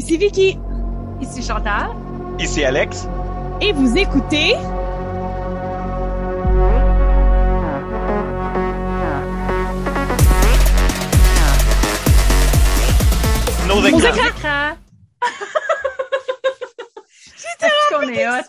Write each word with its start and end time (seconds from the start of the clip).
ici 0.00 0.16
Vicky. 0.16 0.58
Ici 1.20 1.42
Chantal. 1.42 1.90
Ici 2.38 2.64
Alex. 2.64 3.06
Et 3.60 3.72
vous 3.72 3.98
écoutez... 3.98 4.54
Nos 13.68 13.82
Nos 13.82 13.86
écrans. 13.86 13.98
écrans. 13.98 14.16
Écran. 14.26 14.76
Est-ce 17.60 17.94
qu'on 17.94 18.08
est 18.08 18.26
hot? 18.26 18.48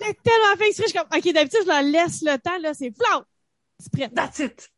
J'ai 0.00 0.14
tellement 0.14 0.56
fait 0.58 0.68
exprès, 0.68 0.84
je 0.84 0.90
suis 0.90 0.98
comme, 0.98 1.08
ok, 1.16 1.32
d'habitude, 1.32 1.60
je 1.62 1.68
leur 1.68 1.82
laisse 1.82 2.20
le 2.22 2.36
temps, 2.36 2.58
là, 2.60 2.74
c'est 2.74 2.92
flau. 2.94 3.24
C'est 3.78 3.92
prêt. 3.92 4.10
That's 4.14 4.38
it. 4.40 4.70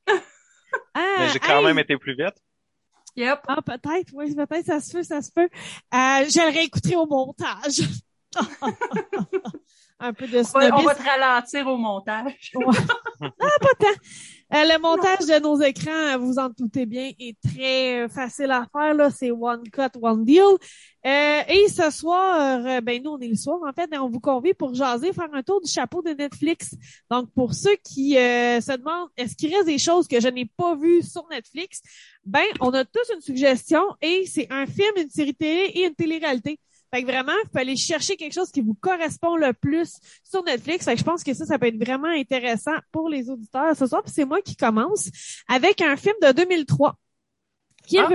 Ah, 0.95 1.17
Mais 1.19 1.29
j'ai 1.33 1.39
quand 1.41 1.59
hey. 1.59 1.65
même 1.67 1.79
été 1.79 1.97
plus 1.97 2.15
vite. 2.17 2.35
Yep. 3.19 3.41
Ah, 3.49 3.61
peut-être, 3.63 4.13
oui, 4.13 4.33
peut-être, 4.33 4.67
ça 4.67 4.81
se 4.81 4.93
peut, 4.93 5.03
ça 5.03 5.21
se 5.21 5.33
peut. 5.33 5.43
Euh, 5.43 5.49
je 5.93 6.47
le 6.47 6.53
réécouterai 6.53 6.95
au 6.95 7.07
montage. 7.07 7.81
Un 9.99 10.13
peu 10.13 10.29
de 10.29 10.39
On 10.39 10.43
va, 10.43 10.67
on 10.67 10.79
snobisme. 10.79 10.87
va 10.87 10.95
te 10.95 11.03
ralentir 11.03 11.67
au 11.67 11.77
montage. 11.77 12.53
pas 13.21 13.75
tant. 13.81 13.87
Euh, 14.55 14.65
le 14.65 14.81
montage 14.81 15.27
de 15.27 15.43
nos 15.43 15.61
écrans, 15.61 15.91
euh, 15.91 16.17
vous 16.17 16.39
en 16.39 16.49
doutez 16.49 16.87
bien, 16.87 17.11
est 17.19 17.37
très 17.43 18.05
euh, 18.05 18.09
facile 18.09 18.51
à 18.51 18.67
faire. 18.73 18.95
Là, 18.95 19.11
c'est 19.11 19.31
one 19.31 19.63
cut, 19.71 19.99
one 20.01 20.25
deal. 20.25 20.43
Euh, 21.07 21.41
et 21.49 21.69
ce 21.69 21.91
soir, 21.91 22.65
euh, 22.67 22.81
ben 22.81 23.03
nous 23.03 23.11
on 23.13 23.19
est 23.21 23.29
le 23.29 23.37
soir 23.37 23.61
en 23.67 23.73
fait, 23.73 23.89
et 23.93 23.99
on 23.99 24.09
vous 24.09 24.21
convie 24.21 24.55
pour 24.55 24.75
jaser, 24.75 25.13
faire 25.13 25.29
un 25.33 25.43
tour 25.43 25.61
du 25.61 25.71
chapeau 25.71 26.03
de 26.03 26.11
Netflix. 26.11 26.75
Donc 27.11 27.31
pour 27.35 27.55
ceux 27.55 27.77
qui 27.85 28.19
euh, 28.19 28.61
se 28.61 28.73
demandent, 28.77 29.09
est-ce 29.17 29.37
qu'il 29.37 29.55
reste 29.55 29.67
des 29.67 29.79
choses 29.79 30.09
que 30.09 30.21
je 30.21 30.29
n'ai 30.29 30.47
pas 30.57 30.75
vues 30.77 31.03
sur 31.03 31.27
Netflix? 31.31 31.81
Ben 32.25 32.45
on 32.61 32.71
a 32.71 32.85
tous 32.85 33.13
une 33.15 33.21
suggestion 33.21 33.83
et 34.03 34.27
c'est 34.27 34.49
un 34.51 34.67
film, 34.67 34.93
une 34.97 35.11
série 35.11 35.35
télé 35.35 35.71
et 35.75 35.85
une 35.85 35.95
télé-réalité. 35.95 36.59
Fait 36.93 37.03
que 37.03 37.07
vraiment, 37.07 37.33
il 37.45 37.51
faut 37.51 37.59
aller 37.59 37.77
chercher 37.77 38.17
quelque 38.17 38.33
chose 38.33 38.51
qui 38.51 38.61
vous 38.61 38.77
correspond 38.81 39.37
le 39.37 39.53
plus 39.53 39.93
sur 40.25 40.43
Netflix. 40.45 40.85
Fait 40.85 40.95
que 40.95 41.01
je 41.01 41.05
pense 41.05 41.23
que 41.23 41.35
ça, 41.35 41.45
ça 41.45 41.59
peut 41.59 41.67
être 41.67 41.83
vraiment 41.83 42.09
intéressant 42.09 42.77
pour 42.93 43.09
les 43.09 43.29
auditeurs 43.29 43.77
ce 43.77 43.87
soir. 43.87 44.03
Puis 44.03 44.13
c'est 44.15 44.25
moi 44.25 44.41
qui 44.41 44.57
commence 44.57 45.11
avec 45.49 45.83
un 45.83 45.97
film 45.97 46.15
de 46.23 46.33
2003 46.33 46.97
qui 47.89 47.97
est 47.97 48.01
Ah. 48.01 48.09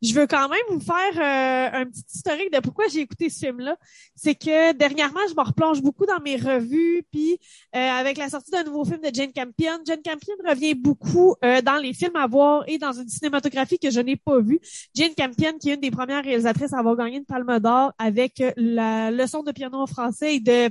Je 0.00 0.14
veux 0.14 0.28
quand 0.28 0.48
même 0.48 0.60
vous 0.70 0.80
faire 0.80 1.16
euh, 1.16 1.80
un 1.80 1.86
petit 1.86 2.04
historique 2.14 2.52
de 2.52 2.60
pourquoi 2.60 2.86
j'ai 2.86 3.00
écouté 3.00 3.28
ce 3.28 3.40
film-là. 3.40 3.76
C'est 4.14 4.36
que 4.36 4.72
dernièrement, 4.72 5.20
je 5.28 5.34
me 5.34 5.42
replonge 5.42 5.82
beaucoup 5.82 6.06
dans 6.06 6.20
mes 6.20 6.36
revues, 6.36 7.02
puis 7.10 7.38
euh, 7.74 7.78
avec 7.78 8.16
la 8.16 8.28
sortie 8.28 8.52
d'un 8.52 8.62
nouveau 8.62 8.84
film 8.84 9.00
de 9.00 9.10
Jane 9.12 9.32
Campion, 9.32 9.78
Jane 9.84 10.02
Campion 10.02 10.34
revient 10.46 10.74
beaucoup 10.74 11.34
euh, 11.44 11.60
dans 11.62 11.78
les 11.78 11.94
films 11.94 12.14
à 12.14 12.28
voir 12.28 12.62
et 12.68 12.78
dans 12.78 12.92
une 12.92 13.08
cinématographie 13.08 13.78
que 13.78 13.90
je 13.90 14.00
n'ai 14.00 14.16
pas 14.16 14.40
vue. 14.40 14.60
Jane 14.94 15.14
Campion, 15.16 15.58
qui 15.58 15.70
est 15.70 15.74
une 15.74 15.80
des 15.80 15.90
premières 15.90 16.22
réalisatrices 16.22 16.72
à 16.72 16.78
avoir 16.78 16.96
gagné 16.96 17.16
une 17.16 17.26
palme 17.26 17.58
d'or 17.58 17.92
avec 17.98 18.40
euh, 18.40 18.52
la 18.56 19.10
leçon 19.10 19.42
de 19.42 19.50
piano 19.50 19.78
en 19.78 19.86
français 19.86 20.36
et 20.36 20.40
de 20.40 20.70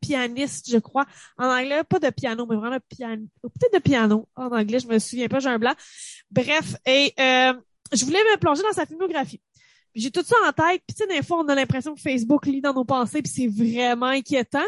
pianiste, 0.00 0.70
je 0.70 0.78
crois. 0.78 1.06
En 1.38 1.46
anglais, 1.46 1.82
pas 1.84 1.98
de 1.98 2.10
piano, 2.10 2.46
mais 2.46 2.56
vraiment 2.56 2.76
de 2.76 2.96
piano. 2.96 3.26
Peut-être 3.42 3.74
de 3.74 3.78
piano 3.78 4.28
en 4.36 4.46
anglais, 4.46 4.80
je 4.80 4.86
me 4.88 4.98
souviens 4.98 5.28
pas, 5.28 5.40
j'ai 5.40 5.48
un 5.48 5.58
blanc. 5.58 5.74
Bref, 6.30 6.76
et 6.86 7.14
euh, 7.18 7.54
je 7.92 8.04
voulais 8.04 8.18
me 8.18 8.38
plonger 8.38 8.62
dans 8.62 8.72
sa 8.72 8.86
filmographie. 8.86 9.40
J'ai 9.94 10.10
tout 10.10 10.24
ça 10.24 10.36
en 10.46 10.52
tête. 10.52 10.82
Puis 10.86 10.96
tu 10.96 11.04
sais, 11.04 11.06
des 11.06 11.22
fois, 11.22 11.38
on 11.38 11.48
a 11.48 11.54
l'impression 11.54 11.94
que 11.94 12.00
Facebook 12.00 12.46
lit 12.46 12.60
dans 12.60 12.74
nos 12.74 12.84
pensées, 12.84 13.22
puis 13.22 13.32
c'est 13.32 13.46
vraiment 13.46 14.06
inquiétant. 14.06 14.64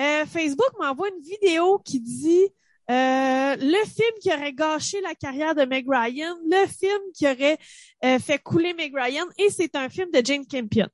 Euh, 0.00 0.24
Facebook 0.24 0.70
m'envoie 0.80 1.08
une 1.08 1.22
vidéo 1.22 1.78
qui 1.84 2.00
dit 2.00 2.48
euh, 2.90 3.56
le 3.56 3.84
film 3.84 4.10
qui 4.20 4.32
aurait 4.32 4.52
gâché 4.52 5.00
la 5.02 5.14
carrière 5.14 5.54
de 5.54 5.64
Meg 5.64 5.86
Ryan, 5.88 6.36
le 6.44 6.66
film 6.66 7.00
qui 7.14 7.26
aurait 7.26 7.58
euh, 8.04 8.18
fait 8.18 8.38
couler 8.38 8.74
Meg 8.74 8.92
Ryan, 8.94 9.26
et 9.38 9.50
c'est 9.50 9.76
un 9.76 9.88
film 9.88 10.10
de 10.10 10.24
Jane 10.24 10.46
Campion. 10.46 10.88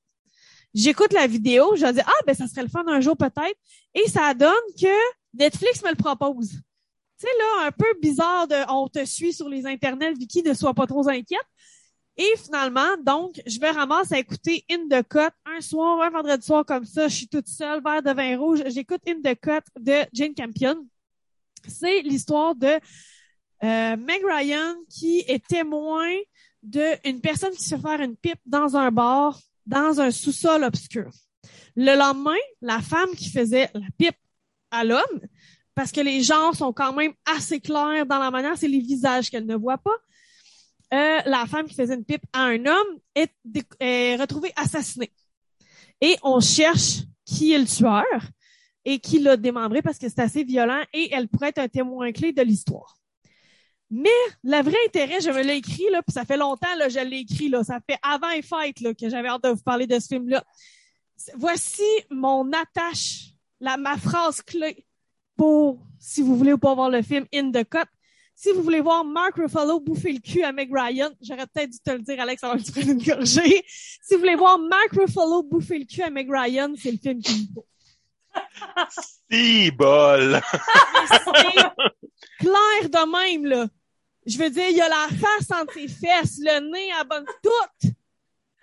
J'écoute 0.75 1.13
la 1.13 1.27
vidéo, 1.27 1.77
je 1.77 1.87
dis 1.87 2.01
ah 2.05 2.23
ben 2.27 2.35
ça 2.35 2.47
serait 2.47 2.63
le 2.63 2.69
fun 2.69 2.85
un 2.87 3.01
jour 3.01 3.17
peut-être, 3.17 3.59
et 3.95 4.09
ça 4.09 4.35
donne 4.35 4.53
que 4.81 4.95
Netflix 5.35 5.83
me 5.83 5.91
le 5.91 5.97
propose. 5.97 6.61
Tu 7.19 7.27
sais 7.27 7.39
là, 7.39 7.67
un 7.67 7.73
peu 7.73 7.87
bizarre 8.01 8.47
de 8.47 8.57
on 8.71 8.89
te 8.89 9.05
suit 9.05 9.33
sur 9.33 9.49
les 9.49 9.67
internets, 9.67 10.13
Vicky, 10.13 10.43
ne 10.43 10.55
sois 10.55 10.75
pas 10.75 10.87
trop 10.87 11.09
inquiète. 11.09 11.41
Et 12.17 12.37
finalement, 12.37 12.97
donc, 13.05 13.41
je 13.47 13.61
me 13.61 13.73
ramasse 13.73 14.11
à 14.11 14.19
écouter 14.19 14.65
In 14.69 14.89
the 14.89 15.07
Cut 15.07 15.31
un 15.47 15.61
soir, 15.61 16.03
un 16.03 16.11
vendredi 16.11 16.45
soir 16.45 16.65
comme 16.65 16.85
ça. 16.85 17.07
Je 17.07 17.15
suis 17.15 17.29
toute 17.29 17.47
seule, 17.47 17.81
verre 17.83 18.03
de 18.03 18.11
vin 18.11 18.37
rouge. 18.37 18.63
J'écoute 18.67 19.01
In 19.09 19.21
the 19.23 19.39
Cut 19.41 19.63
de 19.79 20.05
Jane 20.13 20.35
Campion. 20.35 20.85
C'est 21.67 22.03
l'histoire 22.03 22.57
de 22.57 22.79
euh, 23.63 23.97
Meg 23.97 24.23
Ryan 24.25 24.75
qui 24.91 25.25
est 25.29 25.45
témoin 25.47 26.09
d'une 26.63 27.21
personne 27.21 27.53
qui 27.53 27.63
se 27.63 27.77
fait 27.77 27.81
faire 27.81 28.01
une 28.01 28.17
pipe 28.17 28.41
dans 28.47 28.77
un 28.77 28.91
bar, 28.91 29.39
dans 29.65 30.01
un 30.01 30.11
sous-sol 30.11 30.65
obscur. 30.65 31.11
Le 31.77 31.97
lendemain, 31.97 32.37
la 32.61 32.81
femme 32.81 33.11
qui 33.17 33.31
faisait 33.31 33.71
la 33.75 33.87
pipe 33.97 34.19
à 34.73 34.83
l'homme, 34.83 35.21
parce 35.79 35.93
que 35.93 36.01
les 36.01 36.25
genres 36.25 36.57
sont 36.57 36.73
quand 36.73 36.93
même 36.93 37.13
assez 37.25 37.61
clairs 37.61 38.05
dans 38.05 38.19
la 38.19 38.33
manière, 38.33 38.59
c'est 38.59 38.67
les 38.67 38.81
visages 38.81 39.31
qu'elle 39.31 39.47
ne 39.47 39.55
voit 39.55 39.79
pas. 39.79 39.95
Euh, 40.93 41.21
la 41.25 41.47
femme 41.47 41.69
qui 41.69 41.77
faisait 41.77 41.95
une 41.95 42.05
pipe 42.05 42.25
à 42.33 42.47
un 42.47 42.67
homme 42.67 42.99
est, 43.15 44.17
retrouvée 44.17 44.53
assassinée. 44.57 45.13
Et 46.01 46.17
on 46.25 46.41
cherche 46.41 47.05
qui 47.25 47.53
est 47.53 47.61
le 47.61 47.67
tueur 47.67 48.03
et 48.85 48.99
qui 48.99 49.21
l'a 49.21 49.37
démembré 49.37 49.81
parce 49.81 49.99
que 49.99 50.09
c'est 50.09 50.19
assez 50.19 50.43
violent 50.43 50.83
et 50.93 51.15
elle 51.15 51.29
pourrait 51.29 51.51
être 51.51 51.59
un 51.59 51.69
témoin 51.69 52.11
clé 52.11 52.33
de 52.33 52.43
l'histoire. 52.43 52.97
Mais 53.89 54.09
le 54.43 54.61
vrai 54.61 54.79
intérêt, 54.89 55.21
je 55.21 55.31
me 55.31 55.45
l'ai 55.45 55.59
écrit, 55.59 55.89
là, 55.93 56.03
puis 56.03 56.13
ça 56.13 56.25
fait 56.25 56.37
longtemps, 56.37 56.75
là, 56.77 56.89
je 56.89 56.99
l'ai 56.99 57.19
écrit, 57.19 57.51
là, 57.51 57.63
ça 57.63 57.79
fait 57.89 57.99
avant 58.03 58.31
les 58.31 58.43
fêtes, 58.43 58.81
là, 58.81 58.95
que 58.95 59.09
j'avais 59.09 59.29
hâte 59.29 59.45
de 59.45 59.51
vous 59.51 59.63
parler 59.63 59.87
de 59.87 60.01
ce 60.01 60.09
film-là. 60.09 60.43
Voici 61.37 61.87
mon 62.11 62.51
attache, 62.53 63.29
ma 63.61 63.97
phrase 63.97 64.43
clé 64.43 64.85
pour, 65.39 65.79
si 65.99 66.21
vous 66.21 66.37
voulez 66.37 66.53
ou 66.53 66.59
pas 66.59 66.75
voir 66.75 66.91
le 66.91 67.01
film 67.01 67.25
In 67.33 67.51
the 67.51 67.65
Cut. 67.65 67.87
Si 68.35 68.53
vous 68.53 68.63
voulez 68.63 68.81
voir 68.81 69.05
Mark 69.05 69.35
Ruffalo 69.37 69.81
bouffer 69.81 70.13
le 70.13 70.21
cul 70.21 70.45
à 70.45 70.53
Meg 70.53 70.71
Ryan, 70.73 71.11
j'aurais 71.21 71.47
peut-être 71.47 71.71
dû 71.71 71.79
te 71.81 71.91
le 71.91 71.99
dire, 72.01 72.21
Alex, 72.21 72.45
avant 72.45 72.57
que 72.57 72.63
tu 72.63 72.71
prennes 72.71 72.91
une 72.91 73.03
gorgée. 73.03 73.65
Si 73.69 74.15
vous 74.15 74.21
voulez 74.21 74.37
voir 74.37 74.59
Mark 74.61 74.91
Ruffalo 74.93 75.43
bouffer 75.43 75.79
le 75.81 75.85
cul 75.87 76.03
à 76.03 76.11
Meg 76.11 76.29
Ryan, 76.31 76.73
c'est 76.81 76.93
le 76.93 76.99
film 76.99 77.19
me 77.19 77.55
faut. 77.55 77.67
Si 79.31 79.71
bol. 79.73 80.41
C'est 81.09 82.45
clair 82.47 82.83
de 82.91 83.11
même, 83.11 83.47
là. 83.47 83.67
Je 84.27 84.39
veux 84.39 84.51
dire, 84.51 84.69
il 84.71 84.77
y 84.77 84.81
a 84.81 84.89
la 84.89 85.09
face 85.09 85.51
entre 85.61 85.73
ses 85.75 85.89
fesses, 85.89 86.39
le 86.39 86.61
nez 86.71 86.93
à 86.93 87.03
bonne 87.05 87.25
toute. 87.43 87.93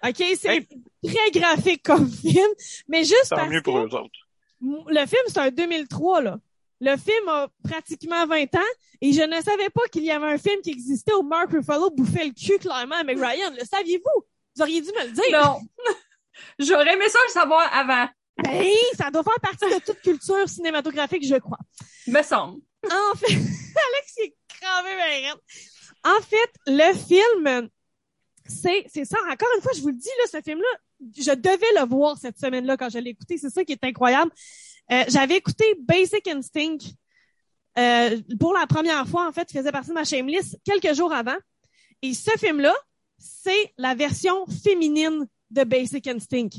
OK? 0.07 0.37
C'est 0.39 0.55
Hey. 0.55 0.67
très 1.03 1.31
graphique 1.31 1.83
comme 1.83 2.09
film, 2.09 2.47
mais 2.87 3.03
juste 3.03 3.27
parce 3.29 3.49
mieux 3.49 3.59
que 3.59 3.63
pour 3.65 3.77
eux 3.79 3.93
autres. 3.93 4.19
le 4.61 5.05
film, 5.05 5.23
c'est 5.27 5.39
un 5.39 5.51
2003, 5.51 6.21
là. 6.21 6.39
Le 6.81 6.97
film 6.97 7.27
a 7.29 7.47
pratiquement 7.63 8.25
20 8.27 8.55
ans 8.55 8.71
et 9.01 9.13
je 9.13 9.21
ne 9.21 9.41
savais 9.41 9.69
pas 9.69 9.87
qu'il 9.91 10.03
y 10.03 10.11
avait 10.11 10.27
un 10.27 10.37
film 10.37 10.61
qui 10.61 10.71
existait 10.71 11.13
où 11.13 11.23
Mark 11.23 11.51
Ruffalo 11.51 11.89
bouffait 11.89 12.25
le 12.25 12.33
cul 12.33 12.57
clairement 12.59 13.03
Meg 13.03 13.17
Ryan. 13.17 13.51
Le 13.57 13.65
saviez-vous? 13.65 14.25
Vous 14.55 14.61
auriez 14.61 14.81
dû 14.81 14.89
me 14.89 15.05
le 15.05 15.11
dire. 15.11 15.23
Non. 15.31 15.59
J'aurais 16.59 16.93
aimé 16.93 17.07
ça 17.09 17.19
le 17.27 17.31
savoir 17.31 17.73
avant. 17.73 18.07
Ben, 18.43 18.65
ça 18.97 19.09
doit 19.11 19.23
faire 19.23 19.39
partie 19.41 19.73
de 19.73 19.79
toute 19.79 20.01
culture 20.01 20.49
cinématographique, 20.49 21.25
je 21.25 21.35
crois. 21.35 21.59
Me 22.07 22.21
semble. 22.21 22.61
En 22.85 23.15
fait, 23.15 23.33
Alex 23.33 24.17
est 24.17 24.35
cravé, 24.47 24.89
ben, 24.95 25.29
raide. 25.29 25.39
En 26.03 26.21
fait, 26.21 26.51
le 26.67 26.93
film, 26.93 27.69
c'est, 28.45 28.85
c'est 28.93 29.05
ça. 29.05 29.17
Encore 29.31 29.47
une 29.55 29.61
fois, 29.61 29.71
je 29.75 29.81
vous 29.81 29.89
le 29.89 29.95
dis, 29.95 30.09
là, 30.19 30.39
ce 30.39 30.41
film-là, 30.43 30.67
je 31.17 31.31
devais 31.31 31.79
le 31.79 31.87
voir 31.87 32.17
cette 32.17 32.37
semaine-là 32.37 32.77
quand 32.77 32.89
je 32.89 32.99
l'ai 32.99 33.11
écouté. 33.11 33.37
C'est 33.37 33.49
ça 33.49 33.63
qui 33.63 33.71
est 33.71 33.83
incroyable. 33.83 34.31
Euh, 34.91 35.03
j'avais 35.07 35.37
écouté 35.37 35.65
Basic 35.79 36.27
Instinct 36.27 36.77
euh, 37.77 38.21
pour 38.39 38.53
la 38.53 38.67
première 38.67 39.07
fois. 39.07 39.27
En 39.27 39.31
fait, 39.31 39.51
il 39.51 39.57
faisait 39.57 39.71
partie 39.71 39.89
de 39.89 39.93
ma 39.93 40.03
shamelist 40.03 40.57
quelques 40.63 40.93
jours 40.93 41.13
avant. 41.13 41.37
Et 42.01 42.13
ce 42.13 42.31
film-là, 42.37 42.75
c'est 43.17 43.73
la 43.77 43.95
version 43.95 44.45
féminine 44.47 45.27
de 45.49 45.63
Basic 45.63 46.07
Instinct. 46.07 46.49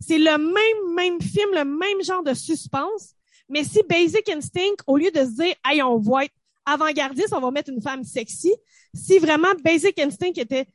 C'est 0.00 0.18
le 0.18 0.38
même, 0.38 0.94
même 0.94 1.20
film, 1.20 1.50
le 1.52 1.64
même 1.64 2.02
genre 2.02 2.22
de 2.22 2.34
suspense. 2.34 3.14
Mais 3.48 3.64
si 3.64 3.82
Basic 3.88 4.28
Instinct, 4.28 4.76
au 4.86 4.96
lieu 4.96 5.10
de 5.10 5.24
se 5.24 5.42
dire, 5.42 5.54
hey, 5.64 5.82
on 5.82 5.98
va 5.98 6.24
être 6.24 6.34
avant-gardiste, 6.66 7.32
on 7.32 7.40
va 7.40 7.50
mettre 7.50 7.70
une 7.70 7.82
femme 7.82 8.04
sexy, 8.04 8.54
si 8.94 9.18
vraiment 9.18 9.52
Basic 9.62 9.98
Instinct 9.98 10.32
était 10.36 10.66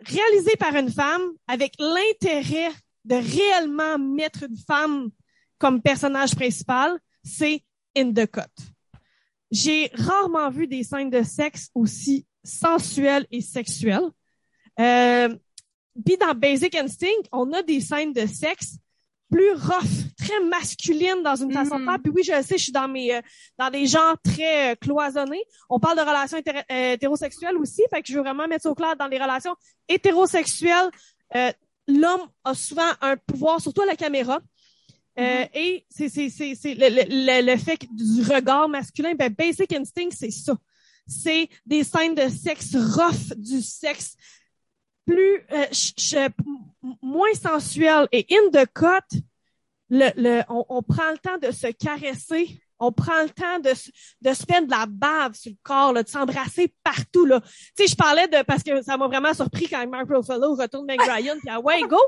réalisé 0.00 0.52
par 0.56 0.74
une 0.76 0.90
femme 0.90 1.32
avec 1.48 1.74
l'intérêt 1.78 2.70
de 3.04 3.16
réellement 3.16 3.98
mettre 3.98 4.44
une 4.44 4.56
femme 4.56 5.10
comme 5.58 5.80
personnage 5.82 6.34
principal, 6.34 6.98
c'est 7.22 7.62
In 7.96 8.12
the 8.12 8.26
Cut. 8.26 8.42
J'ai 9.50 9.90
rarement 9.94 10.50
vu 10.50 10.66
des 10.66 10.82
scènes 10.84 11.10
de 11.10 11.22
sexe 11.22 11.70
aussi 11.74 12.26
sensuelles 12.44 13.26
et 13.30 13.40
sexuelles. 13.40 14.08
Euh, 14.78 15.34
puis 16.04 16.16
dans 16.16 16.34
Basic 16.34 16.74
Instinct, 16.76 17.24
on 17.32 17.52
a 17.52 17.62
des 17.62 17.80
scènes 17.80 18.12
de 18.12 18.26
sexe 18.26 18.76
plus 19.30 19.52
rough, 19.52 20.14
très 20.18 20.40
masculines 20.44 21.22
dans 21.22 21.34
une 21.36 21.52
façon 21.52 21.76
de 21.76 21.82
Mhm. 21.82 21.88
faire. 21.88 21.98
Puis 22.02 22.12
oui, 22.14 22.22
je 22.22 22.42
sais, 22.42 22.56
je 22.56 22.62
suis 22.64 22.72
dans 22.72 22.88
mes 22.88 23.14
euh, 23.14 23.20
dans 23.58 23.68
des 23.68 23.86
genres 23.86 24.16
très 24.22 24.72
euh, 24.72 24.74
cloisonnés. 24.76 25.42
On 25.68 25.78
parle 25.78 25.96
de 25.98 26.02
relations 26.02 26.38
euh, 26.38 26.92
hétérosexuelles 26.92 27.56
aussi, 27.56 27.82
fait 27.90 28.00
que 28.02 28.08
je 28.08 28.14
veux 28.14 28.22
vraiment 28.22 28.46
mettre 28.48 28.62
ça 28.62 28.70
au 28.70 28.74
clair 28.74 28.96
dans 28.96 29.06
les 29.06 29.18
relations 29.20 29.54
hétérosexuelles. 29.88 30.88
Euh, 31.34 31.52
l'homme 31.86 32.22
a 32.44 32.54
souvent 32.54 32.90
un 33.02 33.16
pouvoir, 33.16 33.60
surtout 33.60 33.82
à 33.82 33.86
la 33.86 33.96
caméra. 33.96 34.38
Euh, 35.18 35.22
Mm-hmm. 35.22 35.48
Et 35.54 35.86
c'est 35.90 36.08
c'est 36.08 36.28
c'est 36.30 36.54
c'est 36.54 36.74
le, 36.74 36.88
le, 36.88 37.02
le, 37.08 37.52
le 37.52 37.56
fait 37.58 37.80
du 37.90 38.22
regard 38.22 38.68
masculin. 38.68 39.14
Ben 39.14 39.32
Basic 39.32 39.72
Instinct, 39.72 40.10
c'est 40.12 40.30
ça. 40.30 40.56
C'est 41.06 41.48
des 41.66 41.82
scènes 41.84 42.14
de 42.14 42.28
sexe 42.28 42.76
rough, 42.76 43.32
du 43.36 43.60
sexe 43.62 44.14
plus 45.06 45.38
euh, 45.52 45.64
ch- 45.72 45.94
ch- 45.96 46.30
m- 46.44 46.94
moins 47.02 47.32
sensuel 47.34 48.06
et 48.12 48.26
in 48.30 48.50
the 48.52 48.66
cut. 48.72 49.18
Le, 49.90 50.10
le, 50.16 50.42
on, 50.50 50.64
on 50.68 50.82
prend 50.82 51.10
le 51.10 51.18
temps 51.18 51.38
de 51.38 51.50
se 51.50 51.68
caresser. 51.72 52.60
On 52.78 52.92
prend 52.92 53.22
le 53.22 53.30
temps 53.30 53.58
de, 53.58 53.74
se- 53.74 53.90
de 54.20 54.32
se 54.32 54.44
faire 54.44 54.64
de 54.64 54.70
la 54.70 54.86
bave 54.86 55.34
sur 55.34 55.50
le 55.50 55.58
corps, 55.62 55.92
là, 55.92 56.02
de 56.02 56.08
s'embrasser 56.08 56.72
partout. 56.82 57.24
Là. 57.24 57.40
Tu 57.40 57.48
sais, 57.76 57.86
je 57.88 57.96
parlais 57.96 58.28
de 58.28 58.42
parce 58.44 58.62
que 58.62 58.82
ça 58.82 58.96
m'a 58.96 59.06
vraiment 59.06 59.34
surpris 59.34 59.68
quand 59.68 59.86
Mark 59.88 60.06
Ruffalo 60.08 60.54
retourne 60.54 60.86
Meg 60.86 61.00
Ryan 61.00 61.36
puis 61.40 61.48
ah 61.50 61.60
ouais 61.60 61.80
go. 61.82 61.98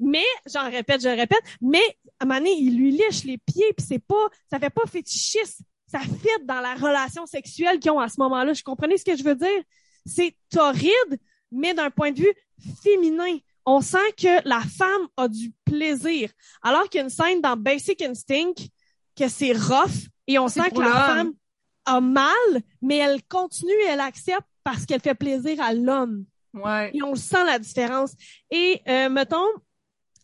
Mais 0.00 0.24
j'en 0.52 0.70
répète, 0.70 1.02
je 1.02 1.08
répète. 1.08 1.42
Mais 1.60 1.82
à 2.18 2.24
un 2.24 2.26
moment 2.26 2.38
donné, 2.40 2.52
il 2.58 2.76
lui 2.76 2.90
liche 2.90 3.24
les 3.24 3.38
pieds 3.38 3.72
puis 3.76 3.86
c'est 3.86 3.98
pas, 3.98 4.26
ça 4.50 4.58
fait 4.58 4.70
pas 4.70 4.86
fétichiste. 4.86 5.60
Ça 5.90 6.00
fit 6.00 6.44
dans 6.44 6.60
la 6.60 6.74
relation 6.74 7.26
sexuelle 7.26 7.78
qu'ils 7.78 7.92
ont 7.92 8.00
à 8.00 8.08
ce 8.08 8.20
moment-là. 8.20 8.52
Je 8.52 8.62
comprenais 8.64 8.96
ce 8.96 9.04
que 9.04 9.16
je 9.16 9.22
veux 9.22 9.36
dire? 9.36 9.62
C'est 10.04 10.36
torride, 10.50 11.18
mais 11.52 11.74
d'un 11.74 11.90
point 11.90 12.10
de 12.10 12.20
vue 12.20 12.34
féminin. 12.82 13.38
On 13.64 13.80
sent 13.80 14.12
que 14.16 14.48
la 14.48 14.60
femme 14.60 15.08
a 15.16 15.28
du 15.28 15.52
plaisir. 15.64 16.30
Alors 16.62 16.88
qu'il 16.88 16.98
y 16.98 17.00
a 17.00 17.04
une 17.04 17.10
scène 17.10 17.40
dans 17.40 17.56
Basic 17.56 18.02
Instinct 18.02 18.54
que 19.16 19.28
c'est 19.28 19.52
rough 19.52 20.08
et 20.26 20.38
on 20.38 20.48
sent 20.48 20.70
que 20.70 20.80
la 20.80 20.92
femme 20.92 21.32
a 21.84 22.00
mal, 22.00 22.34
mais 22.82 22.96
elle 22.96 23.22
continue 23.24 23.72
et 23.72 23.90
elle 23.90 24.00
accepte 24.00 24.46
parce 24.64 24.84
qu'elle 24.84 25.00
fait 25.00 25.14
plaisir 25.14 25.60
à 25.62 25.72
l'homme. 25.72 26.24
Ouais. 26.52 26.90
Et 26.94 27.02
on 27.02 27.14
sent 27.14 27.44
la 27.44 27.58
différence. 27.58 28.12
Et 28.50 28.82
euh, 28.88 29.08
mettons, 29.08 29.46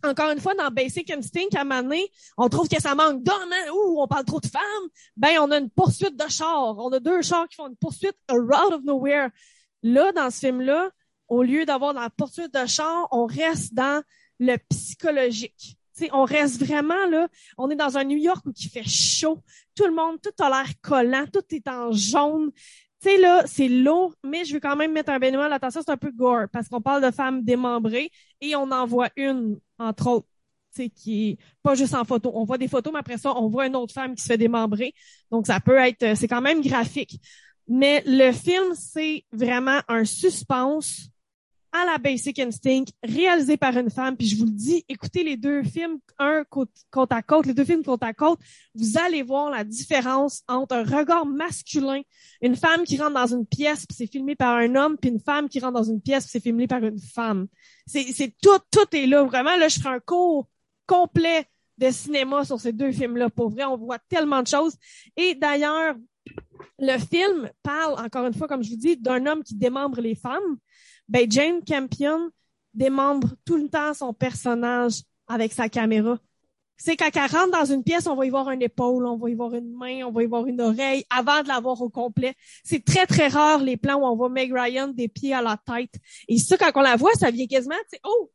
encore 0.05 0.31
une 0.31 0.41
fois, 0.41 0.55
dans 0.55 0.71
Basic 0.71 1.11
Instinct, 1.11 1.55
à 1.55 1.65
Mané, 1.65 2.11
on 2.37 2.49
trouve 2.49 2.69
que 2.69 2.81
ça 2.81 2.95
manque 2.95 3.23
d'hommes, 3.23 3.53
hein? 3.53 3.71
Ouh, 3.73 4.01
on 4.01 4.09
parle 4.09 4.25
trop 4.25 4.41
de 4.41 4.47
femmes. 4.47 4.63
Ben, 5.17 5.39
on 5.41 5.51
a 5.51 5.59
une 5.59 5.71
poursuite 5.71 6.17
de 6.17 6.29
chars. 6.29 6.77
On 6.79 6.91
a 6.91 6.99
deux 6.99 7.23
chars 7.23 7.47
qui 7.49 7.57
font 7.57 7.69
une 7.69 7.77
poursuite 7.77 8.17
out 8.31 8.73
of 8.73 8.83
nowhere. 8.83 9.29
Là, 9.83 10.11
dans 10.13 10.31
ce 10.31 10.41
film-là, 10.41 10.91
au 11.29 11.43
lieu 11.43 11.65
d'avoir 11.65 11.93
la 11.93 12.11
poursuite 12.11 12.53
de 12.53 12.67
chars, 12.67 13.07
on 13.13 13.27
reste 13.27 13.75
dans 13.75 14.03
le 14.41 14.57
psychologique. 14.71 15.79
On 16.13 16.25
reste 16.25 16.65
vraiment 16.65 17.07
là, 17.11 17.29
on 17.59 17.71
est 17.71 17.77
dans 17.77 17.97
un 17.97 18.05
New 18.05 18.19
York 18.19 18.45
où 18.47 18.53
il 18.57 18.69
fait 18.69 18.89
chaud, 18.89 19.39
tout 19.75 19.87
le 19.87 19.95
monde, 19.95 20.19
tout 20.21 20.43
a 20.43 20.49
l'air 20.49 20.69
collant, 20.81 21.25
tout 21.33 21.45
est 21.55 21.69
en 21.69 21.93
jaune. 21.93 22.51
Tu 23.03 23.11
sais, 23.11 23.19
là, 23.19 23.43
c'est 23.47 23.69
lourd, 23.69 24.15
mais 24.23 24.45
je 24.45 24.55
veux 24.55 24.61
quand 24.61 24.77
même 24.77 24.93
mettre 24.93 25.11
un 25.11 25.19
bénévole. 25.19 25.53
Attention, 25.53 25.83
c'est 25.85 25.91
un 25.91 25.97
peu 25.97 26.13
gore, 26.13 26.47
parce 26.53 26.69
qu'on 26.69 26.81
parle 26.81 27.03
de 27.05 27.11
femmes 27.11 27.43
démembrées 27.43 28.11
et 28.41 28.55
on 28.55 28.71
en 28.71 28.87
voit 28.87 29.11
une, 29.17 29.59
entre 29.79 30.07
autres, 30.09 30.29
tu 30.75 30.85
sais, 30.85 30.89
qui 30.89 31.31
est 31.31 31.39
pas 31.63 31.75
juste 31.75 31.95
en 31.95 32.05
photo. 32.05 32.31
On 32.35 32.45
voit 32.45 32.59
des 32.59 32.69
photos, 32.69 32.93
mais 32.93 33.01
après 33.01 33.19
ça, 33.19 33.37
on 33.37 33.49
voit 33.49 33.67
une 33.67 33.77
autre 33.77 33.93
femme 33.93 34.15
qui 34.15 34.23
se 34.23 34.29
fait 34.29 34.39
démembrer. 34.39 34.95
Donc, 35.31 35.47
ça 35.47 35.59
peut 35.61 35.77
être, 35.79 36.17
c'est 36.17 36.29
quand 36.29 36.41
même 36.41 36.63
graphique. 36.63 37.21
Mais 37.69 38.03
le 38.07 38.33
film, 38.33 38.75
c'est 38.75 39.25
vraiment 39.33 39.81
un 39.89 40.05
suspense 40.05 41.09
à 41.73 41.87
la 41.87 41.99
Basic 41.99 42.39
Instinct, 42.39 42.85
réalisé 43.03 43.57
par 43.57 43.77
une 43.77 43.91
femme. 43.91 44.17
Puis 44.17 44.29
je 44.29 44.37
vous 44.37 44.45
le 44.45 44.51
dis, 44.51 44.85
écoutez 44.89 45.25
les 45.25 45.37
deux 45.37 45.63
films, 45.63 45.99
un 46.19 46.45
côte, 46.45 46.71
à 47.11 47.23
côte, 47.23 47.47
les 47.47 47.55
deux 47.55 47.65
films 47.65 47.83
côte 47.83 48.03
à 48.03 48.13
côte, 48.13 48.39
vous 48.75 48.99
allez 48.99 49.23
voir 49.23 49.51
la 49.51 49.65
différence 49.65 50.43
entre 50.49 50.75
un 50.75 50.85
regard 50.85 51.25
masculin, 51.25 52.03
une 52.43 52.57
femme 52.57 52.85
qui 52.85 52.99
rentre 52.99 53.15
dans 53.15 53.35
une 53.35 53.47
pièce, 53.47 53.87
puis 53.87 53.97
c'est 53.97 54.07
filmé 54.07 54.37
par 54.37 54.57
un 54.57 54.75
homme, 54.75 54.99
puis 54.99 55.11
une 55.11 55.21
femme 55.21 55.49
qui 55.49 55.61
rentre 55.61 55.75
dans 55.75 55.91
une 55.91 56.01
pièce, 56.01 56.25
puis 56.25 56.33
c'est 56.33 56.43
filmé 56.43 56.67
par 56.67 56.85
une 56.85 57.01
femme. 57.01 57.47
C'est, 57.87 58.05
c'est 58.13 58.35
tout, 58.41 58.59
tout 58.71 58.97
est 58.97 59.07
là. 59.07 59.25
Vraiment, 59.25 59.57
là, 59.57 59.69
je 59.69 59.81
ferai 59.81 59.95
un 59.95 60.01
cours 60.01 60.49
complet 60.87 61.47
de 61.79 61.91
cinéma 61.91 62.45
sur 62.45 62.61
ces 62.61 62.73
deux 62.73 62.93
films-là. 62.93 63.31
Pour 63.31 63.51
vrai, 63.51 63.65
on 63.65 63.77
voit 63.77 63.99
tellement 63.99 64.43
de 64.43 64.47
choses. 64.47 64.77
Et 65.17 65.35
d'ailleurs, 65.35 65.95
le 66.79 66.99
film 66.99 67.51
parle, 67.63 67.99
encore 68.05 68.27
une 68.27 68.35
fois, 68.35 68.47
comme 68.47 68.63
je 68.63 68.71
vous 68.71 68.77
dis, 68.77 68.97
d'un 68.97 69.27
homme 69.27 69.43
qui 69.43 69.55
démembre 69.55 70.01
les 70.01 70.15
femmes. 70.15 70.59
Ben, 71.13 71.31
Jane 71.31 71.63
Campion 71.63 72.31
démembre 72.73 73.35
tout 73.45 73.59
le 73.59 73.69
temps 73.69 73.93
son 73.93 74.15
personnage 74.15 75.03
avec 75.27 75.53
sa 75.53 75.69
caméra. 75.69 76.19
C'est 76.79 76.97
quand 76.97 77.11
elle 77.15 77.31
rentre 77.31 77.51
dans 77.51 77.67
une 77.67 77.85
pièce, 77.85 78.07
on 78.07 78.17
va 78.17 78.25
y 78.25 78.31
voir 78.31 78.49
une 78.51 78.63
épaule, 78.63 79.05
on 79.05 79.19
va 79.19 79.29
y 79.29 79.35
voir 79.35 79.53
une 79.53 79.71
main, 79.77 80.07
on 80.07 80.11
va 80.11 80.23
y 80.23 80.27
voir 80.27 80.47
une 80.47 80.63
oreille 80.63 81.05
avant 81.11 81.43
de 81.43 81.49
la 81.49 81.61
voir 81.61 81.83
au 81.83 81.91
complet. 81.91 82.35
C'est 82.65 82.83
très, 82.83 83.05
très 83.05 83.29
rare 83.29 83.59
les 83.59 83.77
plans 83.77 83.97
où 83.97 84.07
on 84.07 84.17
voit 84.17 84.31
Meg 84.31 84.55
Ryan 84.55 84.89
des 84.89 85.07
pieds 85.07 85.35
à 85.35 85.43
la 85.43 85.59
tête. 85.59 85.93
Et 86.29 86.39
ça, 86.39 86.57
quand 86.57 86.73
on 86.77 86.81
la 86.81 86.97
voit, 86.97 87.13
ça 87.13 87.31
vient 87.31 87.47
quasiment, 87.47 87.75
tu 87.75 87.97
sais, 87.97 88.01
oh, 88.05 88.31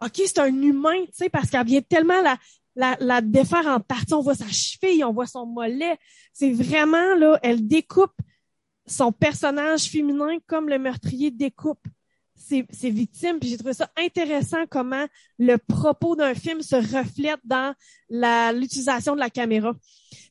OK, 0.00 0.12
c'est 0.14 0.38
un 0.38 0.62
humain, 0.62 1.04
tu 1.06 1.12
sais, 1.14 1.28
parce 1.30 1.50
qu'elle 1.50 1.66
vient 1.66 1.82
tellement 1.82 2.20
la, 2.22 2.38
la, 2.76 2.96
la 3.00 3.20
défaire 3.22 3.66
en 3.66 3.80
partie. 3.80 4.14
On 4.14 4.20
voit 4.20 4.36
sa 4.36 4.46
cheville, 4.46 5.04
on 5.04 5.12
voit 5.12 5.26
son 5.26 5.46
mollet. 5.46 5.98
C'est 6.32 6.52
vraiment, 6.52 7.16
là, 7.16 7.40
elle 7.42 7.66
découpe 7.66 8.14
son 8.86 9.10
personnage 9.10 9.86
féminin 9.86 10.38
comme 10.46 10.68
le 10.68 10.78
meurtrier 10.78 11.32
découpe 11.32 11.82
ses, 12.70 12.90
victimes. 12.90 13.38
Puis 13.38 13.50
j'ai 13.50 13.56
trouvé 13.56 13.72
ça 13.72 13.90
intéressant 13.96 14.66
comment 14.68 15.06
le 15.38 15.56
propos 15.56 16.16
d'un 16.16 16.34
film 16.34 16.62
se 16.62 16.76
reflète 16.76 17.40
dans 17.44 17.74
l'utilisation 18.54 19.14
de 19.14 19.20
la 19.20 19.30
caméra. 19.30 19.72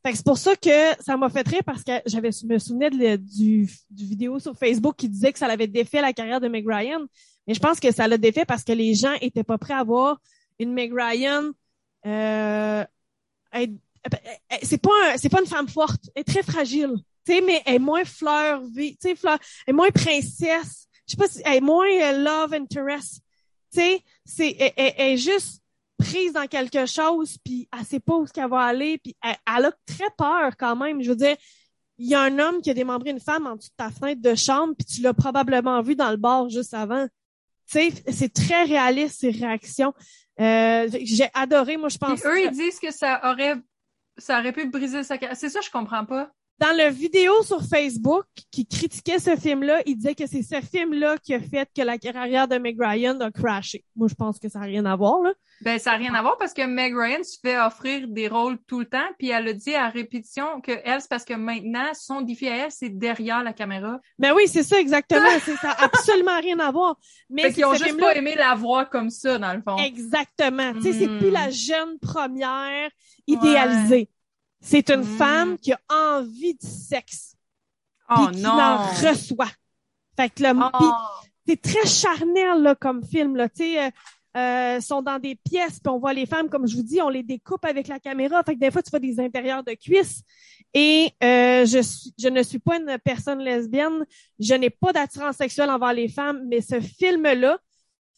Fait 0.04 0.12
que 0.12 0.18
c'est 0.18 0.26
pour 0.26 0.38
ça 0.38 0.56
que 0.56 1.04
ça 1.04 1.18
m'a 1.18 1.30
fait 1.30 1.48
rire 1.48 1.64
parce 1.66 1.84
que 1.84 1.92
j'avais 2.06 2.30
me 2.46 2.58
souvenais 2.58 2.90
de 2.90 3.16
du, 3.18 3.70
vidéo 3.92 4.40
sur 4.40 4.58
Facebook 4.58 4.96
qui 4.96 5.10
disait 5.10 5.34
que 5.34 5.40
ça 5.40 5.48
avait 5.48 5.68
défait 5.68 6.02
la 6.02 6.14
carrière 6.14 6.40
de 6.40 6.48
Meg 6.48 6.66
Ryan. 6.68 7.02
Mais 7.48 7.54
je 7.54 7.60
pense 7.60 7.80
que 7.80 7.92
ça 7.92 8.08
l'a 8.08 8.18
défait 8.18 8.46
parce 8.46 8.64
que 8.64 8.72
les 8.72 8.94
gens 8.94 9.14
étaient 9.22 9.44
pas 9.44 9.58
prêts 9.58 9.74
à 9.74 9.84
voir 9.84 10.20
une 10.60 10.74
Meg 10.74 10.94
Ryan 10.94 11.52
euh, 12.06 12.86
euh, 13.56 13.68
c'est 14.64 14.82
pas 14.82 15.18
c'est 15.18 15.30
pas 15.30 15.42
une 15.42 15.48
femme 15.48 15.68
forte, 15.68 16.10
elle 16.16 16.22
est 16.22 16.24
très 16.24 16.44
fragile. 16.44 16.94
Tu 17.26 17.34
sais, 17.34 17.42
mais 17.42 17.62
elle 17.66 17.76
est 17.76 17.80
moins 17.80 18.06
fleur 18.06 18.62
tu 18.76 18.96
sais, 19.00 19.16
fleur, 19.16 19.38
elle 19.66 19.74
est 19.74 19.76
moins 19.76 19.90
princesse. 19.90 20.88
Je 21.10 21.16
sais 21.16 21.18
pas 21.18 21.28
si 21.28 21.42
elle 21.44 21.56
est 21.56 21.62
moins 21.62 21.88
euh, 21.90 22.18
love 22.24 22.54
interest. 22.54 23.16
Tu 23.74 23.80
sais, 23.80 24.04
c'est 24.26 24.56
elle, 24.60 24.72
elle- 24.78 24.94
elle 24.98 25.12
est 25.14 25.18
juste 25.18 25.62
prise 25.98 26.32
dans 26.34 26.48
quelque 26.48 26.86
chose 26.86 27.38
puis 27.44 27.68
elle 27.78 27.86
sait 27.86 28.00
pas 28.00 28.16
où 28.16 28.26
ce 28.26 28.32
qu'elle 28.32 28.50
va 28.50 28.62
aller 28.62 28.98
puis 29.00 29.16
elle, 29.24 29.36
elle 29.58 29.66
a 29.66 29.72
très 29.86 30.10
peur 30.18 30.56
quand 30.58 30.76
même. 30.76 31.02
Je 31.02 31.10
veux 31.10 31.16
dire, 31.16 31.36
il 31.98 32.08
y 32.08 32.16
a 32.16 32.22
un 32.22 32.40
homme 32.40 32.62
qui 32.62 32.70
a 32.70 32.74
démembré 32.74 33.10
une 33.10 33.20
femme 33.20 33.46
en 33.48 33.56
dessous 33.58 33.70
de 33.70 33.76
ta 33.76 33.90
fenêtre 33.92 34.22
de 34.22 34.34
chambre 34.36 34.74
puis 34.78 34.86
tu 34.86 35.02
l'as 35.02 35.14
probablement 35.14 35.82
vu 35.82 35.96
dans 35.96 36.10
le 36.12 36.16
bar 36.18 36.48
juste 36.50 36.74
avant. 36.74 37.06
Tu 37.70 37.80
sais, 37.92 37.92
c'est 38.12 38.34
très 38.34 38.64
réaliste 38.64 39.20
ces 39.20 39.32
réactions. 39.32 39.94
Euh, 40.40 40.88
j'ai 41.04 41.30
adoré, 41.34 41.76
moi 41.76 41.90
je 41.90 41.98
Puis 41.98 42.08
pense. 42.08 42.26
eux, 42.26 42.42
ils 42.46 42.52
disent 42.52 42.80
que 42.80 42.92
ça 42.92 43.20
aurait, 43.30 43.56
ça 44.18 44.40
aurait 44.40 44.54
pu 44.54 44.68
briser 44.68 45.04
sa 45.04 45.18
carrière. 45.18 45.38
C'est 45.38 45.50
ça, 45.50 45.60
je 45.62 45.70
comprends 45.70 46.06
pas. 46.06 46.32
Dans 46.60 46.76
le 46.78 46.90
vidéo 46.90 47.32
sur 47.44 47.64
Facebook 47.64 48.26
qui 48.52 48.68
critiquait 48.68 49.20
ce 49.20 49.36
film-là, 49.38 49.82
il 49.86 49.96
disait 49.96 50.16
que 50.16 50.28
c'est 50.28 50.42
ce 50.44 50.60
film-là 50.60 51.18
qui 51.18 51.34
a 51.34 51.40
fait 51.40 51.70
que 51.74 51.82
la 51.82 51.98
carrière 51.98 52.48
de 52.50 52.58
Meg 52.58 52.76
Ryan 52.80 53.18
a 53.22 53.32
crashé. 53.32 53.86
Moi, 53.96 54.10
je 54.10 54.16
pense 54.16 54.40
que 54.40 54.50
ça 54.50 54.60
n'a 54.60 54.66
rien 54.66 54.86
à 54.86 54.96
voir, 54.96 55.22
là. 55.22 55.34
Ben, 55.62 55.80
ça 55.80 55.92
n'a 55.92 55.98
rien 55.98 56.14
à 56.14 56.22
voir 56.22 56.38
parce 56.38 56.54
que 56.54 56.66
Meg 56.66 56.94
Ryan 56.96 57.24
se 57.24 57.38
fait 57.42 57.58
offrir 57.60 58.08
des 58.08 58.28
rôles 58.28 58.58
tout 58.68 58.80
le 58.80 58.86
temps, 58.86 59.08
puis 59.18 59.30
elle 59.30 59.48
a 59.48 59.54
dit 59.54 59.74
à 59.74 59.90
répétition 59.90 60.60
que 60.62 60.72
elle, 60.84 61.00
c'est 61.02 61.10
parce 61.10 61.26
que 61.26 61.34
maintenant, 61.34 61.88
son 61.94 62.22
défi 62.22 62.48
à 62.50 62.66
elle, 62.66 62.72
c'est 62.72 62.90
derrière 62.90 63.44
la 63.44 63.54
caméra. 63.54 64.00
Mais 64.18 64.32
oui, 64.32 64.44
c'est 64.48 64.64
ça, 64.64 64.80
exactement. 64.80 65.28
c'est 65.44 65.56
ça 65.58 65.72
a 65.72 65.86
absolument 65.86 66.40
rien 66.40 66.60
à 66.60 66.72
voir. 66.72 66.98
Mais 67.30 67.44
Fait 67.44 67.54
qu'ils 67.54 67.66
ont 67.66 67.74
juste 67.74 67.98
pas 67.98 68.16
aimé 68.16 68.36
la 68.36 68.56
voir 68.56 68.90
comme 68.90 69.10
ça, 69.10 69.38
dans 69.38 69.54
le 69.54 69.62
fond. 69.62 69.78
Exactement. 69.78 70.74
Tu 70.74 70.82
sais, 70.82 70.94
c'est 70.94 71.08
Mm. 71.08 71.20
plus 71.20 71.32
la 71.32 71.50
jeune 71.50 72.00
première 72.00 72.90
idéalisée. 73.28 74.10
C'est 74.62 74.90
une 74.90 75.02
Mm. 75.02 75.18
femme 75.18 75.58
qui 75.58 75.72
a 75.74 75.80
envie 75.90 76.54
de 76.54 76.62
sexe. 76.66 77.36
Oh 78.10 78.28
qui 78.32 78.42
non! 78.42 78.50
en 78.50 78.78
reçoit. 78.88 79.50
Fait 80.18 80.30
que 80.30 80.44
le, 80.44 80.50
Oh. 80.74 80.94
c'est 81.48 81.62
très 81.62 81.86
charnel 81.88 82.62
là, 82.62 82.76
comme 82.76 83.04
film. 83.04 83.36
Là. 83.36 83.48
Tu 83.50 83.64
sais, 83.64 83.86
euh, 83.86 83.90
euh, 84.38 84.80
sont 84.82 85.02
dans 85.02 85.18
des 85.20 85.36
pièces, 85.36 85.80
puis 85.80 85.90
on 85.92 85.98
voit 86.00 86.14
les 86.14 86.26
femmes, 86.26 86.50
comme 86.50 86.68
je 86.68 86.76
vous 86.76 86.84
dis, 86.84 87.02
on 87.02 87.10
les 87.10 87.24
découpe 87.24 87.66
avec 87.66 87.88
la 87.88 88.00
caméra. 88.00 88.44
Fait 88.44 88.54
que 88.56 88.60
des 88.60 88.70
fois, 88.72 88.82
tu 88.84 88.90
vois 88.92 89.00
des 89.00 89.20
intérieurs 89.20 89.64
de 89.64 89.74
cuisses. 89.74 90.22
Et 90.74 91.12
euh, 91.24 91.66
je, 91.66 91.82
suis, 91.82 92.14
je 92.20 92.28
ne 92.28 92.44
suis 92.44 92.60
pas 92.60 92.78
une 92.78 92.98
personne 93.04 93.40
lesbienne. 93.40 94.06
Je 94.40 94.54
n'ai 94.54 94.70
pas 94.70 94.94
d'attirance 94.94 95.38
sexuelle 95.38 95.70
envers 95.72 95.94
les 95.94 96.08
femmes, 96.10 96.44
mais 96.48 96.62
ce 96.62 96.80
film-là, 96.80 97.58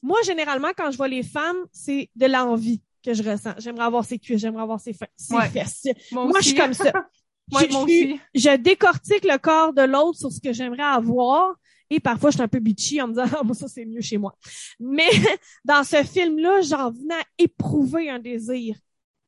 moi, 0.02 0.18
généralement, 0.26 0.70
quand 0.76 0.92
je 0.92 0.98
vois 0.98 1.08
les 1.08 1.24
femmes, 1.24 1.58
c'est 1.72 2.10
de 2.16 2.26
l'envie 2.26 2.82
que 3.04 3.14
je 3.14 3.24
ressens. 3.24 3.54
J'aimerais 3.60 3.86
avoir 3.86 4.06
ses 4.06 4.20
cuisses, 4.20 4.42
j'aimerais 4.42 4.64
avoir 4.64 4.80
ses, 4.80 4.94
ses 5.16 5.36
Ouais. 5.36 5.50
fesses. 5.50 5.88
Moi, 6.12 6.26
Moi, 6.28 6.40
je 6.42 6.48
suis 6.48 6.56
comme 6.56 6.74
ça. 6.74 6.92
Je- 7.52 7.54
moi 7.54 7.62
je 7.64 7.72
suis- 7.92 8.14
aussi. 8.14 8.20
je 8.34 8.56
décortique 8.56 9.26
le 9.26 9.38
corps 9.38 9.74
de 9.74 9.82
l'autre 9.82 10.18
sur 10.20 10.32
ce 10.32 10.40
que 10.40 10.54
j'aimerais 10.54 10.84
avoir. 10.84 11.54
Et 11.90 12.00
parfois, 12.00 12.30
je 12.30 12.36
suis 12.36 12.44
un 12.44 12.48
peu 12.48 12.60
bitchy 12.60 13.02
en 13.02 13.10
me 13.10 13.14
disant, 13.14 13.26
ah, 13.44 13.54
ça, 13.54 13.68
c'est 13.68 13.84
mieux 13.84 14.00
chez 14.00 14.18
moi. 14.18 14.38
Mais 14.80 15.10
dans 15.66 15.84
ce 15.84 16.02
film-là, 16.04 16.62
j'en 16.62 16.92
venais 16.92 17.16
à 17.16 17.24
éprouver 17.38 18.10
un 18.10 18.20
désir 18.20 18.78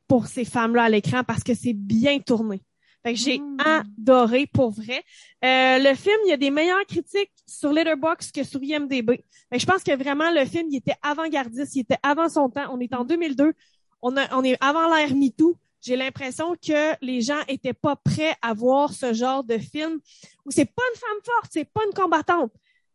pour 0.08 0.28
ces 0.28 0.46
femmes-là 0.46 0.84
à 0.84 0.90
l'écran 0.90 1.24
parce 1.26 1.44
que 1.44 1.54
c'est 1.54 1.74
bien 1.74 2.20
tourné. 2.20 2.62
Fait 3.04 3.14
que 3.14 3.20
j'ai 3.20 3.40
Mm. 3.40 3.58
adoré 3.60 4.48
pour 4.48 4.72
vrai. 4.72 5.04
Euh, 5.44 5.78
le 5.80 5.94
film, 5.96 6.16
il 6.26 6.30
y 6.30 6.34
a 6.34 6.38
des 6.38 6.52
meilleures 6.52 6.86
critiques 6.88 7.32
sur 7.46 7.72
Letterboxd 7.74 8.32
que 8.32 8.44
sur 8.44 8.64
IMDb. 8.64 9.10
Fait 9.50 9.58
que 9.58 9.60
je 9.60 9.66
pense 9.66 9.84
que 9.84 9.96
vraiment 9.96 10.32
le 10.32 10.46
film, 10.46 10.68
il 10.72 10.78
était 10.78 10.96
avant-gardiste, 11.02 11.76
il 11.76 11.82
était 11.82 11.98
avant 12.02 12.30
son 12.30 12.50
temps. 12.50 12.70
On 12.72 12.80
est 12.80 12.94
en 12.94 13.04
2002, 13.04 13.54
on, 14.02 14.16
a, 14.18 14.34
on 14.36 14.44
est 14.44 14.58
avant 14.64 14.88
l'ère 14.94 15.14
MeToo. 15.16 15.58
J'ai 15.82 15.98
l'impression 15.98 16.56
que 16.56 16.96
les 17.06 17.22
gens 17.22 17.42
étaient 17.50 17.74
pas 17.74 17.98
prêts 17.98 18.36
à 18.42 18.54
voir 18.54 18.94
ce 18.94 19.12
genre 19.14 19.44
de 19.44 19.58
film 19.58 20.00
où 20.46 20.52
c'est 20.52 20.64
pas 20.66 20.84
une 20.94 21.00
femme 21.00 21.34
forte, 21.36 21.52
c'est 21.52 21.66
pas 21.70 21.82
une 21.86 21.94
combattante. 21.94 22.54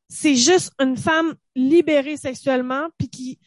C'est 0.08 0.36
juste 0.36 0.72
une 0.80 0.96
femme 0.96 1.34
libérée 1.54 2.16
sexuellement 2.16 2.88
puis 2.96 3.10
qui 3.10 3.38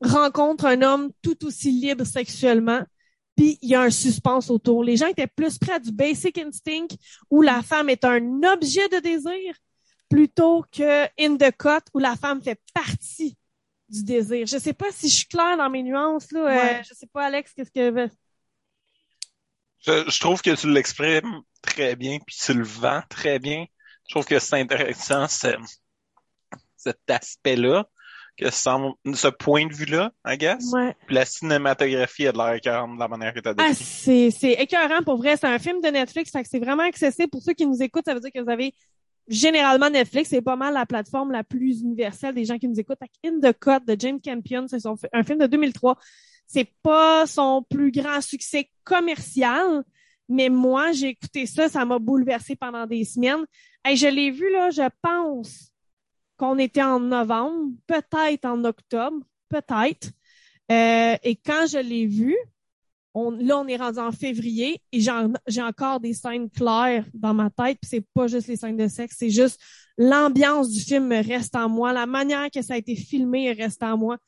rencontre 0.00 0.64
un 0.64 0.80
homme 0.80 1.10
tout 1.20 1.44
aussi 1.44 1.70
libre 1.70 2.04
sexuellement 2.04 2.80
puis 3.38 3.56
il 3.62 3.70
y 3.70 3.76
a 3.76 3.82
un 3.82 3.90
suspense 3.90 4.50
autour. 4.50 4.82
Les 4.82 4.96
gens 4.96 5.06
étaient 5.06 5.28
plus 5.28 5.58
près 5.58 5.74
à 5.74 5.78
du 5.78 5.92
basic 5.92 6.36
instinct 6.38 6.88
où 7.30 7.40
la 7.40 7.62
femme 7.62 7.88
est 7.88 8.04
un 8.04 8.42
objet 8.42 8.88
de 8.88 8.98
désir 8.98 9.54
plutôt 10.08 10.64
que 10.72 11.04
in 11.20 11.36
the 11.36 11.56
cut 11.56 11.88
où 11.94 12.00
la 12.00 12.16
femme 12.16 12.42
fait 12.42 12.60
partie 12.74 13.36
du 13.88 14.02
désir. 14.02 14.44
Je 14.48 14.58
sais 14.58 14.72
pas 14.72 14.90
si 14.90 15.08
je 15.08 15.14
suis 15.14 15.26
claire 15.26 15.56
dans 15.56 15.70
mes 15.70 15.84
nuances 15.84 16.32
là. 16.32 16.44
Ouais. 16.44 16.80
Euh, 16.80 16.82
je 16.82 16.94
sais 16.94 17.06
pas 17.06 17.26
Alex, 17.26 17.52
qu'est-ce 17.54 17.70
que 17.70 18.10
Je, 19.86 20.10
je 20.10 20.20
trouve 20.20 20.42
que 20.42 20.56
tu 20.56 20.68
l'exprimes 20.72 21.40
très 21.62 21.94
bien, 21.94 22.18
puis 22.26 22.36
tu 22.36 22.54
le 22.54 22.64
vends 22.64 23.02
très 23.08 23.38
bien. 23.38 23.66
Je 24.08 24.14
trouve 24.14 24.26
que 24.26 24.40
c'est 24.40 24.60
intéressant 24.60 25.28
ce- 25.28 25.56
cet 26.76 27.08
aspect-là, 27.08 27.88
que 28.38 28.50
semble, 28.50 28.94
ce 29.14 29.28
point 29.28 29.66
de 29.66 29.74
vue-là, 29.74 30.12
I 30.26 30.36
guess. 30.38 30.72
ouais. 30.72 30.94
Puis 31.06 31.14
la 31.16 31.24
cinématographie 31.24 32.26
a 32.28 32.32
de 32.32 32.38
l'air 32.38 32.52
écœurante 32.54 32.94
de 32.94 33.00
la 33.00 33.08
manière 33.08 33.34
que 33.34 33.40
tu 33.40 33.48
as 33.48 33.54
Ah, 33.58 33.68
décrit. 33.68 33.74
c'est 33.84 34.30
c'est 34.30 34.52
écœurant 34.52 35.02
pour 35.04 35.16
vrai. 35.16 35.36
C'est 35.36 35.46
un 35.46 35.58
film 35.58 35.80
de 35.80 35.88
Netflix, 35.88 36.30
fait 36.30 36.42
que 36.42 36.48
c'est 36.48 36.58
vraiment 36.60 36.84
accessible 36.84 37.28
pour 37.30 37.42
ceux 37.42 37.52
qui 37.54 37.66
nous 37.66 37.82
écoutent. 37.82 38.04
Ça 38.06 38.14
veut 38.14 38.20
dire 38.20 38.30
que 38.32 38.40
vous 38.40 38.50
avez 38.50 38.74
généralement 39.26 39.90
Netflix, 39.90 40.30
c'est 40.30 40.40
pas 40.40 40.56
mal 40.56 40.72
la 40.74 40.86
plateforme 40.86 41.32
la 41.32 41.44
plus 41.44 41.82
universelle 41.82 42.34
des 42.34 42.44
gens 42.46 42.58
qui 42.58 42.68
nous 42.68 42.80
écoutent. 42.80 42.98
In 43.26 43.40
the 43.42 43.52
Cut 43.58 43.84
de 43.86 43.94
James 43.98 44.20
Campion, 44.24 44.66
c'est 44.68 44.80
son- 44.80 44.96
un 45.12 45.22
film 45.22 45.38
de 45.38 45.46
2003. 45.46 45.96
C'est 46.46 46.72
pas 46.82 47.26
son 47.26 47.62
plus 47.68 47.90
grand 47.90 48.22
succès 48.22 48.70
commercial, 48.84 49.82
mais 50.30 50.48
moi, 50.48 50.92
j'ai 50.92 51.08
écouté 51.08 51.44
ça, 51.46 51.68
ça 51.68 51.84
m'a 51.84 51.98
bouleversé 51.98 52.56
pendant 52.56 52.86
des 52.86 53.04
semaines. 53.04 53.44
Hey, 53.84 53.96
je 53.96 54.06
l'ai 54.06 54.30
vu, 54.30 54.50
là, 54.52 54.70
je 54.70 54.88
pense 55.02 55.72
qu'on 56.38 56.58
était 56.58 56.82
en 56.82 57.00
novembre, 57.00 57.72
peut-être 57.86 58.44
en 58.46 58.64
octobre, 58.64 59.18
peut-être. 59.48 60.10
Euh, 60.70 61.16
et 61.22 61.36
quand 61.36 61.66
je 61.66 61.78
l'ai 61.78 62.06
vu, 62.06 62.36
on, 63.14 63.30
là, 63.32 63.58
on 63.58 63.66
est 63.66 63.76
rendu 63.76 63.98
en 63.98 64.12
février 64.12 64.80
et 64.92 65.00
j'ai 65.00 65.10
en- 65.10 65.32
j'ai 65.46 65.62
encore 65.62 65.98
des 66.00 66.14
scènes 66.14 66.50
claires 66.50 67.04
dans 67.14 67.34
ma 67.34 67.50
tête. 67.50 67.78
Puis 67.80 67.88
c'est 67.90 68.06
pas 68.14 68.26
juste 68.28 68.48
les 68.48 68.56
scènes 68.56 68.76
de 68.76 68.86
sexe, 68.88 69.16
c'est 69.18 69.30
juste 69.30 69.60
l'ambiance 69.96 70.70
du 70.70 70.80
film 70.80 71.10
reste 71.12 71.56
en 71.56 71.68
moi, 71.68 71.92
la 71.92 72.06
manière 72.06 72.50
que 72.50 72.62
ça 72.62 72.74
a 72.74 72.76
été 72.76 72.94
filmé 72.94 73.52
reste 73.52 73.82
en 73.82 73.96
moi. 73.96 74.18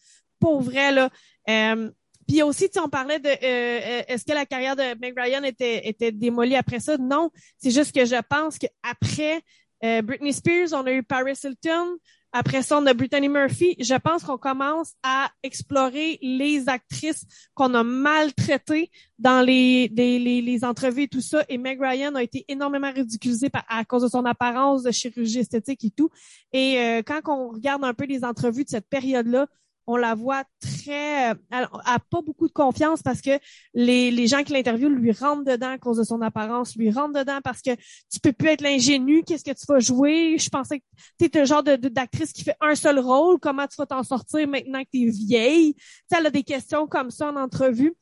Pour 0.41 0.63
vrai 0.63 0.93
là. 0.93 1.11
Euh, 1.49 1.91
puis 2.27 2.43
aussi, 2.43 2.71
tu 2.71 2.79
on 2.81 2.89
parlait 2.89 3.19
de 3.19 3.29
euh, 3.29 4.03
est-ce 4.09 4.25
que 4.25 4.33
la 4.33 4.47
carrière 4.47 4.77
de 4.77 4.99
Meg 5.01 5.15
Ryan 5.19 5.43
était 5.43 5.89
était 5.89 6.13
démolie 6.13 6.57
après 6.57 6.81
ça? 6.81 6.97
Non, 6.97 7.31
c'est 7.59 7.71
juste 7.73 7.93
que 7.95 8.05
je 8.05 8.21
pense 8.29 8.59
que 8.59 8.67
après 8.83 9.43
euh, 9.85 10.03
Britney 10.03 10.33
Spears, 10.33 10.73
on 10.73 10.87
a 10.87 10.93
eu 10.93 11.03
Paris 11.03 11.39
Hilton. 11.43 11.99
Après 12.33 12.63
ça, 12.63 12.79
on 12.79 12.87
a 12.87 12.95
Brittany 12.95 13.29
Murphy. 13.29 13.75
Je 13.81 13.95
pense 13.97 14.23
qu'on 14.23 14.39
commence 14.39 14.95
à 15.03 15.31
explorer 15.43 16.19
les 16.23 16.69
actrices 16.69 17.27
qu'on 17.55 17.75
a 17.75 17.83
maltraitées 17.83 18.91
dans 19.19 19.45
les, 19.45 19.89
les, 19.89 20.21
les, 20.21 20.41
les 20.41 20.65
entrevues 20.65 21.03
et 21.03 21.09
tout 21.09 21.21
ça. 21.21 21.45
Et 21.49 21.59
Meg 21.59 21.81
Ryan 21.81 22.15
a 22.15 22.23
été 22.23 22.45
énormément 22.47 22.93
ridiculisée 22.93 23.51
à 23.69 23.85
cause 23.85 24.03
de 24.03 24.09
son 24.09 24.25
apparence 24.27 24.85
de 24.85 24.93
chirurgie 24.93 25.41
esthétique 25.41 25.85
et 25.85 25.91
tout. 25.91 26.11
Et 26.53 26.79
euh, 26.79 27.03
quand 27.05 27.21
on 27.27 27.49
regarde 27.49 27.85
un 27.85 27.95
peu 27.95 28.05
les 28.05 28.25
entrevues 28.25 28.65
de 28.65 28.71
cette 28.71 28.89
période-là, 28.89 29.49
on 29.91 29.97
la 29.97 30.15
voit 30.15 30.45
très... 30.61 31.33
euh, 31.33 31.35
Elle 31.51 31.69
a 31.85 31.99
pas 31.99 32.23
beaucoup 32.23 32.47
de 32.47 32.53
confiance 32.53 33.03
parce 33.03 33.21
que 33.21 33.39
les, 33.75 34.27
gens 34.29 34.45
qui 34.45 34.53
l'interviewent 34.53 34.95
lui 34.95 35.11
rentrent 35.11 35.45
dedans 35.45 35.71
à 35.71 35.79
cause 35.79 35.97
de 35.97 36.05
son 36.05 36.23
apparence, 36.23 36.77
lui 36.77 36.93
rentrent 36.93 37.19
dedans 37.19 37.41
parce 37.43 37.61
que 37.61 37.75
tu 37.75 38.21
peux 38.23 38.33
plus 38.33 38.51
être 38.51 38.61
l'ingénu, 38.61 39.25
qu'est-ce 39.25 39.43
que 39.43 39.51
tu 39.51 39.67
vas 39.69 39.81
jouer? 39.81 40.37
Je 40.39 40.49
pensais 40.49 40.79
que 40.79 40.85
tu 41.19 41.25
es 41.25 41.41
le 41.41 41.45
genre 41.45 41.65
d'actrice 41.65 42.33
qui 42.33 42.45
fait 42.45 42.57
un 42.61 42.77
seul 42.77 43.01
rôle, 43.01 43.41
comment 43.41 43.67
tu 43.67 43.77
vas 43.79 43.87
t'en 43.87 44.05
sortir 44.05 44.47
maintenant 44.47 44.83
que 44.85 44.91
tu 44.93 45.09
es 45.09 45.11
vieille? 45.11 45.75
Tu 45.75 46.17
elle 46.17 46.27
a 46.27 46.31
des 46.31 46.45
questions 46.45 46.87
comme 46.87 47.11
ça 47.11 47.31
en 47.31 47.37
entrevue. 47.37 47.95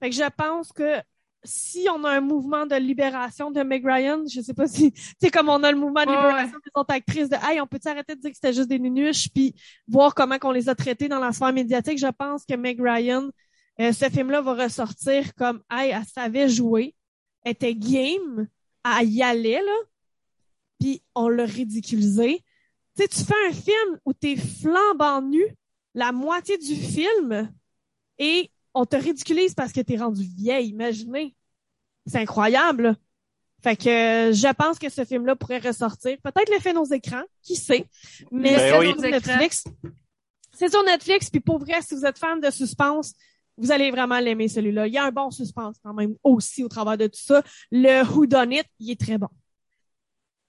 Fait 0.00 0.10
que 0.10 0.14
je 0.14 0.28
pense 0.36 0.70
que 0.72 1.00
si 1.46 1.86
on 1.90 2.04
a 2.04 2.10
un 2.10 2.20
mouvement 2.20 2.66
de 2.66 2.74
libération 2.76 3.50
de 3.50 3.62
Meg 3.62 3.84
Ryan, 3.86 4.22
je 4.28 4.40
sais 4.40 4.54
pas 4.54 4.66
si, 4.66 4.92
c'est 5.20 5.30
comme 5.30 5.48
on 5.48 5.62
a 5.62 5.72
le 5.72 5.78
mouvement 5.78 6.04
de 6.04 6.10
Ouais, 6.10 6.16
libération 6.16 6.58
des 6.64 6.70
autres 6.74 6.94
actrices 6.94 7.28
de, 7.28 7.36
hey, 7.42 7.60
on 7.60 7.66
peut 7.66 7.80
arrêter 7.86 8.14
de 8.14 8.20
dire 8.20 8.30
que 8.30 8.36
c'était 8.36 8.52
juste 8.52 8.68
des 8.68 8.78
nunuches 8.78 9.28
puis 9.32 9.54
voir 9.88 10.14
comment 10.14 10.38
qu'on 10.38 10.50
les 10.50 10.68
a 10.68 10.74
traitées 10.74 11.08
dans 11.08 11.20
la 11.20 11.32
sphère 11.32 11.52
médiatique. 11.52 11.98
Je 11.98 12.06
pense 12.06 12.44
que 12.44 12.54
Meg 12.54 12.80
Ryan, 12.80 13.28
euh, 13.80 13.92
ce 13.92 14.08
film-là 14.08 14.40
va 14.42 14.54
ressortir 14.54 15.34
comme, 15.34 15.62
hey, 15.70 15.90
elle 15.90 16.04
savait 16.04 16.48
jouer, 16.48 16.94
elle 17.44 17.52
était 17.52 17.74
game, 17.74 18.48
elle 18.84 19.08
y 19.08 19.22
allait, 19.22 19.62
là, 19.62 19.76
puis 20.80 21.02
on 21.14 21.28
l'a 21.28 21.44
ridiculisé. 21.44 22.42
Tu 22.96 23.02
sais, 23.02 23.08
tu 23.08 23.24
fais 23.24 23.48
un 23.48 23.52
film 23.52 23.98
où 24.04 24.12
t'es 24.12 24.36
flambant 24.36 25.22
nu 25.22 25.44
la 25.94 26.12
moitié 26.12 26.58
du 26.58 26.74
film 26.74 27.50
et 28.18 28.50
on 28.76 28.84
te 28.86 28.96
ridiculise 28.96 29.54
parce 29.54 29.72
que 29.72 29.80
t'es 29.80 29.96
rendu 29.96 30.22
vieille, 30.22 30.68
imaginez. 30.68 31.34
C'est 32.06 32.18
incroyable. 32.18 32.82
là. 32.82 32.96
Fait 33.62 33.76
que 33.76 33.88
euh, 33.88 34.32
je 34.32 34.52
pense 34.54 34.78
que 34.78 34.88
ce 34.88 35.04
film-là 35.04 35.34
pourrait 35.34 35.58
ressortir. 35.58 36.16
Peut-être 36.22 36.50
l'effet 36.50 36.72
nos 36.72 36.84
écrans, 36.84 37.24
qui 37.42 37.56
sait. 37.56 37.86
Mais 38.30 38.54
Ben 38.54 38.58
c'est 38.58 38.78
oui. 38.78 38.92
sur 38.92 39.00
Netflix. 39.00 39.64
C'est 40.52 40.70
sur 40.70 40.84
Netflix, 40.84 41.30
puis 41.30 41.40
pour 41.40 41.58
vrai, 41.58 41.80
si 41.82 41.94
vous 41.94 42.04
êtes 42.04 42.18
fan 42.18 42.40
de 42.40 42.50
suspense, 42.50 43.14
vous 43.56 43.72
allez 43.72 43.90
vraiment 43.90 44.18
l'aimer 44.20 44.48
celui-là. 44.48 44.86
Il 44.86 44.92
y 44.92 44.98
a 44.98 45.04
un 45.04 45.10
bon 45.10 45.30
suspense 45.30 45.76
quand 45.82 45.94
même 45.94 46.14
aussi 46.22 46.62
au 46.62 46.68
travers 46.68 46.96
de 46.98 47.06
tout 47.06 47.18
ça. 47.20 47.42
Le 47.72 48.02
Who 48.04 48.26
Done 48.26 48.52
It, 48.52 48.66
il 48.78 48.90
est 48.90 49.00
très 49.00 49.18
bon. 49.18 49.28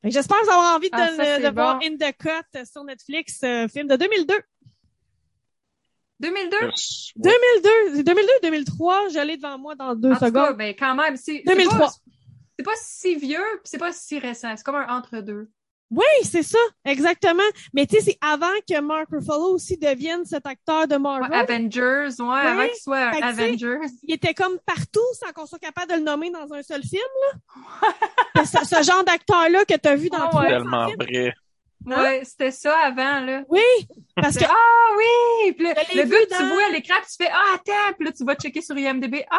Fait 0.02 0.10
que 0.10 0.14
J'espère 0.14 0.40
que 0.42 0.46
vous 0.46 0.52
avez 0.52 0.76
envie 0.76 0.90
de, 0.90 0.96
Ah, 0.96 1.10
ça, 1.16 1.40
de 1.40 1.54
voir. 1.54 1.80
In 1.84 1.96
the 1.96 2.16
Cut 2.18 2.66
sur 2.72 2.84
Netflix, 2.84 3.40
euh, 3.44 3.68
film 3.68 3.88
de 3.88 3.96
2002. 3.96 4.34
2002? 6.20 6.58
2002, 7.16 8.04
2002, 8.04 8.32
2003, 8.44 9.10
j'allais 9.10 9.38
devant 9.38 9.58
moi 9.58 9.76
dans 9.76 9.96
deux 9.96 10.10
En 10.12 10.14
tout 10.16 10.20
cas, 10.20 10.26
secondes. 10.28 10.58
ben 10.58 10.74
quand 10.78 10.96
même, 10.96 11.16
c'est 11.18 11.44
c'est 11.46 11.54
2003. 11.54 11.78
pas- 11.80 11.92
C'est 12.60 12.66
pas 12.66 12.72
si 12.82 13.16
vieux, 13.16 13.44
c'est 13.64 13.78
pas 13.78 13.92
si 13.92 14.18
récent. 14.20 14.54
C'est 14.58 14.64
comme 14.64 14.76
un 14.76 14.88
entre-deux. 14.98 15.50
Oui, 15.90 16.04
c'est 16.24 16.44
ça, 16.44 16.58
exactement. 16.84 17.44
Mais 17.74 17.86
tu 17.86 17.96
sais, 17.96 18.02
c'est 18.02 18.18
avant 18.20 18.52
que 18.70 18.78
Mark 18.82 19.08
Ruffalo 19.10 19.54
aussi 19.54 19.78
devienne 19.78 20.26
cet 20.26 20.46
acteur 20.46 20.86
de 20.86 20.96
Ouais, 20.96 21.00
Marvel. 21.00 21.34
Avengers, 21.34 22.10
ouais, 22.20 22.40
avant 22.40 22.66
qu'il 22.68 22.76
soit 22.82 23.12
Fait 23.14 23.22
Avengers. 23.24 23.78
Il 24.04 24.14
était 24.16 24.34
comme 24.34 24.58
partout 24.66 25.00
sans 25.14 25.32
qu'on 25.32 25.46
soit 25.46 25.60
capable 25.60 25.92
de 25.92 25.98
le 25.98 26.04
nommer 26.04 26.30
dans 26.30 26.52
un 26.54 26.62
seul 26.62 26.82
film. 26.82 27.04
Là. 27.32 28.44
ce, 28.44 28.66
ce 28.66 28.84
genre 28.84 29.04
d'acteur-là 29.06 29.64
que 29.64 29.76
tu 29.76 29.88
as 29.88 29.96
vu 29.96 30.10
dans 30.10 30.18
Ah 30.24 30.28
trois 30.30 30.42
ouais. 30.42 30.50
Tellement 30.50 30.88
films. 30.88 30.98
vrai. 31.04 31.34
Ouais, 31.86 32.22
c'était 32.26 32.52
ça 32.52 32.78
avant, 32.80 33.20
là. 33.22 33.44
Oui, 33.50 33.62
parce 34.16 34.36
que 34.38 34.44
Ah 34.50 34.96
oui! 34.98 35.54
Puis 35.54 35.66
le, 35.66 36.02
le 36.02 36.06
but, 36.06 36.28
tu 36.30 36.38
dans- 36.38 36.50
vois 36.50 36.66
à 36.66 36.70
l'écran, 36.72 36.96
tu 37.08 37.24
fais 37.24 37.30
Ah, 37.32 37.56
attends! 37.56 37.94
Puis 37.98 38.06
là, 38.06 38.12
tu 38.12 38.26
vas 38.26 38.36
checker 38.36 38.62
sur 38.62 38.78
IMDB. 38.78 39.24
Ah! 39.30 39.38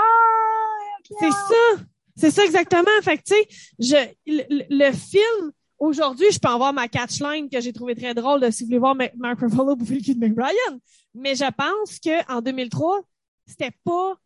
c'est 1.21 1.31
ça. 1.31 1.83
C'est 2.17 2.31
ça 2.31 2.45
exactement. 2.45 2.91
Fait 3.03 3.19
que 3.19 3.23
tu 3.23 3.35
sais, 3.35 3.49
je 3.79 3.97
le, 4.27 4.65
le- 4.71 4.93
film 4.93 5.53
aujourd'hui, 5.79 6.27
je 6.33 6.39
peux 6.39 6.49
en 6.49 6.59
voir 6.59 6.73
ma 6.73 6.89
catchline 6.89 7.49
que 7.49 7.61
j'ai 7.61 7.73
trouvé 7.73 7.95
très 7.95 8.13
drôle 8.15 8.41
de 8.41 8.51
si 8.51 8.65
vous 8.65 8.69
voulez 8.69 8.79
voir 8.79 8.95
Ma- 8.95 9.11
Mark 9.17 9.39
Ruffalo 9.41 9.77
bouffer 9.77 9.95
le 9.97 10.01
cul 10.03 10.15
de 10.17 10.27
Ryan. 10.27 10.79
Mais 11.15 11.35
je 11.37 11.45
pense 11.53 11.99
que 12.01 12.33
en 12.33 12.41
2003, 12.41 13.01
c'était 13.47 13.71
pas 13.85 14.17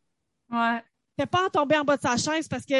Ouais. 0.51 0.83
C'était 1.17 1.29
pas 1.29 1.47
en 1.47 1.51
tomber 1.51 1.77
en 1.77 1.85
bas 1.85 1.97
de 1.97 2.03
sa 2.03 2.17
chaise 2.17 2.49
parce 2.49 2.65
que 2.65 2.75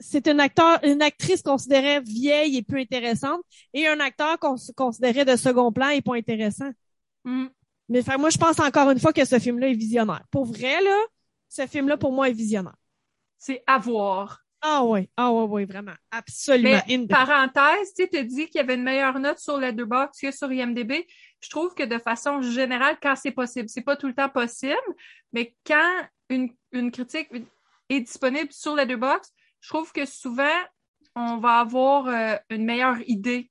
c'est 0.00 0.26
une 0.26 0.40
acteur, 0.40 0.78
une 0.84 1.02
actrice 1.02 1.42
considérée 1.42 2.00
vieille 2.00 2.56
et 2.56 2.62
peu 2.62 2.76
intéressante 2.76 3.42
et 3.74 3.86
un 3.86 4.00
acteur 4.00 4.38
qu'on 4.38 4.56
se 4.56 4.72
considérait 4.72 5.24
de 5.24 5.36
second 5.36 5.70
plan 5.70 5.90
et 5.90 6.00
pas 6.00 6.14
intéressant. 6.14 6.70
Mm. 7.24 7.46
Mais 7.90 8.02
fait, 8.02 8.16
moi, 8.16 8.30
je 8.30 8.38
pense 8.38 8.58
encore 8.58 8.90
une 8.90 8.98
fois 8.98 9.12
que 9.12 9.24
ce 9.24 9.38
film-là 9.38 9.68
est 9.68 9.74
visionnaire. 9.74 10.24
Pour 10.30 10.46
vrai, 10.46 10.80
là, 10.82 10.96
ce 11.48 11.66
film-là, 11.66 11.98
pour 11.98 12.12
moi, 12.12 12.30
est 12.30 12.32
visionnaire. 12.32 12.76
C'est 13.36 13.62
à 13.66 13.78
voir. 13.78 14.40
Ah 14.62 14.82
oui, 14.82 15.10
ah 15.18 15.30
oui, 15.30 15.44
oui, 15.50 15.64
vraiment. 15.66 15.92
Absolument. 16.10 16.80
Mais, 16.88 17.06
parenthèse, 17.06 17.92
tu 17.94 18.04
sais, 18.04 18.08
t'as 18.10 18.22
dit 18.22 18.46
qu'il 18.46 18.56
y 18.56 18.60
avait 18.60 18.76
une 18.76 18.82
meilleure 18.82 19.18
note 19.18 19.38
sur 19.38 19.58
Letterboxd 19.58 20.18
que 20.22 20.30
sur 20.30 20.50
IMDb. 20.50 21.04
Je 21.42 21.50
trouve 21.50 21.74
que 21.74 21.82
de 21.82 21.98
façon 21.98 22.40
générale, 22.40 22.96
quand 23.02 23.14
c'est 23.14 23.32
possible, 23.32 23.68
c'est 23.68 23.82
pas 23.82 23.96
tout 23.96 24.06
le 24.06 24.14
temps 24.14 24.30
possible, 24.30 24.74
mais 25.34 25.54
quand 25.66 26.06
une, 26.30 26.48
une 26.72 26.90
critique 26.90 27.28
est 27.88 28.00
disponible 28.00 28.52
sur 28.52 28.74
Letterboxd, 28.74 29.32
je 29.60 29.68
trouve 29.68 29.92
que 29.92 30.04
souvent, 30.04 30.58
on 31.16 31.38
va 31.38 31.60
avoir 31.60 32.06
euh, 32.06 32.36
une 32.50 32.64
meilleure 32.64 32.98
idée 33.06 33.50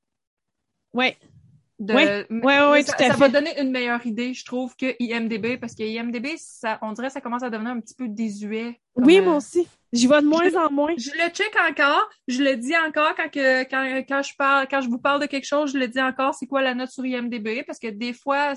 de... 1.79 1.93
Oui, 1.93 2.03
oui, 2.29 2.53
oui, 2.71 2.83
ça, 2.83 2.93
tout 2.93 3.03
à 3.03 3.07
ça 3.07 3.13
fait. 3.13 3.19
va 3.19 3.29
donner 3.29 3.59
une 3.59 3.71
meilleure 3.71 4.05
idée, 4.05 4.33
je 4.33 4.45
trouve, 4.45 4.75
que 4.75 4.95
IMDB, 4.99 5.57
parce 5.59 5.75
que 5.75 5.83
IMDB, 5.83 6.35
ça, 6.37 6.79
on 6.81 6.91
dirait 6.93 7.07
que 7.07 7.13
ça 7.13 7.21
commence 7.21 7.43
à 7.43 7.49
devenir 7.49 7.71
un 7.71 7.79
petit 7.79 7.95
peu 7.95 8.07
désuet. 8.07 8.79
Oui, 8.95 9.17
euh, 9.17 9.23
moi 9.23 9.37
aussi. 9.37 9.67
J'y 9.91 10.07
vais 10.07 10.21
de 10.21 10.27
moins 10.27 10.53
en 10.55 10.71
moins. 10.71 10.93
Je 10.97 11.11
le 11.11 11.29
check 11.29 11.55
encore, 11.69 12.09
je 12.27 12.41
le 12.41 12.55
dis 12.57 12.75
encore 12.77 13.15
quand 13.15 13.29
que 13.29 13.63
quand, 13.63 14.03
quand 14.07 14.23
je 14.23 14.35
parle 14.35 14.67
quand 14.67 14.81
je 14.81 14.89
vous 14.89 14.97
parle 14.97 15.21
de 15.21 15.27
quelque 15.27 15.45
chose, 15.45 15.71
je 15.71 15.77
le 15.77 15.87
dis 15.87 16.01
encore 16.01 16.33
c'est 16.33 16.47
quoi 16.47 16.63
la 16.63 16.73
note 16.73 16.89
sur 16.89 17.05
IMDb? 17.05 17.63
Parce 17.65 17.77
que 17.77 17.87
des 17.87 18.13
fois 18.13 18.53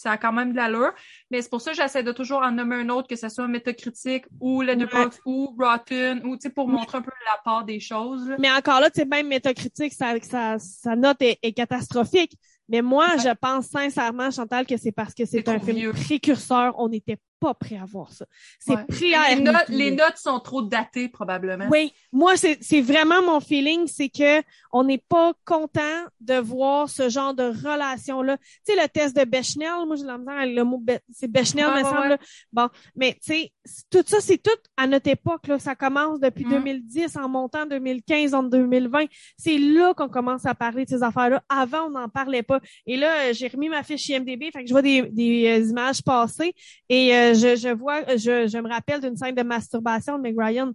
ça 0.00 0.12
a 0.12 0.16
quand 0.16 0.32
même 0.32 0.52
de 0.52 0.56
l'allure, 0.56 0.92
mais 1.30 1.42
c'est 1.42 1.50
pour 1.50 1.60
ça 1.60 1.72
que 1.72 1.76
j'essaie 1.76 2.02
de 2.02 2.12
toujours 2.12 2.42
en 2.42 2.50
nommer 2.50 2.76
un 2.76 2.88
autre 2.88 3.06
que 3.06 3.16
ce 3.16 3.28
soit 3.28 3.46
Metacritic 3.46 4.24
ou 4.40 4.62
Letterboxd 4.62 5.20
ouais. 5.26 5.32
ou 5.32 5.56
Rotten 5.58 6.24
ou 6.24 6.36
tu 6.36 6.42
sais 6.42 6.50
pour 6.50 6.68
montrer 6.68 6.98
un 6.98 7.02
peu 7.02 7.10
la 7.26 7.40
part 7.44 7.64
des 7.64 7.80
choses. 7.80 8.28
Là. 8.28 8.36
Mais 8.38 8.50
encore 8.50 8.80
là, 8.80 8.90
tu 8.90 9.00
sais 9.00 9.06
même 9.06 9.28
Metacritic 9.28 9.92
sa 9.92 10.18
sa, 10.20 10.58
sa 10.58 10.96
note 10.96 11.20
est, 11.20 11.38
est 11.42 11.52
catastrophique. 11.52 12.32
Mais 12.70 12.82
moi, 12.82 13.08
ouais. 13.10 13.18
je 13.18 13.34
pense 13.34 13.66
sincèrement, 13.66 14.30
Chantal, 14.30 14.64
que 14.64 14.76
c'est 14.76 14.92
parce 14.92 15.12
que 15.12 15.24
c'est 15.24 15.48
un 15.48 15.58
film 15.58 15.92
précurseur. 15.92 16.74
On 16.78 16.88
n'était 16.88 17.18
pas 17.40 17.54
prêt 17.54 17.78
à 17.78 17.86
voir 17.86 18.12
ça. 18.12 18.26
C'est 18.58 18.74
ouais. 18.74 18.84
prêt 18.86 19.14
à 19.14 19.34
les 19.34 19.40
notes, 19.40 19.68
les 19.68 19.90
notes 19.90 20.16
sont 20.16 20.38
trop 20.40 20.62
datées, 20.62 21.08
probablement. 21.08 21.66
Oui. 21.70 21.92
Moi, 22.12 22.34
c'est 22.36 22.80
vraiment 22.80 23.22
mon 23.22 23.40
feeling, 23.40 23.86
c'est 23.86 24.10
que 24.10 24.42
on 24.72 24.84
n'est 24.84 24.98
pas 24.98 25.32
content 25.44 26.04
de 26.20 26.34
voir 26.34 26.88
ce 26.88 27.08
genre 27.08 27.34
de 27.34 27.44
relation-là. 27.44 28.36
Tu 28.36 28.74
sais, 28.74 28.80
le 28.80 28.88
test 28.88 29.16
de 29.16 29.24
Bechnel, 29.24 29.86
moi, 29.86 29.96
j'ai 29.96 30.08
avec 30.08 30.54
le 30.54 30.62
mot, 30.64 30.78
Be 30.78 30.92
c'est 31.12 31.30
Bechnel, 31.30 31.66
ouais, 31.66 31.82
me 31.82 31.88
semble. 31.88 32.18
Bon. 32.52 32.68
Mais, 32.94 33.14
tu 33.14 33.32
sais, 33.32 33.52
tout 33.90 34.04
ça, 34.06 34.20
c'est 34.20 34.38
tout 34.38 34.50
à 34.76 34.86
notre 34.86 35.08
époque, 35.08 35.46
là. 35.48 35.58
Ça 35.58 35.74
commence 35.74 36.20
depuis 36.20 36.44
mm. 36.44 36.50
2010, 36.50 37.16
en 37.16 37.28
montant 37.28 37.66
2015, 37.66 38.34
en 38.34 38.42
2020. 38.42 39.06
C'est 39.36 39.58
là 39.58 39.94
qu'on 39.94 40.08
commence 40.08 40.46
à 40.46 40.54
parler 40.54 40.84
de 40.84 40.90
ces 40.90 41.02
affaires-là. 41.02 41.42
Avant, 41.48 41.86
on 41.86 41.90
n'en 41.90 42.08
parlait 42.08 42.42
pas. 42.42 42.60
Et 42.86 42.96
là, 42.96 43.32
j'ai 43.32 43.48
remis 43.48 43.68
ma 43.68 43.82
fiche 43.82 44.08
IMDB, 44.08 44.50
fait 44.52 44.62
que 44.62 44.66
je 44.66 44.72
vois 44.72 44.82
des, 44.82 45.02
des 45.02 45.46
euh, 45.48 45.66
images 45.66 46.02
passer 46.02 46.54
et 46.88 47.14
euh, 47.14 47.29
je, 47.34 47.56
je, 47.56 47.68
vois, 47.68 48.04
je, 48.16 48.48
je 48.48 48.58
me 48.58 48.68
rappelle 48.68 49.00
d'une 49.00 49.16
scène 49.16 49.34
de 49.34 49.42
masturbation 49.42 50.16
de 50.16 50.22
Meg 50.22 50.36
Ryan. 50.38 50.72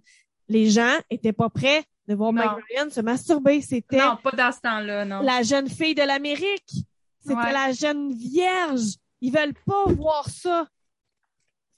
Les 0.48 0.70
gens 0.70 0.94
étaient 1.10 1.32
pas 1.32 1.50
prêts 1.50 1.84
de 2.06 2.14
voir 2.14 2.32
non. 2.32 2.42
Meg 2.42 2.64
Ryan 2.70 2.90
se 2.90 3.00
masturber. 3.00 3.60
C'était 3.60 3.98
non, 3.98 4.16
pas 4.22 4.30
dans 4.32 4.52
ce 4.52 4.60
temps-là, 4.60 5.04
non. 5.04 5.20
La 5.22 5.42
jeune 5.42 5.68
fille 5.68 5.94
de 5.94 6.02
l'Amérique. 6.02 6.70
C'était 7.20 7.34
ouais. 7.34 7.52
la 7.52 7.72
jeune 7.72 8.12
vierge. 8.12 8.94
Ils 9.20 9.32
veulent 9.32 9.54
pas 9.66 9.84
voir 9.86 10.28
ça. 10.28 10.66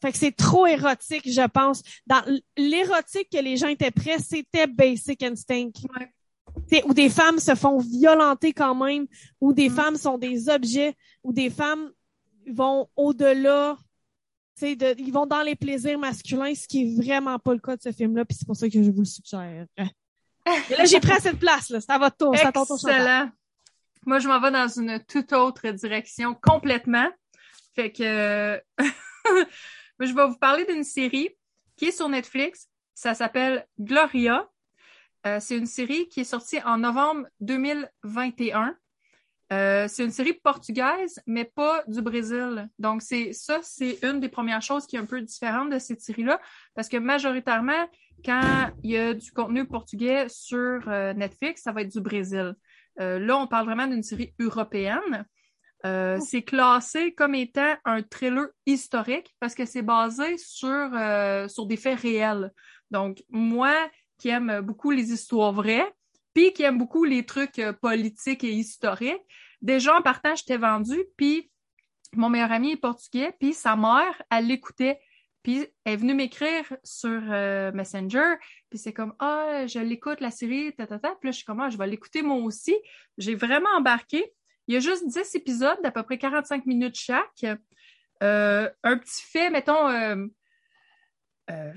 Fait 0.00 0.12
que 0.12 0.18
c'est 0.18 0.36
trop 0.36 0.66
érotique, 0.66 1.28
je 1.30 1.46
pense. 1.48 1.82
Dans 2.06 2.22
l'érotique 2.56 3.28
que 3.32 3.38
les 3.38 3.56
gens 3.56 3.68
étaient 3.68 3.90
prêts, 3.90 4.18
c'était 4.18 4.66
Basic 4.66 5.22
Instinct. 5.22 5.70
Ouais 5.98 6.12
où 6.84 6.94
des 6.94 7.08
femmes 7.08 7.38
se 7.38 7.54
font 7.54 7.78
violenter 7.78 8.52
quand 8.52 8.74
même, 8.74 9.06
où 9.40 9.52
des 9.52 9.68
mmh. 9.68 9.74
femmes 9.74 9.96
sont 9.96 10.18
des 10.18 10.48
objets, 10.48 10.94
où 11.22 11.32
des 11.32 11.50
femmes 11.50 11.90
vont 12.46 12.88
au-delà, 12.96 13.76
ils 14.62 15.12
vont 15.12 15.26
dans 15.26 15.42
les 15.42 15.54
plaisirs 15.54 15.98
masculins, 15.98 16.54
ce 16.54 16.66
qui 16.66 16.82
est 16.82 17.02
vraiment 17.02 17.38
pas 17.38 17.52
le 17.52 17.60
cas 17.60 17.76
de 17.76 17.82
ce 17.82 17.92
film-là, 17.92 18.24
puis 18.24 18.36
c'est 18.38 18.46
pour 18.46 18.56
ça 18.56 18.68
que 18.68 18.82
je 18.82 18.90
vous 18.90 19.00
le 19.00 19.04
suggère. 19.04 19.66
Là, 19.76 20.84
j'ai 20.84 21.00
pris 21.00 21.12
à 21.12 21.20
cette 21.20 21.38
place, 21.38 21.70
là. 21.70 21.80
C'est 21.80 21.92
à 21.92 21.98
votre 21.98 22.16
tour. 22.16 22.34
Excellent. 22.34 23.30
Moi, 24.06 24.18
je 24.18 24.28
m'en 24.28 24.40
vais 24.40 24.50
dans 24.50 24.68
une 24.68 25.04
toute 25.04 25.32
autre 25.32 25.68
direction, 25.70 26.34
complètement. 26.34 27.08
Fait 27.74 27.92
que, 27.92 28.60
je 30.00 30.12
vais 30.14 30.26
vous 30.26 30.38
parler 30.38 30.64
d'une 30.64 30.84
série 30.84 31.30
qui 31.76 31.86
est 31.86 31.92
sur 31.92 32.08
Netflix. 32.08 32.68
Ça 32.94 33.14
s'appelle 33.14 33.66
Gloria. 33.78 34.48
Euh, 35.26 35.38
c'est 35.40 35.56
une 35.56 35.66
série 35.66 36.08
qui 36.08 36.20
est 36.20 36.24
sortie 36.24 36.60
en 36.62 36.78
novembre 36.78 37.26
2021. 37.40 38.76
Euh, 39.50 39.86
c'est 39.88 40.04
une 40.04 40.10
série 40.10 40.34
portugaise, 40.34 41.20
mais 41.26 41.44
pas 41.44 41.82
du 41.86 42.02
Brésil. 42.02 42.68
Donc, 42.78 43.00
c'est 43.00 43.32
ça, 43.32 43.60
c'est 43.62 43.98
une 44.02 44.20
des 44.20 44.28
premières 44.28 44.60
choses 44.60 44.86
qui 44.86 44.96
est 44.96 44.98
un 44.98 45.06
peu 45.06 45.22
différente 45.22 45.70
de 45.70 45.78
cette 45.78 46.02
série-là, 46.02 46.38
parce 46.74 46.88
que 46.88 46.98
majoritairement, 46.98 47.88
quand 48.24 48.70
il 48.82 48.90
y 48.90 48.98
a 48.98 49.14
du 49.14 49.32
contenu 49.32 49.64
portugais 49.64 50.26
sur 50.28 50.82
euh, 50.88 51.14
Netflix, 51.14 51.62
ça 51.62 51.72
va 51.72 51.82
être 51.82 51.92
du 51.92 52.00
Brésil. 52.00 52.54
Euh, 53.00 53.18
là, 53.18 53.38
on 53.38 53.46
parle 53.46 53.66
vraiment 53.66 53.86
d'une 53.86 54.02
série 54.02 54.34
européenne. 54.38 55.24
Euh, 55.86 56.18
oh. 56.20 56.24
C'est 56.28 56.42
classé 56.42 57.14
comme 57.14 57.34
étant 57.34 57.76
un 57.84 58.02
thriller 58.02 58.48
historique 58.66 59.34
parce 59.38 59.54
que 59.54 59.64
c'est 59.64 59.82
basé 59.82 60.36
sur, 60.36 60.90
sur 61.48 61.66
des 61.66 61.76
faits 61.76 62.00
réels. 62.00 62.52
Donc, 62.90 63.22
moi, 63.30 63.74
qui 64.18 64.28
aime 64.28 64.60
beaucoup 64.60 64.90
les 64.90 65.12
histoires 65.12 65.52
vraies, 65.52 65.86
qui 66.46 66.62
aime 66.62 66.78
beaucoup 66.78 67.04
les 67.04 67.24
trucs 67.24 67.58
euh, 67.58 67.72
politiques 67.72 68.44
et 68.44 68.52
historiques. 68.52 69.22
Déjà, 69.60 69.96
en 69.96 70.02
partant, 70.02 70.34
j'étais 70.34 70.56
vendue, 70.56 71.04
puis 71.16 71.50
mon 72.14 72.28
meilleur 72.28 72.52
ami 72.52 72.72
est 72.72 72.76
portugais, 72.76 73.34
puis 73.38 73.52
sa 73.52 73.76
mère, 73.76 74.22
elle 74.30 74.46
l'écoutait. 74.46 75.00
Puis 75.42 75.66
elle 75.84 75.92
est 75.92 75.96
venue 75.96 76.14
m'écrire 76.14 76.64
sur 76.82 77.20
euh, 77.30 77.70
Messenger, 77.72 78.34
puis 78.68 78.78
c'est 78.78 78.92
comme 78.92 79.14
ah 79.20 79.66
je 79.66 79.78
l'écoute 79.78 80.20
la 80.20 80.32
série 80.32 80.74
ta 80.74 80.86
ta 80.86 80.98
puis 80.98 81.08
là 81.28 81.30
je 81.30 81.36
suis 81.36 81.44
comme 81.44 81.60
ah 81.60 81.70
je 81.70 81.78
vais 81.78 81.86
l'écouter 81.86 82.22
moi 82.22 82.36
aussi. 82.38 82.76
J'ai 83.18 83.36
vraiment 83.36 83.70
embarqué. 83.76 84.32
Il 84.66 84.74
y 84.74 84.76
a 84.76 84.80
juste 84.80 85.06
10 85.06 85.36
épisodes 85.36 85.78
d'à 85.82 85.92
peu 85.92 86.02
près 86.02 86.18
45 86.18 86.66
minutes 86.66 86.96
chaque. 86.96 87.46
Euh, 88.22 88.68
un 88.82 88.98
petit 88.98 89.22
fait, 89.22 89.48
mettons 89.48 89.88
euh 89.88 91.72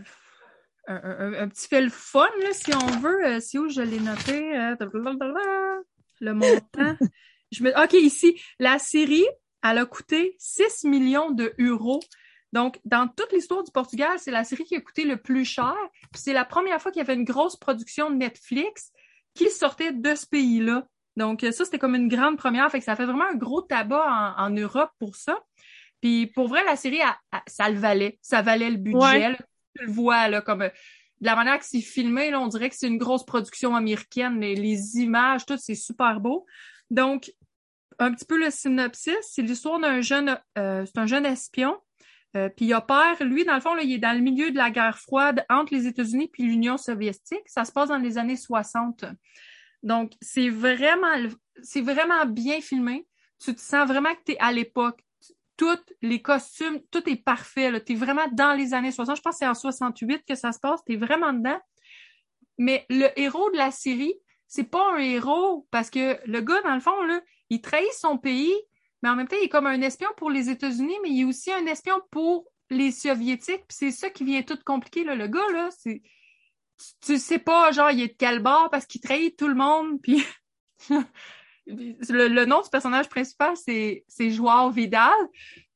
un, 1.04 1.20
un, 1.20 1.34
un, 1.34 1.48
petit 1.48 1.68
fil 1.68 1.90
fun, 1.90 2.28
là, 2.42 2.54
si 2.54 2.74
on 2.74 3.00
veut. 3.00 3.26
Euh, 3.26 3.40
si 3.40 3.58
où 3.58 3.70
je 3.70 3.82
l'ai 3.82 4.00
noté? 4.00 4.58
Euh, 4.58 4.76
le 6.20 6.34
montant. 6.34 6.98
je 7.52 7.64
me... 7.64 7.84
OK, 7.84 7.94
ici. 7.94 8.40
La 8.60 8.80
série, 8.80 9.26
elle 9.64 9.78
a 9.78 9.86
coûté 9.86 10.36
6 10.40 10.86
millions 10.86 11.32
de 11.32 11.54
euros. 11.60 12.02
Donc, 12.54 12.80
dans 12.84 13.08
toute 13.08 13.32
l'histoire 13.32 13.64
du 13.64 13.72
Portugal, 13.72 14.18
c'est 14.18 14.32
la 14.32 14.44
série 14.44 14.64
qui 14.64 14.76
a 14.76 14.82
coûté 14.82 15.06
le 15.06 15.18
plus 15.18 15.46
cher. 15.46 15.76
Puis 16.12 16.22
c'est 16.22 16.34
la 16.34 16.46
première 16.46 16.82
fois 16.82 16.92
qu'il 16.92 17.00
y 17.00 17.04
avait 17.04 17.16
une 17.16 17.24
grosse 17.24 17.56
production 17.56 18.10
de 18.10 18.16
Netflix 18.16 18.92
qui 19.34 19.50
sortait 19.50 19.94
de 19.94 20.16
ce 20.16 20.26
pays-là. 20.26 20.86
Donc, 21.16 21.42
ça, 21.42 21.66
c'était 21.66 21.80
comme 21.80 21.96
une 21.96 22.08
grande 22.10 22.38
première. 22.38 22.70
Fait 22.72 22.80
que 22.80 22.86
ça 22.86 22.96
fait 22.96 23.06
vraiment 23.06 23.28
un 23.32 23.36
gros 23.36 23.62
tabac 23.62 24.36
en, 24.38 24.46
en 24.46 24.50
Europe 24.50 24.92
pour 25.00 25.16
ça. 25.16 25.40
Puis 26.02 26.28
pour 26.28 26.48
vrai, 26.48 26.64
la 26.66 26.76
série, 26.76 27.00
elle, 27.00 27.14
elle, 27.32 27.40
ça 27.48 27.70
le 27.70 27.78
valait. 27.78 28.18
Ça 28.22 28.42
valait 28.42 28.70
le 28.70 28.78
budget. 28.78 28.98
Ouais 28.98 29.38
tu 29.76 29.86
le 29.86 29.92
vois, 29.92 30.28
là, 30.28 30.42
comme 30.42 30.64
euh, 30.64 30.70
de 31.22 31.26
la 31.26 31.36
manière 31.36 31.60
que 31.60 31.66
c'est 31.66 31.82
filmé, 31.82 32.32
là, 32.32 32.40
on 32.40 32.48
dirait 32.48 32.70
que 32.70 32.76
c'est 32.76 32.88
une 32.88 32.98
grosse 32.98 33.26
production 33.26 33.76
américaine. 33.76 34.40
Les, 34.40 34.56
les 34.56 34.98
images, 34.98 35.46
tout, 35.46 35.58
c'est 35.58 35.76
super 35.76 36.20
beau. 36.20 36.46
Donc, 36.90 37.32
un 38.00 38.12
petit 38.12 38.26
peu 38.26 38.38
le 38.38 38.50
synopsis, 38.50 39.16
c'est 39.22 39.44
l'histoire 39.44 39.80
d'un 39.80 40.02
jeune, 40.02 40.40
euh, 40.58 40.86
c'est 40.86 40.98
un 40.98 41.06
jeune 41.06 41.26
espion. 41.26 41.78
Euh, 42.36 42.50
puis 42.50 42.68
il 42.68 42.74
opère, 42.74 43.18
lui, 43.24 43.44
dans 43.44 43.56
le 43.56 43.62
fond, 43.62 43.78
il 43.78 43.92
est 43.92 43.98
dans 43.98 44.16
le 44.16 44.22
milieu 44.24 44.52
de 44.52 44.58
la 44.58 44.72
guerre 44.72 44.98
froide 44.98 45.46
entre 45.50 45.74
les 45.74 45.86
États-Unis 45.86 46.30
puis 46.32 46.44
l'Union 46.44 46.78
soviétique. 46.78 47.44
Ça 47.46 47.66
se 47.66 47.72
passe 47.72 47.90
dans 47.90 47.98
les 47.98 48.18
années 48.18 48.38
60. 48.38 49.06
Donc, 49.84 50.14
c'est 50.22 50.50
vraiment, 50.50 51.14
c'est 51.62 51.82
vraiment 51.82 52.26
bien 52.26 52.62
filmé. 52.62 53.06
Tu 53.44 53.54
te 53.54 53.60
sens 53.60 53.88
vraiment 53.88 54.14
que 54.14 54.22
tu 54.26 54.32
es 54.34 54.38
à 54.40 54.52
l'époque 54.52 55.04
tous 55.62 55.94
les 56.02 56.24
costumes, 56.24 56.82
tout 56.90 57.08
est 57.08 57.24
parfait. 57.24 57.84
Tu 57.86 57.94
es 57.94 57.96
vraiment 57.96 58.28
dans 58.32 58.58
les 58.58 58.74
années 58.74 58.92
60. 58.92 59.16
Je 59.16 59.22
pense 59.22 59.36
que 59.36 59.38
c'est 59.38 59.48
en 59.48 59.54
68 59.54 60.24
que 60.28 60.34
ça 60.34 60.52
se 60.52 60.60
passe. 60.60 60.84
Tu 60.84 60.94
es 60.94 60.96
vraiment 60.96 61.34
dedans. 61.34 61.60
Mais 62.58 62.84
le 62.90 63.08
héros 63.16 63.52
de 63.52 63.58
la 63.58 63.70
série, 63.70 64.16
c'est 64.48 64.64
pas 64.64 64.96
un 64.96 64.98
héros 64.98 65.68
parce 65.70 65.92
que 65.92 66.18
le 66.26 66.42
gars, 66.42 66.64
dans 66.64 66.74
le 66.74 66.80
fond, 66.80 66.96
il 67.52 67.62
trahit 67.62 67.94
son 67.94 68.18
pays, 68.18 68.56
mais 69.04 69.10
en 69.10 69.16
même 69.16 69.28
temps, 69.28 69.36
il 69.40 69.46
est 69.46 69.50
comme 69.50 69.68
un 69.68 69.82
espion 69.82 70.10
pour 70.18 70.32
les 70.32 70.50
États-Unis, 70.50 70.96
mais 71.04 71.10
il 71.10 71.22
est 71.22 71.26
aussi 71.26 71.52
un 71.52 71.68
espion 71.68 72.02
pour 72.10 72.48
les 72.72 72.92
Soviétiques. 72.92 73.66
C'est 73.70 73.92
ça 73.92 74.10
qui 74.10 74.24
vient 74.24 74.42
tout 74.42 74.58
compliquer. 74.66 75.04
Le 75.04 75.28
gars, 75.28 75.52
là, 75.54 75.70
c'est. 75.78 76.02
Tu, 77.06 77.20
sais 77.20 77.38
pas, 77.38 77.72
genre, 77.72 77.92
il 77.92 78.02
est 78.02 78.08
de 78.08 78.16
quel 78.18 78.42
parce 78.42 78.88
qu'il 78.88 79.02
trahit 79.02 79.38
tout 79.38 79.48
le 79.48 79.54
monde. 79.54 80.02
Puis. 80.02 80.26
Le, 82.10 82.28
le, 82.28 82.46
nom 82.46 82.62
du 82.62 82.70
personnage 82.70 83.10
principal, 83.10 83.56
c'est, 83.56 84.04
c'est 84.08 84.32
Joao 84.32 84.70
Vidal. 84.70 85.12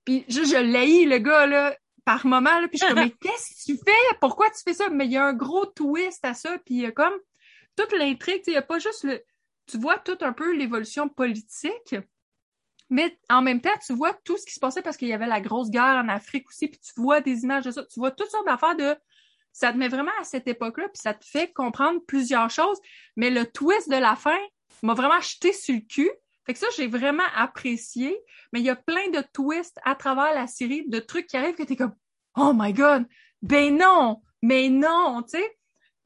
Puis 0.03 0.25
je, 0.27 0.43
je 0.43 0.57
l'ai 0.57 1.05
le 1.05 1.17
gars, 1.17 1.45
là, 1.45 1.75
par 2.05 2.25
moment, 2.25 2.59
là, 2.59 2.67
puis 2.67 2.77
je 2.77 2.85
suis 2.85 2.93
comme, 2.93 3.03
mais 3.03 3.11
qu'est-ce 3.21 3.65
que 3.65 3.77
tu 3.77 3.83
fais? 3.83 4.17
Pourquoi 4.21 4.49
tu 4.51 4.61
fais 4.63 4.73
ça? 4.73 4.89
Mais 4.89 5.05
il 5.05 5.11
y 5.11 5.17
a 5.17 5.25
un 5.25 5.33
gros 5.33 5.65
twist 5.65 6.23
à 6.23 6.33
ça, 6.33 6.57
puis 6.59 6.75
il 6.75 6.81
y 6.81 6.85
a 6.85 6.91
comme 6.91 7.13
toute 7.75 7.91
l'intrigue, 7.93 8.41
il 8.47 8.53
y 8.53 8.57
a 8.57 8.61
pas 8.61 8.79
juste 8.79 9.03
le... 9.03 9.21
Tu 9.67 9.77
vois 9.77 9.97
tout 9.97 10.17
un 10.21 10.31
peu 10.31 10.55
l'évolution 10.55 11.09
politique, 11.09 11.95
mais 12.89 13.17
en 13.29 13.41
même 13.41 13.61
temps, 13.61 13.73
tu 13.85 13.93
vois 13.93 14.13
tout 14.13 14.37
ce 14.37 14.45
qui 14.45 14.53
se 14.53 14.59
passait 14.59 14.83
parce 14.83 14.95
qu'il 14.95 15.07
y 15.07 15.13
avait 15.13 15.25
la 15.25 15.41
grosse 15.41 15.71
guerre 15.71 16.03
en 16.03 16.07
Afrique 16.07 16.47
aussi, 16.47 16.67
puis 16.67 16.79
tu 16.79 17.01
vois 17.01 17.19
des 17.19 17.43
images 17.43 17.63
de 17.63 17.71
ça, 17.71 17.83
tu 17.83 17.99
vois 17.99 18.11
toutes 18.11 18.29
sortes 18.29 18.45
d'affaires 18.45 18.75
de... 18.75 18.95
Ça 19.51 19.71
te 19.71 19.77
met 19.77 19.87
vraiment 19.87 20.11
à 20.19 20.23
cette 20.23 20.47
époque-là, 20.47 20.89
puis 20.89 21.01
ça 21.01 21.13
te 21.13 21.25
fait 21.25 21.51
comprendre 21.51 22.01
plusieurs 22.05 22.49
choses, 22.49 22.77
mais 23.15 23.29
le 23.31 23.45
twist 23.45 23.89
de 23.89 23.95
la 23.95 24.15
fin, 24.15 24.37
m'a 24.85 24.93
vraiment 24.93 25.19
jeté 25.21 25.53
sur 25.53 25.75
le 25.75 25.81
cul. 25.81 26.11
Fait 26.45 26.53
que 26.53 26.59
ça, 26.59 26.67
j'ai 26.75 26.87
vraiment 26.87 27.23
apprécié. 27.35 28.17
Mais 28.53 28.59
il 28.59 28.65
y 28.65 28.69
a 28.69 28.75
plein 28.75 29.09
de 29.09 29.21
twists 29.33 29.79
à 29.83 29.95
travers 29.95 30.33
la 30.33 30.47
série, 30.47 30.87
de 30.87 30.99
trucs 30.99 31.27
qui 31.27 31.37
arrivent 31.37 31.55
que 31.55 31.63
t'es 31.63 31.75
comme, 31.75 31.95
oh 32.37 32.51
my 32.53 32.73
god, 32.73 33.05
ben 33.41 33.77
non, 33.77 34.21
mais 34.41 34.69
non, 34.69 35.23
tu 35.23 35.37
sais? 35.37 35.57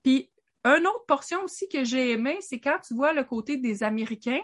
Puis, 0.03 0.31
une 0.63 0.87
autre 0.87 1.05
portion 1.05 1.43
aussi 1.43 1.67
que 1.69 1.83
j'ai 1.83 2.11
aimé, 2.11 2.37
c'est 2.41 2.59
quand 2.59 2.79
tu 2.79 2.93
vois 2.93 3.13
le 3.13 3.23
côté 3.23 3.57
des 3.57 3.83
Américains. 3.83 4.41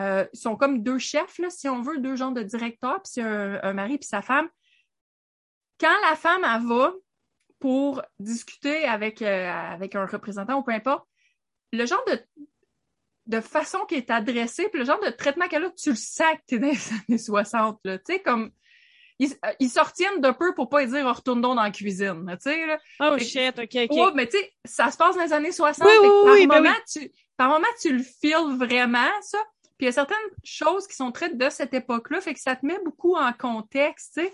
Euh, 0.00 0.26
ils 0.32 0.38
sont 0.38 0.56
comme 0.56 0.82
deux 0.82 0.98
chefs, 0.98 1.38
là, 1.38 1.50
si 1.50 1.68
on 1.68 1.80
veut, 1.80 1.98
deux 1.98 2.16
genres 2.16 2.32
de 2.32 2.42
directeurs, 2.42 3.00
puis 3.02 3.12
c'est 3.12 3.22
un, 3.22 3.60
un, 3.62 3.72
mari 3.72 3.96
puis 3.98 4.08
sa 4.08 4.22
femme. 4.22 4.48
Quand 5.78 5.94
la 6.08 6.16
femme, 6.16 6.42
elle 6.44 6.66
va 6.66 6.92
pour 7.60 8.02
discuter 8.18 8.84
avec, 8.84 9.22
euh, 9.22 9.50
avec 9.50 9.94
un 9.94 10.04
représentant 10.04 10.58
ou 10.58 10.62
peu 10.62 10.72
importe, 10.72 11.06
le 11.72 11.86
genre 11.86 12.04
de, 12.06 12.20
de 13.26 13.40
façon 13.40 13.78
qui 13.88 13.94
est 13.94 14.10
adressée, 14.10 14.68
puis 14.70 14.80
le 14.80 14.86
genre 14.86 15.00
de 15.00 15.10
traitement 15.10 15.48
qu'elle 15.48 15.64
a, 15.64 15.70
tu 15.70 15.90
le 15.90 15.96
sens 15.96 16.32
que 16.34 16.42
t'es 16.46 16.58
dans 16.58 16.68
les 16.68 16.78
années 17.08 17.18
60, 17.18 17.80
là. 17.84 17.98
Tu 17.98 18.04
sais, 18.06 18.20
comme, 18.20 18.50
ils, 19.18 19.32
euh, 19.44 19.52
ils 19.60 19.70
sortiennent 19.70 20.20
d'un 20.20 20.32
peu 20.32 20.54
pour 20.54 20.68
pas 20.68 20.84
dire 20.84 21.06
retourne 21.14 21.40
donc 21.40 21.56
dans 21.56 21.62
la 21.62 21.70
cuisine, 21.70 22.26
tu 22.42 22.50
sais, 22.50 22.66
là. 22.66 22.78
Oh 23.00 23.16
Fait- 23.18 23.24
shit, 23.24 23.58
ok, 23.58 23.90
ok. 23.90 23.96
Ouais, 23.96 24.12
mais 24.14 24.28
tu 24.28 24.38
sais, 24.38 24.52
ça 24.64 24.90
se 24.90 24.96
passe 24.96 25.16
dans 25.16 25.22
les 25.22 25.32
années 25.32 25.52
60. 25.52 25.86
Oui, 25.86 26.08
par, 26.24 26.34
oui, 26.34 26.46
ben 26.46 26.62
moment, 26.62 26.76
tu, 26.90 27.10
par 27.36 27.48
moment, 27.48 27.66
tu 27.80 27.96
le 27.96 28.02
feels 28.02 28.56
vraiment, 28.58 29.10
ça. 29.22 29.38
Puis 29.76 29.80
il 29.80 29.86
y 29.86 29.88
a 29.88 29.92
certaines 29.92 30.16
choses 30.44 30.86
qui 30.86 30.94
sont 30.94 31.10
traites 31.10 31.36
de 31.36 31.50
cette 31.50 31.74
époque-là, 31.74 32.20
fait 32.20 32.34
que 32.34 32.40
ça 32.40 32.54
te 32.56 32.64
met 32.64 32.78
beaucoup 32.84 33.16
en 33.16 33.32
contexte, 33.32 34.14
tu 34.14 34.24
sais. 34.24 34.32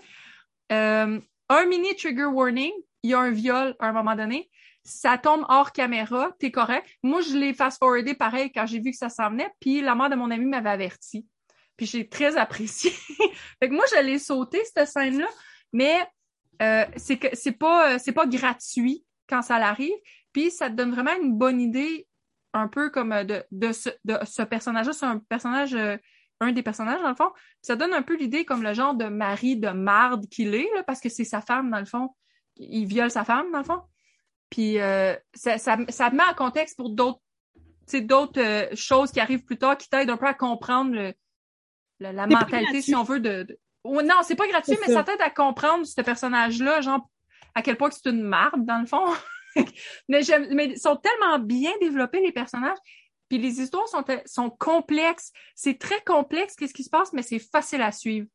Euh, 0.71 1.19
un 1.49 1.65
mini 1.65 1.95
trigger 1.95 2.25
warning, 2.25 2.71
il 3.03 3.11
y 3.11 3.13
a 3.13 3.19
un 3.19 3.31
viol 3.31 3.75
à 3.79 3.87
un 3.87 3.91
moment 3.91 4.15
donné. 4.15 4.49
Ça 4.83 5.17
tombe 5.17 5.45
hors 5.47 5.71
caméra, 5.71 6.31
t'es 6.39 6.51
correct. 6.51 6.87
Moi, 7.03 7.21
je 7.21 7.37
l'ai 7.37 7.53
fast-forwardé 7.53 8.15
pareil 8.15 8.51
quand 8.51 8.65
j'ai 8.65 8.79
vu 8.79 8.91
que 8.91 8.97
ça 8.97 9.09
s'en 9.09 9.29
venait, 9.29 9.51
puis 9.59 9.81
la 9.81 9.95
mère 9.95 10.09
de 10.09 10.15
mon 10.15 10.31
ami 10.31 10.45
m'avait 10.45 10.69
averti. 10.69 11.27
Puis 11.77 11.85
j'ai 11.85 12.09
très 12.09 12.37
apprécié. 12.37 12.91
fait 13.59 13.69
que 13.69 13.73
moi, 13.73 13.85
je 13.95 14.01
l'ai 14.01 14.19
sauté, 14.19 14.61
cette 14.65 14.87
scène-là, 14.87 15.27
mais 15.71 15.99
euh, 16.61 16.85
c'est 16.95 17.17
que 17.17 17.27
c'est 17.33 17.51
pas, 17.53 17.95
euh, 17.95 18.11
pas 18.13 18.25
gratuit 18.27 19.05
quand 19.27 19.41
ça 19.41 19.59
l'arrive. 19.59 19.93
Puis 20.33 20.51
ça 20.51 20.69
te 20.69 20.75
donne 20.75 20.91
vraiment 20.91 21.15
une 21.21 21.37
bonne 21.37 21.59
idée, 21.59 22.07
un 22.53 22.67
peu 22.67 22.89
comme 22.89 23.11
euh, 23.11 23.23
de, 23.23 23.43
de 23.51 23.71
ce, 23.71 23.89
de 24.05 24.17
ce 24.25 24.41
personnage-là. 24.41 24.93
C'est 24.93 25.05
un 25.05 25.19
personnage, 25.19 25.73
euh, 25.73 25.97
un 26.39 26.51
des 26.51 26.63
personnages, 26.63 27.01
dans 27.01 27.09
le 27.09 27.15
fond. 27.15 27.31
Puis 27.33 27.63
ça 27.63 27.75
donne 27.75 27.93
un 27.93 28.01
peu 28.01 28.15
l'idée 28.15 28.45
comme 28.45 28.63
le 28.63 28.73
genre 28.73 28.93
de 28.93 29.05
mari 29.05 29.57
de 29.57 29.69
marde 29.69 30.27
qu'il 30.27 30.53
est, 30.55 30.69
là, 30.75 30.83
parce 30.83 30.99
que 30.99 31.09
c'est 31.09 31.23
sa 31.23 31.41
femme, 31.41 31.69
dans 31.71 31.79
le 31.79 31.85
fond. 31.85 32.09
Il 32.57 32.85
viole 32.85 33.11
sa 33.11 33.23
femme, 33.23 33.51
dans 33.51 33.59
le 33.59 33.63
fond. 33.63 33.81
Puis 34.51 34.79
euh, 34.79 35.15
ça, 35.33 35.57
ça, 35.57 35.77
ça 35.89 36.11
te 36.11 36.15
met 36.15 36.23
en 36.23 36.35
contexte 36.35 36.77
pour 36.77 36.91
d'autres 36.91 37.19
tu 37.55 37.97
sais, 37.97 38.01
d'autres 38.01 38.39
euh, 38.39 38.67
choses 38.75 39.11
qui 39.11 39.19
arrivent 39.19 39.43
plus 39.43 39.57
tard 39.57 39.75
qui 39.77 39.89
t'aident 39.89 40.11
un 40.11 40.17
peu 40.17 40.27
à 40.27 40.33
comprendre 40.35 40.91
le, 40.93 41.13
le- 41.99 42.11
la 42.11 42.27
mentalité, 42.35 42.81
si 42.83 42.93
on 42.95 43.03
veut, 43.03 43.19
de... 43.19 43.43
de- 43.43 43.59
Oh, 43.83 43.99
non, 44.03 44.17
c'est 44.23 44.35
pas 44.35 44.47
gratuit, 44.47 44.77
mais 44.81 44.87
ça. 44.93 44.99
ça 44.99 45.03
t'aide 45.03 45.21
à 45.21 45.31
comprendre 45.31 45.87
ce 45.87 45.99
personnage-là, 46.01 46.81
genre 46.81 47.09
à 47.55 47.63
quel 47.63 47.77
point 47.77 47.89
que 47.89 47.95
c'est 47.95 48.11
une 48.11 48.21
marde, 48.21 48.63
dans 48.63 48.79
le 48.79 48.85
fond. 48.85 49.03
mais 50.07 50.21
j'aime, 50.21 50.53
mais 50.53 50.67
ils 50.67 50.79
sont 50.79 50.95
tellement 50.97 51.39
bien 51.39 51.71
développés, 51.81 52.21
les 52.21 52.31
personnages. 52.31 52.77
Puis 53.27 53.39
les 53.39 53.59
histoires 53.59 53.87
sont, 53.87 54.05
sont 54.25 54.51
complexes. 54.51 55.31
C'est 55.55 55.79
très 55.79 55.99
complexe, 56.03 56.55
qu'est-ce 56.55 56.75
qui 56.75 56.83
se 56.83 56.91
passe, 56.91 57.11
mais 57.13 57.23
c'est 57.23 57.39
facile 57.39 57.81
à 57.81 57.91
suivre. 57.91 58.27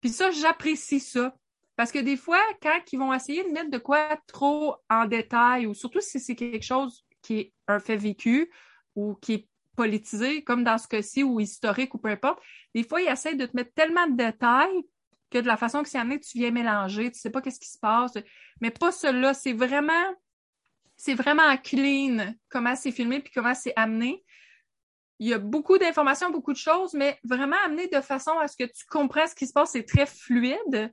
Puis 0.00 0.10
ça, 0.10 0.30
j'apprécie 0.32 0.98
ça. 1.00 1.32
Parce 1.78 1.92
que 1.92 2.00
des 2.00 2.16
fois, 2.16 2.42
quand 2.60 2.80
ils 2.92 2.98
vont 2.98 3.14
essayer 3.14 3.44
de 3.44 3.50
mettre 3.50 3.70
de 3.70 3.78
quoi 3.78 4.18
trop 4.26 4.74
en 4.90 5.06
détail, 5.06 5.64
ou 5.68 5.74
surtout 5.74 6.00
si 6.00 6.18
c'est 6.18 6.34
quelque 6.34 6.64
chose 6.64 7.06
qui 7.22 7.38
est 7.38 7.52
un 7.68 7.78
fait 7.78 7.96
vécu 7.96 8.50
ou 8.96 9.14
qui 9.14 9.34
est 9.34 9.48
politisé, 9.76 10.42
comme 10.42 10.64
dans 10.64 10.76
ce 10.76 10.88
cas-ci, 10.88 11.22
ou 11.22 11.38
historique, 11.38 11.94
ou 11.94 11.98
peu 11.98 12.08
importe, 12.08 12.40
des 12.74 12.82
fois, 12.82 13.00
ils 13.00 13.06
essaient 13.06 13.36
de 13.36 13.46
te 13.46 13.54
mettre 13.54 13.72
tellement 13.74 14.08
de 14.08 14.16
détails 14.16 14.82
que 15.30 15.38
de 15.38 15.46
la 15.46 15.56
façon 15.56 15.84
que 15.84 15.88
c'est 15.88 15.98
amené, 15.98 16.18
tu 16.18 16.38
viens 16.38 16.50
mélanger, 16.50 17.12
tu 17.12 17.20
sais 17.20 17.30
pas 17.30 17.40
qu'est-ce 17.40 17.60
qui 17.60 17.70
se 17.70 17.78
passe. 17.78 18.14
Mais 18.60 18.72
pas 18.72 18.90
cela, 18.90 19.32
c'est 19.32 19.52
vraiment, 19.52 20.16
c'est 20.96 21.14
vraiment 21.14 21.56
clean 21.58 22.34
comment 22.48 22.74
c'est 22.74 22.90
filmé 22.90 23.20
puis 23.20 23.32
comment 23.32 23.54
c'est 23.54 23.74
amené. 23.76 24.24
Il 25.20 25.28
y 25.28 25.32
a 25.32 25.38
beaucoup 25.38 25.78
d'informations, 25.78 26.30
beaucoup 26.30 26.52
de 26.52 26.58
choses, 26.58 26.94
mais 26.94 27.20
vraiment 27.22 27.58
amené 27.64 27.86
de 27.86 28.00
façon 28.00 28.36
à 28.40 28.48
ce 28.48 28.56
que 28.56 28.64
tu 28.64 28.84
comprennes 28.86 29.28
ce 29.28 29.36
qui 29.36 29.46
se 29.46 29.52
passe, 29.52 29.70
c'est 29.70 29.84
très 29.84 30.06
fluide. 30.06 30.92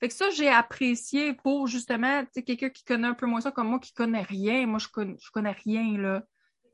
Fait 0.00 0.08
que 0.08 0.14
ça, 0.14 0.28
j'ai 0.30 0.48
apprécié 0.48 1.32
pour 1.32 1.66
justement, 1.68 2.22
tu 2.24 2.28
sais, 2.34 2.42
quelqu'un 2.42 2.68
qui 2.68 2.84
connaît 2.84 3.08
un 3.08 3.14
peu 3.14 3.26
moins 3.26 3.40
ça 3.40 3.50
comme 3.50 3.68
moi, 3.68 3.78
qui 3.78 3.92
connaît 3.92 4.22
rien. 4.22 4.66
Moi, 4.66 4.78
je 4.78 4.88
connais, 4.88 5.16
je 5.20 5.30
connais 5.30 5.52
rien, 5.64 5.96
là. 5.98 6.22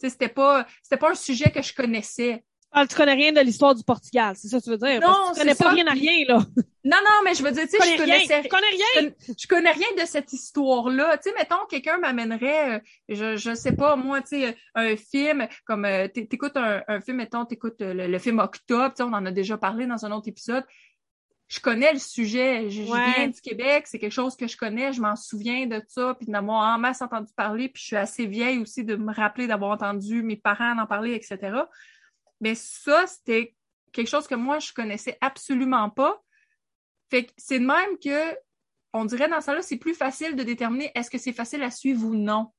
Tu 0.00 0.06
sais, 0.06 0.10
c'était 0.10 0.28
pas, 0.28 0.66
c'était 0.82 0.96
pas 0.96 1.10
un 1.12 1.14
sujet 1.14 1.50
que 1.50 1.62
je 1.62 1.72
connaissais. 1.74 2.44
Ah, 2.74 2.86
tu 2.86 2.96
connais 2.96 3.12
rien 3.12 3.32
de 3.32 3.40
l'histoire 3.40 3.74
du 3.74 3.84
Portugal, 3.84 4.34
c'est 4.34 4.48
ça 4.48 4.58
que 4.58 4.64
tu 4.64 4.70
veux 4.70 4.78
dire? 4.78 4.98
Non, 5.00 5.06
Parce 5.08 5.28
que 5.30 5.34
tu 5.34 5.40
connais 5.40 5.54
pas 5.54 5.64
ça. 5.64 5.70
rien 5.72 5.86
à 5.86 5.92
rien, 5.92 6.24
là. 6.26 6.38
Non, 6.84 6.96
non, 7.04 7.20
mais 7.24 7.32
je 7.34 7.44
veux 7.44 7.52
dire, 7.52 7.62
tu 7.62 7.68
sais, 7.68 7.76
je 7.76 7.96
connais 7.96 8.02
rien. 8.02 8.14
connaissais 8.26 8.42
Tu 8.42 8.48
connais 8.48 8.66
rien. 8.70 8.86
je 8.96 8.98
connais- 9.00 9.16
je 9.38 9.46
connais 9.46 9.70
rien 9.70 9.86
de 10.02 10.04
cette 10.04 10.32
histoire-là. 10.32 11.16
Tu 11.18 11.28
sais, 11.30 11.34
mettons, 11.38 11.64
quelqu'un 11.70 11.98
m'amènerait, 11.98 12.74
euh, 12.76 12.80
je, 13.08 13.36
je 13.36 13.54
sais 13.54 13.76
pas, 13.76 13.94
moi, 13.94 14.20
tu 14.22 14.40
sais, 14.40 14.56
un 14.74 14.96
film, 14.96 15.46
comme, 15.64 15.84
euh, 15.84 16.08
t'é- 16.08 16.26
t'écoutes 16.26 16.56
un, 16.56 16.82
un 16.88 17.00
film, 17.00 17.18
mettons, 17.18 17.44
t'écoutes 17.44 17.80
euh, 17.82 17.94
le, 17.94 18.06
le 18.08 18.18
film 18.18 18.40
Octobre, 18.40 18.88
tu 18.88 18.96
sais, 18.96 19.02
on 19.04 19.12
en 19.12 19.24
a 19.26 19.30
déjà 19.30 19.56
parlé 19.58 19.86
dans 19.86 20.04
un 20.04 20.10
autre 20.10 20.28
épisode. 20.28 20.64
Je 21.52 21.60
connais 21.60 21.92
le 21.92 21.98
sujet. 21.98 22.70
Je, 22.70 22.82
Ouais. 22.82 23.12
viens 23.14 23.28
du 23.28 23.40
Québec, 23.42 23.86
c'est 23.86 23.98
quelque 23.98 24.10
chose 24.12 24.36
que 24.36 24.46
je 24.48 24.56
connais, 24.56 24.94
je 24.94 25.02
m'en 25.02 25.16
souviens 25.16 25.66
de 25.66 25.82
ça, 25.86 26.14
puis 26.14 26.26
d'avoir 26.26 26.74
en 26.74 26.78
masse 26.78 27.02
entendu 27.02 27.30
parler, 27.36 27.68
puis 27.68 27.82
je 27.82 27.86
suis 27.88 27.96
assez 27.96 28.24
vieille 28.24 28.58
aussi 28.58 28.84
de 28.84 28.96
me 28.96 29.12
rappeler 29.12 29.46
d'avoir 29.46 29.72
entendu 29.72 30.22
mes 30.22 30.36
parents 30.36 30.78
en 30.78 30.86
parler, 30.86 31.12
etc. 31.14 31.38
Mais 32.40 32.54
ça, 32.54 33.06
c'était 33.06 33.54
quelque 33.92 34.08
chose 34.08 34.26
que 34.26 34.34
moi, 34.34 34.60
je 34.60 34.72
connaissais 34.72 35.18
absolument 35.20 35.90
pas. 35.90 36.22
Fait 37.10 37.26
que 37.26 37.32
c'est 37.36 37.58
de 37.58 37.66
même 37.66 37.98
que, 38.02 38.34
on 38.94 39.04
dirait 39.04 39.28
dans 39.28 39.42
ça 39.42 39.54
là 39.54 39.60
c'est 39.60 39.76
plus 39.76 39.94
facile 39.94 40.36
de 40.36 40.42
déterminer 40.42 40.90
est-ce 40.94 41.10
que 41.10 41.18
c'est 41.18 41.34
facile 41.34 41.62
à 41.62 41.70
suivre 41.70 42.06
ou 42.06 42.14
non. 42.14 42.50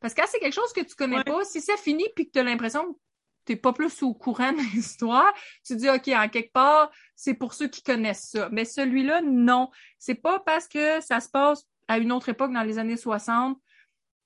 Parce 0.00 0.14
que 0.14 0.22
quand 0.22 0.28
c'est 0.30 0.40
quelque 0.40 0.54
chose 0.54 0.72
que 0.72 0.80
tu 0.80 0.94
connais 0.94 1.18
Ouais. 1.18 1.24
pas, 1.24 1.44
si 1.44 1.60
ça 1.60 1.76
finit 1.76 2.08
puis 2.16 2.26
que 2.26 2.32
tu 2.32 2.38
as 2.38 2.42
l'impression 2.42 2.98
t'es 3.44 3.56
pas 3.56 3.72
plus 3.72 4.02
au 4.02 4.14
courant 4.14 4.52
de 4.52 4.74
l'histoire, 4.74 5.32
tu 5.64 5.76
dis, 5.76 5.88
OK, 5.88 6.08
en 6.08 6.28
quelque 6.28 6.52
part, 6.52 6.90
c'est 7.16 7.34
pour 7.34 7.54
ceux 7.54 7.68
qui 7.68 7.82
connaissent 7.82 8.30
ça. 8.30 8.48
Mais 8.52 8.64
celui-là, 8.64 9.22
non. 9.22 9.70
C'est 9.98 10.14
pas 10.14 10.40
parce 10.40 10.68
que 10.68 11.00
ça 11.00 11.20
se 11.20 11.28
passe 11.28 11.66
à 11.88 11.98
une 11.98 12.12
autre 12.12 12.28
époque 12.28 12.52
dans 12.52 12.62
les 12.62 12.78
années 12.78 12.96
60 12.96 13.58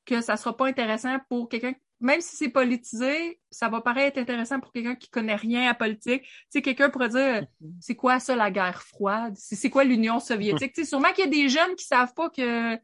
que 0.04 0.20
ça 0.20 0.36
sera 0.36 0.54
pas 0.56 0.66
intéressant 0.66 1.18
pour 1.28 1.48
quelqu'un 1.48 1.74
même 2.04 2.20
si 2.20 2.36
c'est 2.36 2.50
politisé, 2.50 3.40
ça 3.50 3.70
va 3.70 3.80
paraître 3.80 4.18
intéressant 4.18 4.60
pour 4.60 4.72
quelqu'un 4.72 4.94
qui 4.94 5.08
connaît 5.08 5.36
rien 5.36 5.70
à 5.70 5.74
politique. 5.74 6.22
Tu 6.22 6.28
sais, 6.50 6.62
quelqu'un 6.62 6.90
pourrait 6.90 7.08
dire, 7.08 7.46
c'est 7.80 7.94
quoi 7.94 8.20
ça, 8.20 8.36
la 8.36 8.50
guerre 8.50 8.82
froide? 8.82 9.34
C'est 9.36 9.70
quoi 9.70 9.84
l'Union 9.84 10.20
soviétique? 10.20 10.72
Tu 10.74 10.82
sais, 10.82 10.88
sûrement 10.88 11.12
qu'il 11.12 11.24
y 11.24 11.28
a 11.28 11.30
des 11.30 11.48
jeunes 11.48 11.74
qui 11.76 11.86
savent 11.86 12.12
pas 12.12 12.28
que 12.28 12.74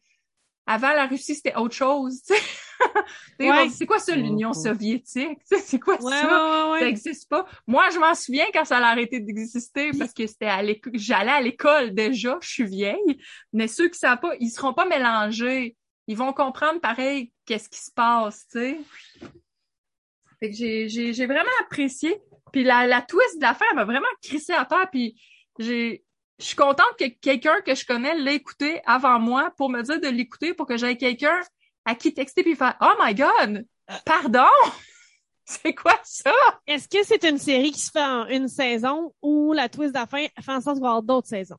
avant 0.67 0.93
la 0.93 1.07
Russie, 1.07 1.35
c'était 1.35 1.57
autre 1.57 1.75
chose. 1.75 2.23
tu 2.23 2.35
sais. 2.35 2.41
Ouais. 3.41 3.69
C'est 3.71 3.87
quoi 3.87 3.99
ça, 3.99 4.15
l'Union 4.15 4.51
Mhm. 4.51 4.55
soviétique? 4.55 5.39
C'est 5.45 5.79
quoi 5.79 5.95
Ouais, 6.03 6.13
ça? 6.13 6.71
ouais, 6.71 6.79
Ça 6.81 6.85
n'existe 6.87 7.29
pas. 7.29 7.47
Moi, 7.67 7.89
je 7.91 7.99
m'en 7.99 8.15
souviens 8.15 8.47
quand 8.53 8.65
ça 8.65 8.79
a 8.79 8.91
arrêté 8.91 9.21
d'exister 9.21 9.93
parce 9.99 10.13
que 10.13 10.27
c'était 10.27 10.47
à 10.47 10.63
l'école. 10.63 10.93
J'allais 10.97 11.31
à 11.31 11.41
l'école 11.41 11.95
déjà, 11.95 12.39
je 12.43 12.49
suis 12.49 12.65
vieille. 12.67 13.19
Mais 13.53 13.67
ceux 13.69 13.89
qui 13.89 13.99
savent 13.99 14.21
pas, 14.21 14.35
ils 14.41 14.51
seront 14.51 14.75
pas 14.75 14.87
mélangés. 14.87 15.77
Ils 16.07 16.17
vont 16.17 16.33
comprendre 16.33 16.81
pareil 16.81 17.33
qu'est-ce 17.47 17.69
qui 17.69 17.79
se 17.81 17.91
passe, 17.91 18.47
tu 18.51 18.59
sais. 18.59 18.79
Fait 20.41 20.51
que 20.51 20.57
j'ai, 20.57 21.27
vraiment 21.27 21.51
apprécié. 21.63 22.21
Puis 22.53 22.65
la, 22.65 22.87
la 22.87 23.03
twist 23.03 23.37
de 23.37 23.43
l'affaire 23.43 23.75
m'a 23.75 23.85
vraiment 23.85 24.07
crissé 24.23 24.53
à 24.53 24.65
terre. 24.65 24.89
Puis 24.91 25.21
j'ai, 25.59 26.03
je 26.39 26.45
suis 26.45 26.57
contente 26.57 26.97
que 26.99 27.05
quelqu'un 27.21 27.61
que 27.61 27.75
je 27.75 27.85
connais 27.85 28.17
l'ait 28.17 28.37
écouté 28.37 28.81
avant 28.87 29.19
moi 29.19 29.53
pour 29.57 29.69
me 29.71 29.83
dire 29.83 30.01
de 30.01 30.09
l'écouter 30.09 30.55
pour 30.55 30.67
que 30.67 30.77
j'aie 30.77 30.97
quelqu'un 30.97 31.41
à 31.85 31.95
qui 31.95 32.13
texter 32.15 32.43
puis 32.43 32.57
faire 32.57 32.77
Oh 32.81 32.93
my 33.01 33.15
God! 33.15 33.67
Pardon? 34.05 34.47
C'est 35.45 35.75
quoi 35.75 35.99
ça? 36.05 36.33
Est-ce 36.67 36.89
que 36.89 37.03
c'est 37.05 37.25
une 37.29 37.39
série 37.39 37.73
qui 37.73 37.81
se 37.81 37.91
fait 37.91 38.05
en 38.05 38.27
une 38.27 38.47
saison 38.47 39.13
ou 39.21 39.53
la 39.53 39.69
twist 39.69 39.93
de 39.93 39.99
la 39.99 40.07
fin 40.07 40.25
fait 40.41 40.53
en 40.53 40.61
sorte 40.61 40.77
qu'il 40.77 40.83
va 40.83 40.89
y 40.89 40.91
avoir 40.91 41.03
d'autres 41.03 41.27
saisons? 41.29 41.57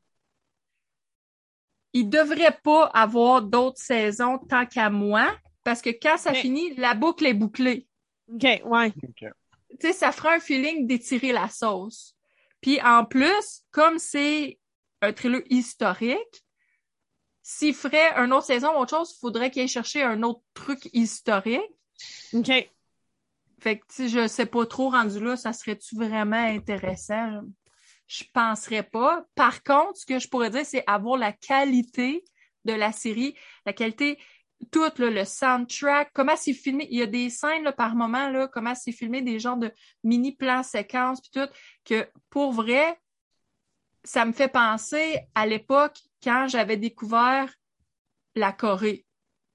il 1.92 2.08
devrait 2.08 2.58
pas 2.62 2.86
avoir 2.86 3.42
d'autres 3.42 3.80
saisons 3.80 4.38
tant 4.38 4.64
qu'à 4.64 4.88
moi, 4.88 5.30
parce 5.62 5.82
que 5.82 5.90
quand 5.90 6.16
ça 6.16 6.32
Mais- 6.32 6.40
finit, 6.40 6.74
la 6.76 6.94
boucle 6.94 7.26
est 7.26 7.34
bouclée. 7.34 7.86
OK, 8.32 8.62
ouais. 8.64 8.92
Tu 8.92 9.76
sais, 9.78 9.92
ça 9.92 10.10
fera 10.10 10.32
un 10.34 10.40
feeling 10.40 10.86
d'étirer 10.86 11.32
la 11.32 11.48
sauce. 11.48 12.16
Puis 12.62 12.80
en 12.80 13.04
plus, 13.04 13.62
comme 13.70 13.98
c'est 13.98 14.58
un 15.02 15.12
thriller 15.12 15.42
historique, 15.50 16.44
s'il 17.42 17.74
ferait 17.74 18.12
une 18.16 18.32
autre 18.32 18.46
saison 18.46 18.68
ou 18.72 18.80
autre 18.80 18.96
chose, 18.96 19.14
il 19.16 19.20
faudrait 19.20 19.50
qu'il 19.50 19.62
aille 19.62 19.68
chercher 19.68 20.02
un 20.02 20.22
autre 20.22 20.42
truc 20.54 20.88
historique. 20.92 21.60
OK. 22.32 22.50
Fait 23.60 23.78
que, 23.78 23.86
tu 23.86 23.94
sais, 23.94 24.08
je 24.08 24.26
sais 24.26 24.46
pas 24.46 24.66
trop 24.66 24.90
rendu 24.90 25.20
là, 25.20 25.36
ça 25.36 25.52
serait-tu 25.52 25.94
vraiment 25.94 26.36
intéressant? 26.36 27.42
Je 28.08 28.24
penserais 28.34 28.82
pas. 28.82 29.24
Par 29.34 29.62
contre, 29.62 29.96
ce 29.98 30.06
que 30.06 30.18
je 30.18 30.28
pourrais 30.28 30.50
dire, 30.50 30.66
c'est 30.66 30.84
avoir 30.86 31.16
la 31.16 31.32
qualité 31.32 32.24
de 32.64 32.72
la 32.72 32.92
série, 32.92 33.36
la 33.64 33.72
qualité, 33.72 34.18
tout, 34.70 34.90
là, 34.98 35.10
le 35.10 35.24
soundtrack, 35.24 36.10
comment 36.12 36.36
c'est 36.36 36.52
filmé. 36.52 36.86
Il 36.90 36.98
y 36.98 37.02
a 37.02 37.06
des 37.06 37.30
scènes, 37.30 37.64
là, 37.64 37.72
par 37.72 37.94
moment, 37.94 38.28
là, 38.28 38.48
comment 38.48 38.74
c'est 38.74 38.92
filmé, 38.92 39.22
des 39.22 39.38
genres 39.38 39.56
de 39.56 39.72
mini 40.04 40.32
plans 40.32 40.62
séquences, 40.62 41.20
puis 41.20 41.30
tout, 41.32 41.48
que, 41.84 42.08
pour 42.30 42.52
vrai, 42.52 42.98
ça 44.04 44.24
me 44.24 44.32
fait 44.32 44.48
penser 44.48 45.20
à 45.34 45.46
l'époque 45.46 45.96
quand 46.22 46.46
j'avais 46.48 46.76
découvert 46.76 47.52
la 48.34 48.52
Corée. 48.52 49.04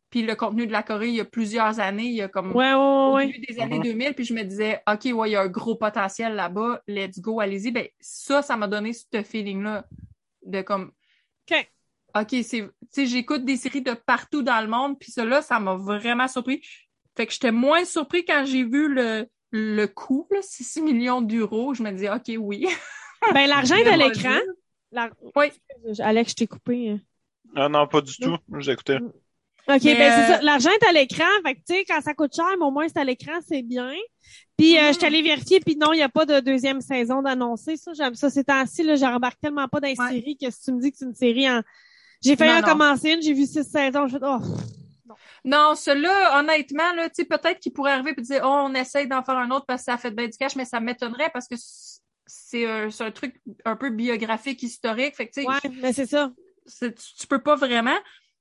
Puis 0.09 0.21
le 0.21 0.35
contenu 0.35 0.67
de 0.67 0.71
la 0.71 0.83
Corée, 0.83 1.09
il 1.09 1.15
y 1.15 1.19
a 1.19 1.25
plusieurs 1.25 1.79
années, 1.79 2.05
il 2.05 2.15
y 2.15 2.21
a 2.21 2.29
comme 2.29 2.55
Ouais, 2.55 2.73
ouais, 2.73 2.75
au 2.75 3.15
ouais. 3.15 3.27
début 3.27 3.45
des 3.45 3.59
années 3.59 3.77
Mhm. 3.77 3.83
2000, 3.83 4.13
puis 4.13 4.23
je 4.25 4.33
me 4.33 4.43
disais, 4.43 4.81
OK, 4.87 5.05
ouais, 5.13 5.29
il 5.29 5.33
y 5.33 5.35
a 5.35 5.41
un 5.41 5.47
gros 5.47 5.75
potentiel 5.75 6.33
là-bas, 6.35 6.81
let's 6.87 7.19
go, 7.19 7.39
allez-y. 7.41 7.71
Ben, 7.71 7.87
ça, 7.99 8.41
ça 8.41 8.55
m'a 8.55 8.67
donné 8.67 8.93
ce 8.93 9.21
feeling-là 9.21 9.85
de 10.45 10.61
comme, 10.61 10.91
OK. 11.51 11.69
OK, 12.15 12.29
c'est, 12.43 12.61
tu 12.61 12.69
sais, 12.89 13.05
j'écoute 13.05 13.43
des 13.43 13.57
séries 13.57 13.81
de 13.81 13.93
partout 13.93 14.43
dans 14.43 14.61
le 14.61 14.67
monde, 14.67 14.97
puis 14.97 15.11
cela, 15.11 15.41
ça 15.41 15.59
m'a 15.59 15.75
vraiment 15.75 16.27
surpris. 16.29 16.61
Fait 17.17 17.27
que 17.27 17.33
j'étais 17.33 17.51
moins 17.51 17.83
surpris 17.83 18.23
quand 18.23 18.45
j'ai 18.45 18.63
vu 18.63 18.87
le, 18.87 19.27
le 19.51 19.85
coût, 19.87 20.27
là, 20.31 20.39
6 20.41 20.81
millions 20.81 21.21
d'euros. 21.21 21.73
Je 21.73 21.83
me 21.83 21.91
disais, 21.91 22.09
OK, 22.09 22.31
oui. 22.39 22.67
Ben, 23.33 23.47
l'argent 23.47 23.75
est 23.75 23.87
à 23.87 23.97
l'écran. 23.97 24.37
La- 24.91 25.09
Oui. 25.35 25.47
Alex, 25.99 26.31
je 26.31 26.35
t'ai 26.35 26.47
coupé. 26.47 26.89
hein. 26.91 26.99
Ah 27.55 27.69
non, 27.69 27.87
pas 27.87 28.01
du 28.01 28.15
tout. 28.17 28.35
J'écoutais. 28.59 28.97
OK, 28.97 29.83
Mais, 29.83 29.95
ben 29.95 30.11
c'est 30.13 30.33
euh, 30.33 30.35
ça. 30.37 30.41
L'argent 30.43 30.69
est 30.69 30.87
à 30.87 30.93
l'écran. 30.93 31.25
Fait 31.45 31.55
que, 31.55 31.59
tu 31.59 31.73
sais, 31.75 31.85
quand 31.85 31.99
ça 32.01 32.13
coûte 32.13 32.33
cher, 32.33 32.45
mais 32.57 32.63
au 32.65 32.71
moins 32.71 32.87
c'est 32.87 32.99
à 32.99 33.03
l'écran, 33.03 33.33
c'est 33.45 33.63
bien. 33.63 33.91
Puis, 34.57 34.77
euh, 34.77 34.87
je 34.87 34.93
suis 34.97 35.05
allée 35.05 35.21
vérifier, 35.21 35.59
puis 35.59 35.75
non, 35.75 35.91
il 35.91 35.97
n'y 35.97 36.03
a 36.03 36.09
pas 36.09 36.25
de 36.25 36.39
deuxième 36.39 36.79
saison 36.79 37.21
d'annoncer. 37.21 37.75
Ça, 37.75 37.91
j'aime 37.93 38.15
ça. 38.15 38.29
Ces 38.29 38.45
temps-ci, 38.45 38.83
là, 38.83 38.95
je 38.95 39.03
remarque 39.05 39.39
tellement 39.41 39.67
pas 39.67 39.79
dans 39.81 39.87
les 39.89 39.99
Ouais. 39.99 40.09
séries 40.09 40.37
que 40.37 40.49
si 40.49 40.61
tu 40.63 40.71
me 40.71 40.79
dis 40.81 40.91
que 40.91 40.97
c'est 40.97 41.05
une 41.05 41.13
série 41.15 41.49
en... 41.49 41.61
J'ai 42.23 42.35
failli 42.37 42.51
Non, 42.51 42.57
en 42.59 42.61
non. 42.61 42.67
commencer 42.67 43.11
une, 43.11 43.21
j'ai 43.21 43.33
vu 43.33 43.45
six 43.45 43.63
saisons, 43.65 44.07
je 44.07 44.17
fais, 44.17 44.25
oh, 44.25 44.39
Non, 45.43 45.75
celui-là, 45.75 46.39
honnêtement, 46.39 46.93
là, 46.93 47.09
tu 47.09 47.15
sais, 47.15 47.25
peut-être 47.25 47.59
qu'il 47.59 47.73
pourrait 47.73 47.91
arriver 47.91 48.13
et 48.17 48.21
dire, 48.21 48.41
oh, 48.43 48.63
on 48.69 48.73
essaye 48.73 49.07
d'en 49.07 49.21
faire 49.23 49.37
un 49.37 49.51
autre 49.51 49.65
parce 49.67 49.81
que 49.81 49.85
ça 49.85 49.93
a 49.93 49.97
fait 49.97 50.11
bien 50.11 50.27
du 50.27 50.37
cash, 50.37 50.55
mais 50.55 50.65
ça 50.65 50.79
m'étonnerait 50.79 51.29
parce 51.33 51.47
que 51.47 51.55
c'est 52.47 52.65
un, 52.65 53.11
truc 53.11 53.41
un 53.65 53.75
peu 53.75 53.89
biographique, 53.89 54.63
historique. 54.63 55.15
Fait 55.15 55.27
que, 55.27 55.33
tu 55.33 55.41
sais, 55.41 55.47
ouais, 55.47 55.81
mais 55.81 55.91
c'est 55.91 56.05
ça. 56.05 56.31
tu, 56.65 56.93
tu 56.93 57.27
peux 57.27 57.41
pas 57.41 57.55
vraiment. 57.55 57.97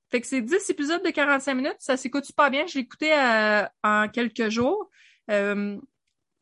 Fait 0.09 0.21
que 0.21 0.27
c'est 0.27 0.41
10 0.41 0.69
épisodes 0.69 1.03
de 1.03 1.09
45 1.09 1.53
minutes. 1.55 1.75
Ça 1.79 1.97
s'écoute 1.97 2.23
super 2.23 2.49
bien. 2.49 2.65
Je 2.67 2.75
l'ai 2.75 2.81
écouté 2.81 3.11
euh, 3.11 3.65
en 3.83 4.07
quelques 4.07 4.47
jours. 4.47 4.89
Euh, 5.29 5.77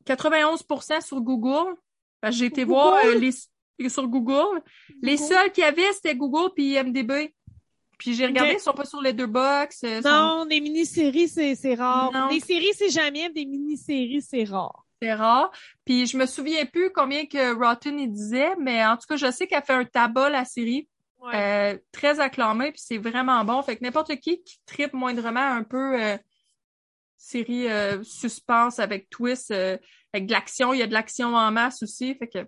91% 0.05 1.01
sur 1.01 1.19
Google. 1.21 1.73
Que 2.21 2.29
J'ai 2.29 2.45
été 2.45 2.65
Google? 2.65 2.73
voir 2.73 3.03
euh, 3.03 3.15
les, 3.15 3.89
sur 3.89 4.07
Google. 4.07 4.61
Les 5.01 5.17
seuls 5.17 5.51
qu'il 5.51 5.63
y 5.63 5.67
avait, 5.67 5.91
c'était 5.93 6.15
Google 6.15 6.53
puis 6.53 6.73
IMDB. 6.75 7.33
Puis 7.97 8.13
j'ai 8.13 8.27
regardé, 8.27 8.51
Ok. 8.51 8.57
ils 8.59 8.63
sont 8.63 8.73
pas 8.73 8.85
sur 8.85 9.01
les 9.01 9.13
deux 9.13 9.25
box. 9.25 9.79
sont... 9.79 10.01
Non, 10.03 10.45
des 10.45 10.59
mini-séries, 10.61 11.29
c'est, 11.29 11.55
c'est 11.55 11.73
rare. 11.73 12.11
Non. 12.11 12.29
Des 12.29 12.41
séries, 12.41 12.73
c'est 12.75 12.89
jamais, 12.89 13.31
des 13.31 13.45
mini-séries, 13.45 14.21
c'est 14.21 14.43
rare. 14.43 14.84
C'est 15.01 15.13
rare. 15.13 15.51
Puis 15.85 16.07
je 16.07 16.17
me 16.17 16.25
souviens 16.25 16.65
plus 16.65 16.91
combien 16.91 17.25
que 17.25 17.53
Rotten 17.55 17.99
il 17.99 18.11
disait, 18.11 18.55
mais 18.59 18.85
en 18.85 18.95
tout 18.97 19.07
cas, 19.07 19.17
je 19.17 19.29
sais 19.31 19.47
qu'elle 19.47 19.63
fait 19.63 19.73
un 19.73 19.85
tabac, 19.85 20.29
la 20.29 20.45
série. 20.45 20.87
Euh, 21.33 21.75
très 21.91 22.19
acclamé, 22.19 22.71
puis 22.71 22.81
c'est 22.85 22.99
vraiment 22.99 23.43
bon. 23.43 23.59
Fait 23.63 23.75
que 23.75 23.83
n'importe 23.83 24.15
qui 24.17 24.43
qui 24.43 24.59
tripe 24.67 24.93
moindrement 24.93 25.39
un 25.39 25.63
peu 25.63 25.99
euh, 25.99 26.17
série 27.17 27.67
euh, 27.67 28.03
suspense 28.03 28.77
avec 28.77 29.09
twist, 29.09 29.49
euh, 29.49 29.75
avec 30.13 30.27
de 30.27 30.31
l'action, 30.31 30.71
il 30.71 30.79
y 30.79 30.83
a 30.83 30.87
de 30.87 30.93
l'action 30.93 31.33
en 31.33 31.51
masse 31.51 31.81
aussi. 31.81 32.13
Fait 32.13 32.27
que 32.27 32.47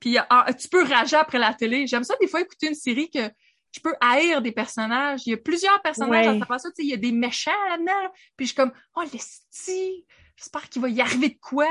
puis 0.00 0.16
ah, 0.18 0.52
tu 0.58 0.68
peux 0.68 0.82
rager 0.82 1.16
après 1.16 1.38
la 1.38 1.54
télé. 1.54 1.86
J'aime 1.86 2.02
ça 2.02 2.14
des 2.20 2.26
fois 2.26 2.40
écouter 2.40 2.68
une 2.68 2.74
série 2.74 3.08
que 3.08 3.30
je 3.70 3.80
peux 3.80 3.94
haïr 4.00 4.42
des 4.42 4.50
personnages. 4.50 5.20
Il 5.26 5.30
y 5.30 5.34
a 5.34 5.36
plusieurs 5.36 5.80
personnages 5.82 6.26
Ouais. 6.26 6.36
à 6.36 6.40
travers 6.40 6.60
ça. 6.60 6.70
Tu 6.70 6.76
sais, 6.76 6.82
il 6.82 6.90
y 6.90 6.94
a 6.94 6.96
des 6.96 7.12
méchants 7.12 7.50
là-dedans. 7.68 8.12
Puis 8.36 8.46
je 8.46 8.52
suis 8.52 8.56
comme, 8.56 8.72
oh, 8.96 9.02
le 9.02 9.18
sti, 9.18 10.06
j'espère 10.40 10.68
qu'il 10.68 10.80
va 10.82 10.88
y 10.88 11.00
arriver 11.00 11.28
de 11.28 11.38
quoi. 11.40 11.68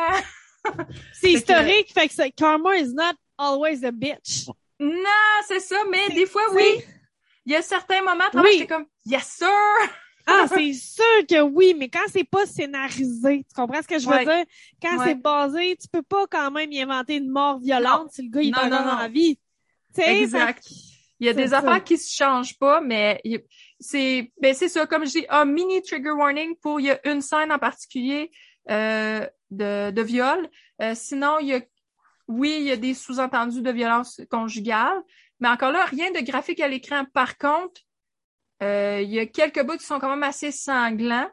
C'est 1.14 1.28
que- 1.34 1.38
historique, 1.38 1.92
fait 1.94 2.08
que 2.08 2.14
ça- 2.14 2.30
karma 2.30 2.78
is 2.78 2.94
not 2.94 3.14
always 3.38 3.84
a 3.86 3.92
bitch. 3.92 4.48
Non, 4.80 5.42
c'est 5.46 5.60
ça, 5.60 5.78
mais 5.90 6.08
des 6.16 6.26
fois, 6.26 6.42
oui. 6.54 6.82
Il 7.46 7.52
y 7.52 7.56
a 7.56 7.62
certains 7.62 8.02
moments, 8.02 8.24
Oui. 8.34 8.50
j'étais 8.54 8.68
comme, 8.68 8.86
yes, 9.06 9.24
sir! 9.40 9.48
Ah, 10.32 10.46
c'est 10.48 10.74
sûr 10.74 11.04
que 11.28 11.42
oui, 11.42 11.74
mais 11.76 11.90
quand 11.90 12.06
c'est 12.08 12.24
pas 12.24 12.46
scénarisé, 12.46 13.40
tu 13.40 13.56
comprends 13.56 13.82
ce 13.82 13.88
que 13.88 13.98
je 13.98 14.06
veux 14.08 14.14
Ouais. 14.14 14.26
dire? 14.26 14.46
Quand 14.80 14.98
Ouais. 15.00 15.06
c'est 15.08 15.16
basé, 15.16 15.76
tu 15.82 15.88
peux 15.88 16.04
pas 16.04 16.28
quand 16.28 16.52
même 16.52 16.72
y 16.72 16.80
inventer 16.84 17.16
une 17.16 17.30
mort 17.32 17.58
violente 17.60 18.12
si 18.12 18.22
le 18.24 18.30
gars 18.30 18.42
il 18.44 18.52
pas 18.54 18.70
dans 18.70 18.96
la 19.00 19.08
vie. 19.08 19.38
Tu 19.96 20.04
sais, 20.04 20.20
Exact. 20.22 20.64
Il 21.20 21.26
y 21.26 21.30
a 21.30 21.34
des 21.34 21.48
ça. 21.48 21.58
affaires 21.60 21.84
qui 21.84 21.98
se 21.98 22.16
changent 22.16 22.56
pas, 22.60 22.80
mais 22.80 23.20
c'est 23.80 24.32
ben 24.40 24.54
c'est 24.54 24.70
ça, 24.70 24.86
comme 24.86 25.04
je 25.06 25.12
dis, 25.14 25.26
un 25.30 25.46
mini 25.46 25.82
trigger 25.82 26.12
warning 26.12 26.56
pour 26.62 26.80
il 26.80 26.86
y 26.88 26.92
a 26.92 27.00
une 27.12 27.22
scène 27.22 27.52
en 27.52 27.58
particulier 27.58 28.30
euh, 28.70 29.28
de, 29.52 29.92
de 29.92 30.02
viol. 30.02 30.50
Euh, 30.82 30.94
sinon, 30.96 31.40
il 31.40 31.48
y 31.48 31.54
a 31.54 31.62
oui, 32.30 32.58
il 32.60 32.68
y 32.68 32.72
a 32.72 32.78
des 32.78 32.94
sous-entendus 32.94 33.64
de 33.64 33.72
violence 33.72 34.22
conjugale, 34.30 35.02
mais 35.40 35.50
encore 35.50 35.72
là, 35.72 35.84
rien 35.86 36.12
de 36.12 36.20
graphique 36.20 36.60
à 36.60 36.68
l'écran. 36.68 37.04
Par 37.12 37.40
contre, 37.40 37.82
euh, 38.62 39.02
il 39.02 39.10
y 39.10 39.20
a 39.20 39.26
quelques 39.26 39.66
bouts 39.66 39.78
qui 39.78 39.86
sont 39.86 40.00
quand 40.00 40.10
même 40.10 40.24
assez 40.24 40.52
sanglants. 40.52 41.30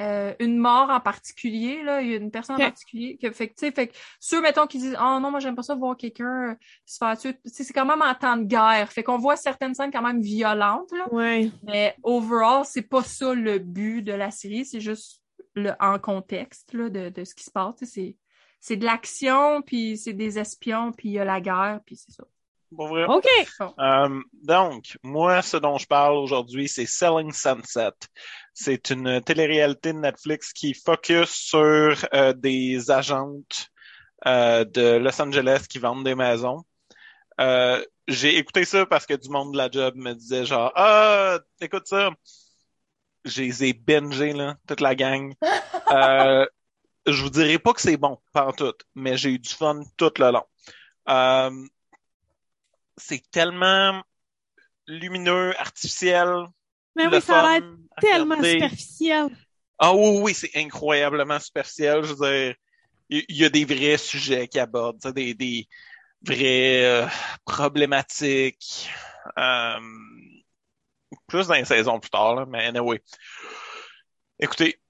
Euh, 0.00 0.32
une 0.38 0.58
mort 0.58 0.90
en 0.90 1.00
particulier, 1.00 1.82
là, 1.82 2.02
il 2.02 2.10
y 2.10 2.14
a 2.14 2.18
une 2.18 2.30
personne 2.30 2.54
en 2.54 2.58
particulier 2.58 3.18
que 3.20 3.32
fait 3.32 3.48
que, 3.48 3.54
tu 3.54 3.66
sais, 3.66 3.72
fait 3.72 3.88
que 3.88 3.96
ceux, 4.20 4.40
mettons, 4.40 4.68
qui 4.68 4.78
disent 4.78 4.96
Oh 5.00 5.18
non, 5.18 5.32
moi 5.32 5.40
j'aime 5.40 5.56
pas 5.56 5.64
ça 5.64 5.74
voir 5.74 5.96
quelqu'un 5.96 6.50
euh, 6.50 6.54
se 6.86 6.98
faire 6.98 7.18
tuer. 7.18 7.34
C'est 7.44 7.72
quand 7.72 7.84
même 7.86 8.02
en 8.02 8.14
temps 8.14 8.36
de 8.36 8.44
guerre. 8.44 8.92
Fait 8.92 9.02
qu'on 9.02 9.18
voit 9.18 9.34
certaines 9.34 9.74
scènes 9.74 9.90
quand 9.90 10.02
même 10.02 10.20
violentes, 10.20 10.92
là. 10.92 11.12
Ouais. 11.12 11.50
Mais 11.64 11.96
overall, 12.04 12.64
c'est 12.64 12.82
pas 12.82 13.02
ça 13.02 13.34
le 13.34 13.58
but 13.58 14.02
de 14.02 14.12
la 14.12 14.30
série, 14.30 14.64
c'est 14.64 14.80
juste 14.80 15.20
le 15.58 15.72
en 15.80 15.98
contexte 15.98 16.72
là, 16.72 16.88
de, 16.88 17.08
de 17.08 17.24
ce 17.24 17.34
qui 17.34 17.44
se 17.44 17.50
passe. 17.50 17.76
C'est, 17.82 18.16
c'est 18.60 18.76
de 18.76 18.84
l'action, 18.84 19.62
puis 19.62 19.96
c'est 19.96 20.12
des 20.12 20.38
espions, 20.38 20.92
puis 20.92 21.10
il 21.10 21.12
y 21.12 21.18
a 21.18 21.24
la 21.24 21.40
guerre, 21.40 21.80
puis 21.84 21.96
c'est 21.96 22.12
ça. 22.12 22.24
Pour 22.74 22.88
vrai. 22.88 23.04
OK. 23.06 23.26
Euh, 23.78 24.20
donc, 24.42 24.98
moi, 25.02 25.40
ce 25.40 25.56
dont 25.56 25.78
je 25.78 25.86
parle 25.86 26.16
aujourd'hui, 26.16 26.68
c'est 26.68 26.86
Selling 26.86 27.32
Sunset. 27.32 27.92
C'est 28.52 28.90
une 28.90 29.22
télé-réalité 29.22 29.92
de 29.92 29.98
Netflix 29.98 30.52
qui 30.52 30.74
focus 30.74 31.30
sur 31.30 31.96
euh, 32.12 32.32
des 32.34 32.90
agentes 32.90 33.68
euh, 34.26 34.64
de 34.64 34.96
Los 34.96 35.20
Angeles 35.22 35.66
qui 35.68 35.78
vendent 35.78 36.04
des 36.04 36.14
maisons. 36.14 36.64
Euh, 37.40 37.82
j'ai 38.06 38.36
écouté 38.36 38.64
ça 38.64 38.84
parce 38.84 39.06
que 39.06 39.14
du 39.14 39.30
monde 39.30 39.52
de 39.52 39.58
la 39.58 39.70
job 39.70 39.94
me 39.96 40.12
disait 40.12 40.44
genre 40.44 40.72
Ah, 40.74 41.38
écoute 41.60 41.86
ça. 41.86 42.10
Je 43.28 43.42
les 43.42 43.64
ai 43.64 43.72
bingés, 43.72 44.32
là, 44.32 44.56
toute 44.66 44.80
la 44.80 44.94
gang. 44.94 45.34
Euh, 45.90 46.46
je 47.06 47.22
vous 47.22 47.30
dirai 47.30 47.58
pas 47.58 47.72
que 47.72 47.80
c'est 47.80 47.96
bon, 47.96 48.18
pas 48.32 48.46
en 48.46 48.52
tout, 48.52 48.74
mais 48.94 49.16
j'ai 49.16 49.30
eu 49.30 49.38
du 49.38 49.50
fun 49.50 49.82
tout 49.96 50.12
le 50.18 50.30
long. 50.30 50.44
Euh, 51.08 51.50
c'est 52.96 53.22
tellement 53.30 54.02
lumineux, 54.86 55.58
artificiel. 55.60 56.46
Mais 56.96 57.06
oui, 57.06 57.20
ça 57.20 57.40
a 57.40 57.60
l'air 57.60 57.70
tellement 58.00 58.36
regarder. 58.36 58.52
superficiel. 58.52 59.28
Ah 59.78 59.94
oui, 59.94 60.18
oui, 60.20 60.34
c'est 60.34 60.50
incroyablement 60.56 61.38
superficiel. 61.38 62.02
Je 62.02 62.14
veux 62.14 62.30
dire, 62.30 62.54
il 63.10 63.36
y, 63.36 63.44
a 63.44 63.48
des 63.48 63.64
vrais 63.64 63.96
sujets 63.96 64.48
qui 64.48 64.58
abordent, 64.58 65.00
des, 65.12 65.34
des 65.34 65.68
vraies 66.22 66.84
euh, 66.84 67.06
problématiques. 67.44 68.90
Euh, 69.38 69.78
plus 71.28 71.46
dans 71.46 71.54
les 71.54 71.64
saisons 71.64 72.00
plus 72.00 72.10
tard, 72.10 72.34
là, 72.34 72.46
mais 72.46 72.66
anyway. 72.66 73.00
Écoutez, 74.40 74.80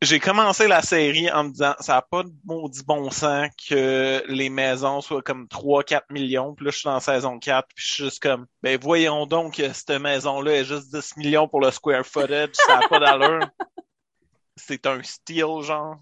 j'ai 0.00 0.20
commencé 0.20 0.68
la 0.68 0.80
série 0.80 1.30
en 1.30 1.44
me 1.44 1.50
disant 1.50 1.74
ça 1.80 1.94
n'a 1.94 2.02
pas 2.02 2.22
de 2.22 2.30
maudit 2.44 2.84
bon 2.84 3.10
sens 3.10 3.48
que 3.68 4.22
les 4.28 4.48
maisons 4.48 5.00
soient 5.00 5.22
comme 5.22 5.46
3-4 5.46 6.02
millions. 6.10 6.54
Puis 6.54 6.64
là, 6.64 6.70
je 6.70 6.78
suis 6.78 6.86
dans 6.86 7.00
saison 7.00 7.38
4, 7.38 7.66
puis 7.74 7.84
je 7.84 7.92
suis 7.92 8.04
juste 8.04 8.22
comme 8.22 8.46
ben 8.62 8.78
voyons 8.80 9.26
donc 9.26 9.56
que 9.56 9.72
cette 9.72 9.90
maison-là 9.90 10.52
est 10.52 10.64
juste 10.64 10.94
10 10.94 11.16
millions 11.16 11.48
pour 11.48 11.60
le 11.60 11.70
square 11.72 12.06
footage, 12.06 12.50
ça 12.52 12.78
n'a 12.78 12.88
pas 12.88 13.00
d'allure. 13.00 13.48
C'est 14.56 14.86
un 14.86 15.02
style, 15.04 15.62
genre. 15.62 15.98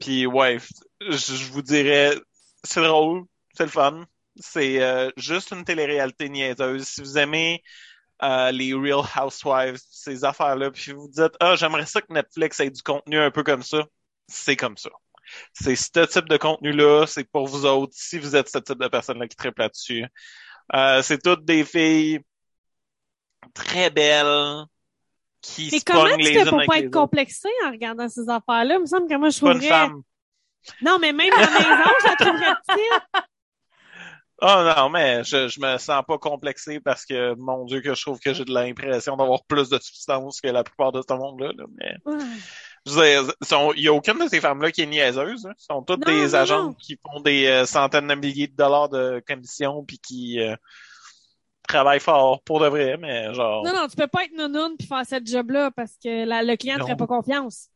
Puis 0.00 0.26
ouais, 0.26 0.58
je, 1.00 1.16
je 1.16 1.50
vous 1.50 1.62
dirais, 1.62 2.14
c'est 2.62 2.82
drôle, 2.82 3.24
c'est 3.54 3.64
le 3.64 3.70
fun. 3.70 4.04
C'est 4.36 4.82
euh, 4.82 5.10
juste 5.16 5.50
une 5.52 5.64
télé-réalité 5.64 6.28
niaiseuse. 6.28 6.86
Si 6.86 7.00
vous 7.00 7.18
aimez 7.18 7.62
euh, 8.22 8.50
les 8.50 8.74
Real 8.74 9.04
Housewives, 9.16 9.80
ces 9.90 10.24
affaires-là, 10.24 10.70
puis 10.70 10.92
vous 10.92 11.08
dites 11.08 11.36
ah 11.40 11.56
j'aimerais 11.56 11.86
ça 11.86 12.00
que 12.00 12.12
Netflix 12.12 12.60
ait 12.60 12.70
du 12.70 12.82
contenu 12.82 13.18
un 13.18 13.30
peu 13.30 13.42
comme 13.42 13.62
ça, 13.62 13.84
c'est 14.28 14.56
comme 14.56 14.76
ça. 14.76 14.90
C'est 15.52 15.76
ce 15.76 16.06
type 16.06 16.28
de 16.28 16.36
contenu-là, 16.36 17.06
c'est 17.06 17.24
pour 17.24 17.46
vous 17.46 17.64
autres, 17.64 17.92
si 17.94 18.18
vous 18.18 18.36
êtes 18.36 18.48
ce 18.48 18.58
type 18.58 18.78
de 18.78 18.88
personne-là 18.88 19.28
qui 19.28 19.36
triple 19.36 19.60
là-dessus. 19.60 20.04
Euh, 20.74 21.02
c'est 21.02 21.22
toutes 21.22 21.44
des 21.44 21.64
filles 21.64 22.20
très 23.54 23.90
belles 23.90 24.64
qui 25.40 25.70
Mais 25.72 25.78
se 25.78 25.84
comment 25.84 26.16
tu 26.16 26.24
fais 26.24 26.44
pour 26.44 26.62
pas 26.66 26.78
être 26.78 26.90
complexé 26.90 27.48
en 27.64 27.70
regardant 27.70 28.08
ces 28.08 28.28
affaires-là? 28.28 28.74
Il 28.74 28.80
me 28.80 28.86
semble 28.86 29.08
que 29.08 29.16
moi, 29.16 29.30
je 29.30 29.38
trouverais... 29.38 29.88
Non, 30.82 30.98
mais 31.00 31.12
même 31.12 31.30
la 31.30 31.46
maison, 31.46 31.90
je 32.00 32.06
la 32.06 32.16
trouverais 32.16 32.54
petite. 32.66 33.24
Oh 34.42 34.72
non, 34.76 34.88
mais 34.88 35.22
je, 35.24 35.48
je 35.48 35.60
me 35.60 35.76
sens 35.78 36.02
pas 36.06 36.16
complexé 36.18 36.80
parce 36.80 37.04
que, 37.04 37.34
mon 37.36 37.66
Dieu, 37.66 37.80
que 37.82 37.94
je 37.94 38.00
trouve 38.00 38.18
que 38.20 38.32
j'ai 38.32 38.44
de 38.46 38.52
l'impression 38.54 39.16
d'avoir 39.16 39.44
plus 39.44 39.68
de 39.68 39.78
substance 39.78 40.40
que 40.40 40.48
la 40.48 40.64
plupart 40.64 40.92
de 40.92 41.02
ce 41.06 41.12
monde-là. 41.14 41.52
là. 41.56 41.64
Mais 41.78 41.96
il 43.76 43.82
y 43.82 43.88
a 43.88 43.92
aucune 43.92 44.18
de 44.18 44.28
ces 44.28 44.40
femmes-là 44.40 44.70
qui 44.72 44.80
est 44.82 44.86
niaiseuse. 44.86 45.46
hein. 45.46 45.52
Ce 45.58 45.66
sont 45.66 45.82
toutes 45.82 46.06
Non, 46.06 46.12
des 46.12 46.26
non, 46.28 46.34
agents 46.34 46.62
non. 46.64 46.72
qui 46.72 46.98
font 47.02 47.20
des 47.20 47.46
euh, 47.46 47.66
centaines 47.66 48.06
de 48.08 48.14
milliers 48.14 48.48
de 48.48 48.56
dollars 48.56 48.88
de 48.88 49.22
commission 49.26 49.84
puis 49.84 49.98
qui 49.98 50.40
euh, 50.40 50.56
travaillent 51.68 52.00
fort 52.00 52.42
pour 52.42 52.60
de 52.60 52.66
vrai, 52.68 52.96
mais 52.96 53.32
genre. 53.34 53.62
Non, 53.64 53.74
non, 53.74 53.88
tu 53.88 53.96
peux 53.96 54.06
pas 54.08 54.24
être 54.24 54.36
nounoune 54.36 54.76
puis 54.78 54.86
faire 54.88 55.04
cette 55.04 55.26
job-là 55.26 55.70
parce 55.70 55.92
que 56.02 56.24
la- 56.24 56.42
le 56.42 56.56
client 56.56 56.76
ne 56.76 56.80
Non. 56.80 56.86
ferait 56.86 56.96
pas 56.96 57.06
confiance. 57.06 57.68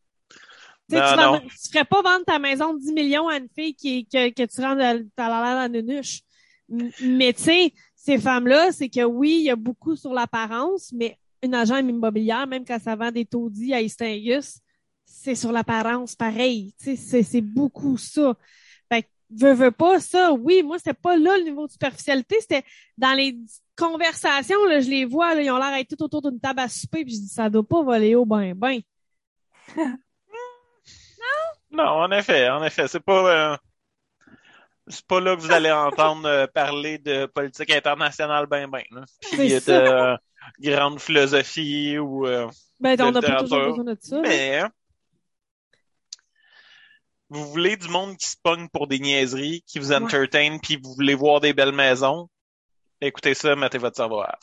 Tu 0.90 0.96
sais, 0.96 1.00
Non, 1.02 1.12
tu, 1.12 1.16
non. 1.16 1.40
tu 1.40 1.68
ferais 1.72 1.84
pas 1.84 2.02
vendre 2.02 2.24
ta 2.26 2.38
maison 2.38 2.74
de 2.74 2.80
10 2.80 2.92
millions 2.92 3.28
à 3.28 3.36
une 3.36 3.48
fille 3.54 3.74
qui, 3.74 4.06
que, 4.06 4.30
que 4.30 4.42
tu 4.46 4.60
rends 4.60 4.78
à, 4.80 4.90
à 5.22 5.28
la 5.28 5.54
la 5.54 5.68
nunuche. 5.68 6.20
Mais 7.02 7.32
tu 7.32 7.42
sais, 7.42 7.72
ces 7.94 8.18
femmes-là, 8.18 8.72
c'est 8.72 8.88
que 8.88 9.04
oui, 9.04 9.36
il 9.40 9.44
y 9.44 9.50
a 9.50 9.56
beaucoup 9.56 9.96
sur 9.96 10.12
l'apparence, 10.12 10.92
mais 10.92 11.18
une 11.42 11.54
agent 11.54 11.78
immobilière, 11.78 12.46
même 12.46 12.64
quand 12.64 12.80
ça 12.80 12.96
vend 12.96 13.10
des 13.10 13.24
taudis 13.24 13.74
à 13.74 13.80
Istingus, 13.80 14.60
c'est 15.04 15.34
sur 15.34 15.52
l'apparence 15.52 16.16
pareil. 16.16 16.74
Tu 16.82 16.96
sais, 16.96 17.22
c'est 17.22 17.40
beaucoup 17.40 17.96
ça. 17.98 18.34
Fait 18.90 19.02
que, 19.02 19.08
veux, 19.30 19.52
veux 19.52 19.70
pas 19.70 20.00
ça. 20.00 20.32
Oui, 20.32 20.62
moi, 20.62 20.78
c'était 20.78 20.94
pas 20.94 21.16
là 21.16 21.36
le 21.38 21.44
niveau 21.44 21.66
de 21.66 21.72
superficialité, 21.72 22.36
c'était 22.40 22.64
dans 22.96 23.14
les 23.14 23.38
conversations, 23.76 24.64
là, 24.66 24.80
je 24.80 24.88
les 24.88 25.04
vois, 25.04 25.34
là, 25.34 25.42
ils 25.42 25.50
ont 25.50 25.58
l'air 25.58 25.72
d'être 25.72 25.96
tout 25.96 26.02
autour 26.04 26.22
d'une 26.22 26.40
table 26.40 26.60
à 26.60 26.68
souper, 26.68 27.04
puis 27.04 27.14
je 27.14 27.20
dis, 27.20 27.28
ça 27.28 27.50
doit 27.50 27.66
pas 27.66 27.82
voler 27.82 28.14
au 28.14 28.24
ben 28.24 28.54
ben. 28.54 28.80
Non, 31.74 31.84
en 31.84 32.10
effet, 32.12 32.48
en 32.50 32.62
effet, 32.62 32.86
c'est 32.86 33.00
pas 33.00 33.52
euh, 33.52 33.56
c'est 34.86 35.06
pas 35.06 35.20
là 35.20 35.34
que 35.36 35.40
vous 35.40 35.52
allez 35.52 35.70
entendre 35.70 36.28
euh, 36.28 36.46
parler 36.46 36.98
de 36.98 37.26
politique 37.26 37.70
internationale 37.70 38.46
ben 38.46 38.68
ben, 38.68 38.82
là. 38.90 39.04
Puis 39.20 39.50
C'est 39.60 39.66
de 39.66 39.72
euh, 39.72 40.16
grande 40.60 41.00
philosophie 41.00 41.98
ou 41.98 42.26
euh, 42.26 42.48
Ben, 42.80 43.00
on 43.00 43.12
n'a 43.12 43.22
pas 43.22 43.40
toujours 43.42 43.76
besoin 43.76 43.84
de 43.84 43.96
ça. 44.00 44.16
là. 44.16 44.22
mais 44.22 44.62
vous 47.30 47.46
voulez 47.48 47.76
du 47.76 47.88
monde 47.88 48.16
qui 48.16 48.28
se 48.28 48.36
pogne 48.42 48.68
pour 48.68 48.86
des 48.86 48.98
niaiseries, 48.98 49.64
qui 49.66 49.78
vous 49.78 49.92
entertain, 49.92 50.58
puis 50.62 50.76
vous 50.76 50.94
voulez 50.94 51.14
voir 51.14 51.40
des 51.40 51.52
belles 51.52 51.72
maisons, 51.72 52.28
écoutez 53.00 53.34
ça, 53.34 53.56
mettez 53.56 53.78
votre 53.78 53.96
cerveau 53.96 54.20
à. 54.20 54.38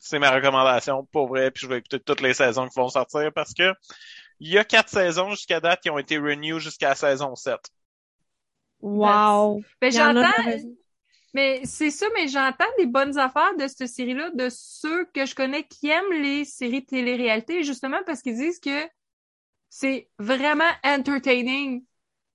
C'est 0.00 0.18
ma 0.18 0.30
recommandation, 0.30 1.06
pour 1.12 1.28
vrai, 1.28 1.50
puis 1.50 1.62
je 1.62 1.68
vais 1.68 1.78
écouter 1.78 2.00
toutes 2.00 2.20
les 2.20 2.34
saisons 2.34 2.68
qui 2.68 2.78
vont 2.78 2.88
sortir 2.88 3.30
parce 3.32 3.54
que 3.54 3.72
il 4.40 4.52
y 4.52 4.58
a 4.58 4.64
quatre 4.64 4.88
saisons 4.88 5.30
jusqu'à 5.30 5.60
date 5.60 5.80
qui 5.80 5.90
ont 5.90 5.98
été 5.98 6.18
renew 6.18 6.58
jusqu'à 6.58 6.90
la 6.90 6.94
saison 6.94 7.34
7. 7.34 7.56
Wow. 8.84 9.62
Ben, 9.80 9.90
j'entends, 9.90 10.30
mais 11.32 11.62
c'est 11.64 11.90
ça, 11.90 12.06
mais 12.14 12.28
j'entends 12.28 12.64
des 12.78 12.84
bonnes 12.84 13.18
affaires 13.18 13.56
de 13.56 13.66
cette 13.66 13.88
série-là, 13.88 14.30
de 14.34 14.48
ceux 14.50 15.06
que 15.06 15.24
je 15.24 15.34
connais 15.34 15.64
qui 15.64 15.88
aiment 15.88 16.12
les 16.12 16.44
séries 16.44 16.82
de 16.82 16.86
télé-réalité, 16.86 17.64
justement 17.64 18.00
parce 18.04 18.20
qu'ils 18.20 18.36
disent 18.36 18.60
que 18.60 18.86
c'est 19.70 20.10
vraiment 20.18 20.70
entertaining. 20.84 21.82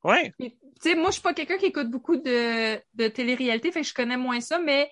Ouais. 0.03 0.33
Tu 0.39 0.51
sais, 0.81 0.95
moi, 0.95 1.07
je 1.07 1.13
suis 1.13 1.21
pas 1.21 1.35
quelqu'un 1.35 1.57
qui 1.57 1.67
écoute 1.67 1.91
beaucoup 1.91 2.17
de, 2.17 2.77
de 2.95 3.07
télé-réalité, 3.07 3.71
fait 3.71 3.81
que 3.81 3.87
je 3.87 3.93
connais 3.93 4.17
moins 4.17 4.41
ça, 4.41 4.57
mais 4.57 4.89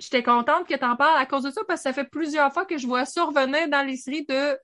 j'étais 0.00 0.22
contente 0.22 0.66
que 0.66 0.74
t'en 0.74 0.96
parles 0.96 1.20
à 1.20 1.26
cause 1.26 1.42
de 1.42 1.50
ça, 1.50 1.60
parce 1.68 1.80
que 1.80 1.84
ça 1.84 1.92
fait 1.92 2.08
plusieurs 2.08 2.52
fois 2.52 2.64
que 2.64 2.78
je 2.78 2.86
vois 2.86 3.04
ça 3.04 3.24
revenir 3.24 3.68
dans 3.68 3.86
les 3.86 3.98
séries 3.98 4.24
de 4.24 4.58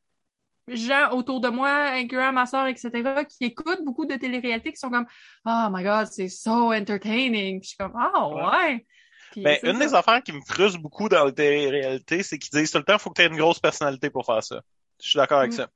gens 0.76 1.11
autour 1.12 1.40
de 1.40 1.48
moi, 1.48 1.70
incluant 1.92 2.33
ma 2.33 2.46
soeur, 2.46 2.66
etc., 2.66 2.90
qui 3.28 3.44
écoutent 3.44 3.85
beaucoup 3.85 4.06
de 4.06 4.14
télé-réalité, 4.16 4.72
qui 4.72 4.78
sont 4.78 4.90
comme 4.90 5.06
«Oh 5.46 5.66
my 5.70 5.83
God, 5.83 6.06
c'est 6.11 6.28
so 6.28 6.72
entertaining!» 6.72 7.61
Puis 7.61 7.64
je 7.64 7.68
suis 7.68 7.76
comme 7.76 7.94
«Ah, 7.98 8.28
ouais!» 8.28 8.87
Puis 9.33 9.42
Ben, 9.42 9.59
une 9.62 9.78
ça. 9.78 9.87
des 9.87 9.94
affaires 9.94 10.22
qui 10.22 10.33
me 10.33 10.40
frustre 10.40 10.80
beaucoup 10.80 11.09
dans 11.09 11.24
la 11.24 11.33
télé-réalité, 11.33 12.22
c'est 12.24 12.38
qu'ils 12.38 12.59
disent 12.59 12.72
tout 12.72 12.78
le 12.78 12.85
temps, 12.85 12.98
faut 12.98 13.11
que 13.11 13.20
tu 13.20 13.22
aies 13.22 13.30
une 13.30 13.37
grosse 13.37 13.61
personnalité 13.61 14.11
pour 14.11 14.26
faire 14.26 14.42
ça. 14.42 14.61
Je 15.02 15.09
suis 15.09 15.16
d'accord 15.18 15.38
avec 15.38 15.52
Mm. 15.52 15.56
ça. 15.56 15.68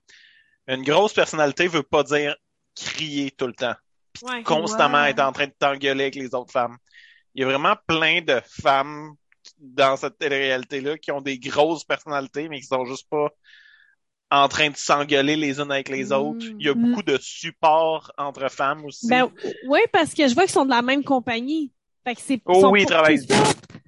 Une 0.67 0.83
grosse 0.83 1.13
personnalité 1.13 1.69
veut 1.69 1.83
pas 1.85 2.03
dire 2.03 2.35
crier 2.75 3.31
tout 3.31 3.47
le 3.47 3.53
temps, 3.53 3.75
Ouais. 4.23 4.43
constamment 4.43 5.03
Ouais. 5.03 5.11
être 5.11 5.21
en 5.21 5.31
train 5.33 5.47
de 5.47 5.55
t'engueuler 5.57 6.05
avec 6.05 6.15
les 6.17 6.35
autres 6.35 6.53
femmes. 6.53 6.77
Il 7.35 7.43
y 7.43 7.45
a 7.45 7.47
vraiment 7.47 7.77
plein 7.87 8.23
de 8.23 8.41
femmes 8.63 9.15
dans 9.59 9.97
cette 9.97 10.19
télé-réalité-là 10.19 10.99
qui 10.99 11.13
ont 11.13 11.21
des 11.21 11.39
grosses 11.39 11.85
personnalités, 11.85 12.49
mais 12.49 12.61
qui 12.61 12.67
sont 12.67 12.85
juste 12.87 13.09
pas 13.09 13.29
en 14.31 14.49
train 14.49 14.71
de 14.71 14.77
s'engueuler 14.77 15.37
les 15.37 15.61
unes 15.61 15.71
avec 15.71 15.89
les 15.89 16.11
autres. 16.13 16.45
Il 16.59 16.67
y 16.67 16.69
a 16.69 16.75
Mm. 16.75 16.83
beaucoup 16.91 17.03
de 17.03 17.19
support 17.21 18.11
entre 18.19 18.51
femmes 18.51 18.85
aussi. 18.85 19.07
Ben, 19.09 19.31
oui, 19.69 19.81
parce 19.93 20.13
que 20.15 20.27
je 20.29 20.35
vois 20.35 20.45
qu'ils 20.45 20.53
sont 20.53 20.65
de 20.65 20.71
la 20.71 20.83
même 20.83 21.05
compagnie. 21.05 21.73
Fait 22.05 22.15
que 22.15 22.21
c'est, 22.21 22.41
Oh 22.47 22.69
oui, 22.71 22.83
ils 22.83 22.87
travaillent. 22.87 23.25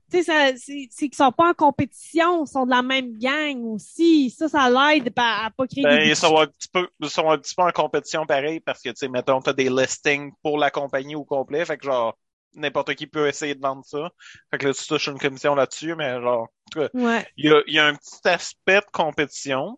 Tu 0.08 0.22
sais, 0.22 0.54
c'est, 0.56 0.88
c'est 0.90 1.08
qu'ils 1.08 1.16
sont 1.16 1.32
pas 1.32 1.50
en 1.50 1.54
compétition, 1.54 2.44
ils 2.44 2.48
sont 2.48 2.64
de 2.64 2.70
la 2.70 2.82
même 2.82 3.18
gang 3.18 3.60
aussi. 3.64 4.30
Ça, 4.30 4.48
ça 4.48 4.70
l'aide 4.70 5.12
à, 5.16 5.46
à 5.46 5.50
pas 5.50 5.66
créer 5.66 5.82
Ben, 5.82 5.98
des... 5.98 6.10
ils 6.10 6.16
sont 6.16 6.36
un 6.38 6.46
petit 6.46 6.68
peu, 6.72 6.88
ils 7.00 7.10
sont 7.10 7.28
un 7.28 7.36
petit 7.38 7.54
peu 7.56 7.64
en 7.64 7.72
compétition 7.72 8.24
pareil 8.24 8.60
parce 8.60 8.80
que, 8.82 8.90
tu 8.90 8.96
sais, 8.98 9.08
mettons, 9.08 9.40
t'as 9.40 9.52
des 9.52 9.68
listings 9.68 10.30
pour 10.44 10.58
la 10.58 10.70
compagnie 10.70 11.16
au 11.16 11.24
complet. 11.24 11.64
Fait 11.64 11.76
que, 11.76 11.86
genre, 11.86 12.16
n'importe 12.54 12.94
qui 12.94 13.08
peut 13.08 13.26
essayer 13.26 13.56
de 13.56 13.60
vendre 13.60 13.84
ça. 13.84 14.08
Fait 14.52 14.58
que 14.58 14.68
là, 14.68 14.74
tu 14.74 14.86
touches 14.86 15.08
une 15.08 15.18
commission 15.18 15.56
là-dessus, 15.56 15.96
mais 15.96 16.20
genre, 16.20 16.42
en 16.42 16.48
tout 16.70 16.78
cas, 16.78 16.88
Ouais. 16.94 17.26
il 17.36 17.46
y 17.46 17.52
a, 17.52 17.60
il 17.66 17.74
y 17.74 17.78
a 17.80 17.86
un 17.86 17.94
petit 17.96 18.28
aspect 18.28 18.80
de 18.80 18.86
compétition. 18.92 19.76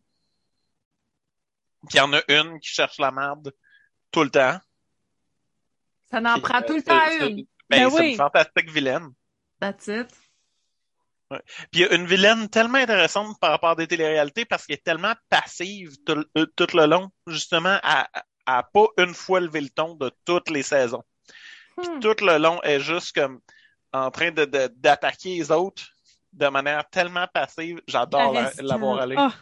Puis 1.89 1.95
il 1.95 1.99
y 1.99 2.01
en 2.01 2.13
a 2.13 2.21
une 2.29 2.59
qui 2.61 2.71
cherche 2.71 2.99
la 2.99 3.11
merde 3.11 3.53
tout 4.11 4.23
le 4.25 4.31
temps. 4.31 4.59
Ça 6.11 6.21
n'en 6.21 6.35
Puis, 6.35 6.43
prend 6.43 6.59
euh, 6.59 6.67
tout 6.67 6.75
le 6.77 6.83
temps 6.83 7.27
une. 7.27 7.37
Ben, 7.71 7.85
Ben 7.85 7.91
c'est 7.91 8.01
oui. 8.01 8.11
une 8.13 8.17
fantastique 8.17 8.71
vilaine. 8.71 9.09
That's 9.61 9.87
it. 9.89 10.09
Puis 11.31 11.41
il 11.73 11.81
y 11.81 11.85
a 11.85 11.95
une 11.95 12.07
vilaine 12.07 12.49
tellement 12.49 12.79
intéressante 12.79 13.39
par 13.39 13.51
rapport 13.51 13.71
à 13.71 13.75
des 13.75 13.87
téléréalités 13.87 14.47
parce 14.47 14.65
qu'elle 14.65 14.77
est 14.77 14.85
tellement 14.85 15.15
passive 15.29 15.97
tout, 16.07 16.15
le- 16.15 16.31
euh, 16.39 16.47
tout 16.57 16.69
le 16.75 16.87
long, 16.87 17.11
justement, 17.27 17.79
à, 17.83 18.09
à 18.47 18.63
pas 18.63 18.87
une 18.97 19.13
fois 19.13 19.41
lever 19.41 19.61
le 19.61 19.69
ton 19.69 19.95
de 19.95 20.11
toutes 20.25 20.49
les 20.49 20.63
saisons. 20.63 21.03
Puis 21.77 21.89
Hmm. 21.91 22.01
tout 22.01 22.17
le 22.25 22.39
long 22.39 22.61
est 22.63 22.81
juste 22.81 23.15
comme 23.15 23.41
en 23.93 24.11
train 24.11 24.31
de, 24.31 24.47
d'attaquer 24.77 25.37
les 25.37 25.51
autres 25.53 25.85
de 26.33 26.49
manière 26.49 26.89
tellement 26.89 27.27
passive. 27.33 27.81
J'adore 27.87 28.33
la, 28.33 28.51
la 28.59 28.77
voir 28.79 29.01
aller. 29.01 29.17
Ah. 29.19 29.35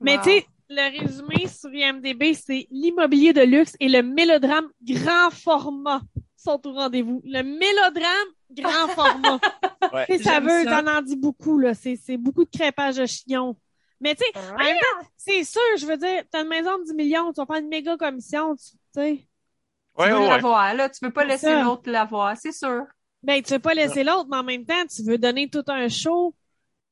Mais 0.00 0.16
Wow. 0.16 0.22
tu 0.22 0.30
sais, 0.30 0.46
le 0.70 1.00
résumé 1.00 1.48
sur 1.48 1.74
IMDB, 1.74 2.32
c'est 2.34 2.66
l'immobilier 2.70 3.32
de 3.32 3.42
luxe 3.42 3.76
et 3.80 3.88
le 3.88 4.02
mélodrame 4.02 4.68
grand 4.82 5.30
format 5.30 6.00
sont 6.36 6.64
au 6.66 6.72
rendez-vous. 6.72 7.20
Le 7.24 7.42
mélodrame 7.42 8.28
grand 8.50 8.88
format. 8.88 9.38
Ouais. 9.92 10.18
Ça 10.18 10.38
veut, 10.38 10.66
t'en 10.66 10.86
en 10.86 11.02
dis 11.02 11.16
beaucoup, 11.16 11.58
là. 11.58 11.74
C'est, 11.74 11.96
c'est 11.96 12.16
beaucoup 12.16 12.44
de 12.44 12.50
crépage 12.50 12.96
de 12.96 13.06
chion. 13.06 13.56
Mais 14.00 14.14
tu 14.14 14.22
sais, 14.22 14.38
en 14.38 14.56
même 14.56 14.76
temps, 14.76 15.08
c'est 15.16 15.42
sûr, 15.42 15.60
je 15.78 15.86
veux 15.86 15.96
dire, 15.96 16.22
t'as 16.30 16.42
une 16.42 16.48
maison 16.48 16.78
de 16.78 16.84
10 16.84 16.94
millions, 16.94 17.32
tu 17.32 17.40
vas 17.40 17.46
faire 17.46 17.56
une 17.56 17.68
méga 17.68 17.96
commission, 17.96 18.54
tu 18.54 18.76
sais. 18.94 19.00
Ouais, 19.00 19.26
tu 19.98 20.02
veux 20.02 20.14
ouais, 20.14 20.20
ouais. 20.20 20.28
l'avoir, 20.28 20.74
là. 20.74 20.88
Tu 20.90 21.00
peux 21.00 21.10
pas 21.10 21.24
laisser 21.24 21.60
l'autre 21.62 21.90
l'avoir, 21.90 22.36
c'est 22.36 22.52
sûr. 22.52 22.84
Ben, 23.22 23.42
tu 23.42 23.54
veux 23.54 23.58
pas 23.58 23.74
laisser 23.74 24.04
l'autre, 24.04 24.28
mais 24.30 24.36
en 24.36 24.44
même 24.44 24.64
temps, 24.64 24.86
tu 24.86 25.02
veux 25.02 25.18
donner 25.18 25.48
tout 25.48 25.64
un 25.66 25.88
show. 25.88 26.36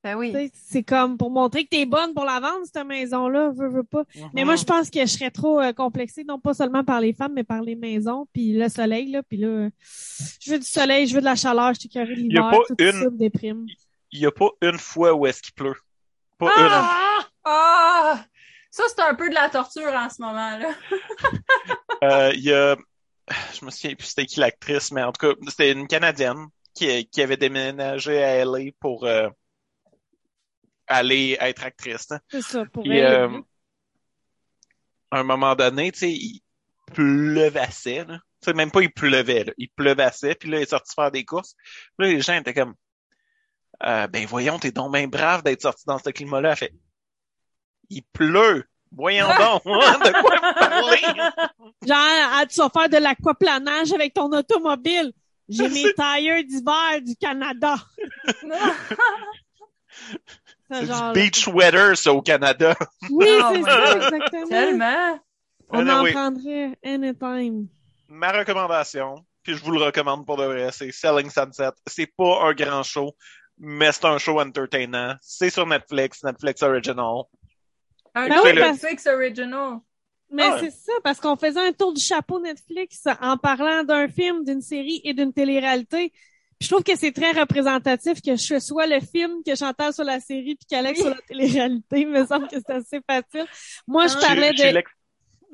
Ben 0.05 0.17
oui. 0.17 0.33
Tu 0.33 0.39
sais, 0.39 0.51
C'est 0.55 0.83
comme 0.85 1.17
pour 1.19 1.31
montrer 1.31 1.65
que 1.65 1.71
t'es 1.71 1.85
bonne 1.87 2.15
pour 2.15 2.25
la 2.25 2.39
vendre, 2.41 2.65
cette 2.65 2.87
maison-là, 2.87 3.51
veux, 3.55 3.69
veux 3.69 3.83
pas. 3.83 4.05
Mhm. 4.15 4.31
Mais 4.33 4.45
moi, 4.45 4.55
je 4.57 4.65
pense 4.65 4.91
que 4.91 5.01
je 5.01 5.07
serais 5.07 5.31
trop 5.31 5.61
euh, 5.61 5.73
complexée, 5.73 6.23
non 6.25 6.39
pas 6.39 6.55
seulement 6.55 6.85
par 6.85 7.01
les 7.01 7.13
femmes, 7.13 7.33
mais 7.35 7.43
par 7.45 7.63
les 7.63 7.75
maisons, 7.75 8.27
puis 8.33 8.53
le 8.53 8.69
soleil, 8.69 9.11
là, 9.11 9.23
puis 9.25 9.39
là, 9.39 9.49
euh, 9.49 9.71
je 10.41 10.53
veux 10.53 10.59
du 10.59 10.65
soleil, 10.65 11.07
je 11.09 11.15
veux 11.15 11.21
de 11.21 11.25
la 11.25 11.35
chaleur, 11.37 11.75
je 11.75 11.81
suis 11.81 11.89
curée 11.89 12.07
de 12.15 12.21
l'hiver, 12.21 12.51
tout 12.69 12.75
une- 12.79 12.93
ça 12.93 13.11
me 13.11 13.19
déprime. 13.19 13.67
Il 14.13 14.21
y 14.21 14.27
a 14.27 14.31
pas 14.31 14.51
une 14.63 14.79
fois 14.79 15.13
où 15.15 15.27
est-ce 15.27 15.43
qu'il 15.43 15.53
pleut. 15.55 15.75
Pas 16.39 16.49
Ah! 16.57 17.19
Ah! 17.45 18.25
Ça, 18.71 18.85
c'est 18.89 19.03
un 19.03 19.15
peu 19.15 19.29
de 19.29 19.35
la 19.35 19.49
torture 19.51 19.93
en 19.93 20.09
ce 20.09 20.23
moment, 20.23 20.59
là. 20.59 20.69
une. 20.69 20.75
Euh, 22.05 22.31
Il 22.35 22.43
y 22.45 22.53
a, 22.53 22.77
je 23.59 23.65
me 23.65 23.71
souviens 23.73 23.97
plus 23.97 24.07
c'était 24.07 24.25
qui 24.27 24.39
l'actrice, 24.39 24.93
mais 24.93 25.03
en 25.03 25.11
tout 25.11 25.27
cas, 25.27 25.35
c'était 25.49 25.73
une 25.73 25.89
Canadienne 25.89 26.47
qui, 26.75 27.07
qui 27.07 27.21
avait 27.23 27.37
déménagé 27.37 28.23
à 28.23 28.37
LA 28.45 28.71
pour 28.79 29.05
euh, 29.05 29.29
aller 30.88 31.37
être 31.40 31.64
actrice. 31.64 32.11
hein. 32.11 32.20
C'est 32.31 32.42
ça, 32.42 32.64
pour 32.66 32.83
Puis, 32.85 32.98
elle. 32.98 33.14
euh, 33.14 33.40
à 35.11 35.20
un 35.20 35.22
moment 35.22 35.55
donné, 35.55 35.92
tu 35.92 35.98
sais, 36.01 36.11
il 36.12 36.40
pleuvassait, 36.94 38.05
là. 38.05 38.18
Tu 38.40 38.46
sais, 38.51 38.53
même 38.55 38.70
pas 38.70 38.83
il 38.83 38.92
pleuvait, 38.92 39.44
là. 39.44 39.53
Il 39.59 39.68
pleuvassait, 39.70 40.35
puis 40.35 40.48
là, 40.51 40.59
il 40.59 40.62
est 40.62 40.70
sorti 40.70 40.94
faire 40.94 41.11
des 41.11 41.24
courses. 41.24 41.55
Puis 41.96 42.07
là, 42.07 42.12
les 42.14 42.20
gens 42.20 42.35
étaient 42.35 42.55
comme, 42.55 42.74
euh, 43.85 44.07
ben 44.09 44.27
voyons, 44.27 44.59
t'es 44.59 44.70
donc 44.72 44.92
bien 44.92 45.07
brave 45.09 45.42
d'être 45.42 45.62
sorti 45.62 45.85
dans 45.87 45.98
ce 45.98 46.11
climat-là. 46.11 46.57
Fait, 46.57 46.72
il 47.90 48.03
pleut. 48.12 48.64
Voyons 48.90 49.27
donc, 49.38 49.64
de 49.64 50.20
quoi 50.22 50.37
vous 50.37 50.59
parlez? 50.59 51.03
Genre, 51.87 52.31
ah, 52.33 52.44
tu 52.48 52.59
vas 52.61 52.70
faire 52.70 52.88
de 52.88 52.96
l'aquaplanage 52.96 53.92
avec 53.92 54.14
ton 54.14 54.31
automobile. 54.33 55.12
J'ai 55.48 55.68
mes 55.68 55.92
tailleurs 55.96 56.42
d'hiver 56.44 57.01
du 57.03 57.14
Canada. 57.16 57.77
Du 60.71 61.13
beach 61.15 61.47
weather, 61.49 61.97
ça, 61.97 62.13
au 62.13 62.21
Canada. 62.23 62.75
Oui, 63.11 63.27
Oh 63.29 63.53
c'est 63.55 63.63
ça, 63.63 63.97
exactement. 63.97 64.49
Tellement. 64.49 65.21
On 65.71 65.87
Ah, 65.89 66.01
en 66.01 66.05
oui. 66.05 66.13
prendrait 66.13 66.79
anytime. 66.85 67.69
Ma 68.09 68.33
recommandation, 68.33 69.25
puis 69.43 69.55
je 69.55 69.63
vous 69.65 69.73
le 69.73 69.83
recommande 69.83 70.25
pour 70.27 70.37
de 70.37 70.45
vrai, 70.45 70.71
c'est 70.73 70.91
Selling 70.93 71.31
Sunset. 71.31 71.71
C'est 71.87 72.07
pas 72.16 72.43
un 72.45 72.53
grand 72.55 72.83
show, 72.83 73.14
mais 73.59 73.93
c'est 73.93 74.05
un 74.07 74.19
show 74.19 74.41
entertainant. 74.41 75.14
C'est 75.21 75.51
sur 75.51 75.66
Netflix, 75.66 76.23
Netflix 76.25 76.62
Original. 76.62 77.23
Un 78.14 78.29
Ben 78.29 78.39
autre 78.39 78.49
oui, 78.51 78.55
Netflix 78.55 79.07
original. 79.07 79.79
Mais 80.31 80.43
Ah 80.45 80.55
ouais. 80.55 80.61
c'est 80.61 80.71
ça, 80.71 80.93
parce 81.05 81.21
qu'on 81.21 81.37
faisait 81.37 81.61
un 81.69 81.73
tour 81.73 81.93
du 81.95 82.01
chapeau 82.03 82.41
Netflix 82.41 83.03
en 83.21 83.37
parlant 83.37 83.85
d'un 83.85 84.09
film, 84.09 84.45
d'une 84.45 84.61
série 84.62 85.01
et 85.05 85.14
d'une 85.14 85.33
télé-réalité. 85.33 86.12
Je 86.61 86.69
trouve 86.69 86.83
que 86.83 86.97
c'est 86.97 87.13
très 87.13 87.33
représentatif 87.33 88.21
que 88.21 88.35
je 88.37 88.59
sois 88.59 88.87
le 88.87 88.99
film, 89.01 89.43
que 89.47 89.55
Chantal 89.55 89.93
soit 89.93 90.05
la 90.05 90.19
série, 90.21 90.57
puis 90.57 90.67
qu'Alex 90.69 90.99
Oui. 90.99 91.05
soit 91.07 91.15
la 91.15 91.23
télé-réalité. 91.29 92.01
Il 92.01 92.09
me 92.09 92.27
semble 92.27 92.49
que 92.49 92.57
c'est 92.57 92.71
assez 92.73 93.01
facile. 93.09 93.47
Moi, 93.87 94.07
je 94.09 94.15
Ah. 94.17 94.21
parlais 94.27 94.53
de... 94.53 94.57
je 94.57 94.83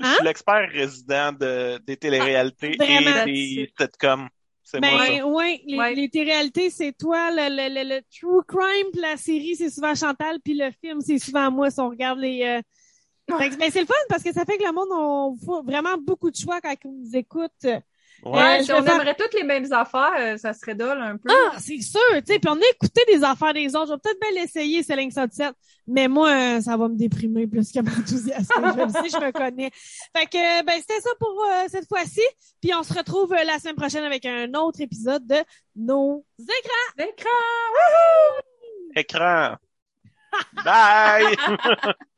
Hein? 0.00 0.14
suis 0.16 0.24
l'expert 0.24 0.68
résident 0.72 1.32
de, 1.32 1.78
des 1.86 1.96
téléréalités 1.96 2.76
Ah, 2.80 3.22
et 3.22 3.24
des 3.26 3.72
sitcoms. 3.78 4.28
C'est 4.62 4.80
moi, 4.80 4.90
Ben 5.06 5.18
ça. 5.18 5.26
ouais, 5.26 5.60
les, 5.66 5.78
Ouais. 5.78 5.94
les 5.94 6.08
téléréalités, 6.08 6.70
c'est 6.70 6.92
toi, 6.96 7.30
le, 7.30 7.48
le, 7.54 7.74
le, 7.84 7.96
le 7.96 8.00
true 8.10 8.42
crime, 8.48 8.90
puis 8.92 9.00
la 9.02 9.16
série, 9.18 9.54
c'est 9.56 9.70
souvent 9.70 9.94
Chantal, 9.94 10.38
puis 10.42 10.54
le 10.54 10.70
film, 10.82 11.00
c'est 11.02 11.18
souvent 11.18 11.50
moi, 11.50 11.70
si 11.70 11.78
on 11.80 11.90
regarde 11.90 12.18
les... 12.18 12.42
euh, 12.42 13.36
Fait 13.38 13.50
que, 13.50 13.56
ben, 13.56 13.70
c'est 13.70 13.80
le 13.80 13.86
fun 13.86 13.94
parce 14.08 14.22
que 14.22 14.32
ça 14.32 14.44
fait 14.46 14.56
que 14.58 14.64
le 14.64 14.72
monde 14.72 14.88
a 14.90 15.62
vraiment 15.62 15.96
beaucoup 15.98 16.30
de 16.30 16.36
choix 16.36 16.60
quand 16.62 16.74
ils 16.84 16.90
nous 16.90 17.14
écoutent. 17.16 17.66
Ouais. 18.24 18.60
Euh, 18.60 18.62
si 18.62 18.72
on 18.72 18.82
faire- 18.82 18.94
aimerait 18.94 19.14
toutes 19.14 19.34
les 19.34 19.42
mêmes 19.44 19.70
affaires, 19.72 20.12
euh, 20.18 20.36
ça 20.38 20.52
serait 20.54 20.74
dole 20.74 21.00
un 21.00 21.16
peu. 21.16 21.28
Ah, 21.30 21.56
c'est 21.58 21.80
sûr, 21.80 22.00
tu 22.26 22.32
sais, 22.32 22.38
puis 22.38 22.48
on 22.50 22.54
a 22.54 22.68
écouté 22.72 23.02
des 23.06 23.22
affaires 23.22 23.52
des 23.52 23.74
autres. 23.76 23.88
Je 23.88 23.92
vais 23.92 23.98
peut-être 24.02 24.20
bien 24.20 24.40
l'essayer, 24.42 24.82
Céline 24.82 25.10
Sunset, 25.10 25.50
mais 25.86 26.08
moi, 26.08 26.30
euh, 26.30 26.60
ça 26.60 26.76
va 26.76 26.88
me 26.88 26.96
déprimer 26.96 27.46
plus 27.46 27.70
que 27.70 27.80
m'enthousiasmer. 27.82 28.44
je 28.48 28.82
le 28.82 28.88
sais, 28.88 29.18
je 29.18 29.24
me 29.24 29.30
connais. 29.30 29.70
Fait 30.16 30.26
que, 30.26 30.64
ben, 30.64 30.74
c'était 30.80 31.00
ça 31.00 31.10
pour 31.20 31.44
euh, 31.44 31.64
cette 31.68 31.86
fois-ci. 31.88 32.22
Puis 32.62 32.72
on 32.74 32.82
se 32.82 32.94
retrouve 32.94 33.32
euh, 33.34 33.44
la 33.44 33.58
semaine 33.58 33.76
prochaine 33.76 34.04
avec 34.04 34.24
un 34.24 34.52
autre 34.54 34.80
épisode 34.80 35.26
de 35.26 35.36
Nos 35.76 36.24
écrans. 36.40 36.94
L'écran! 36.96 37.28
Wouhou! 37.74 38.40
Écran. 38.96 39.56
Bye! 40.64 41.36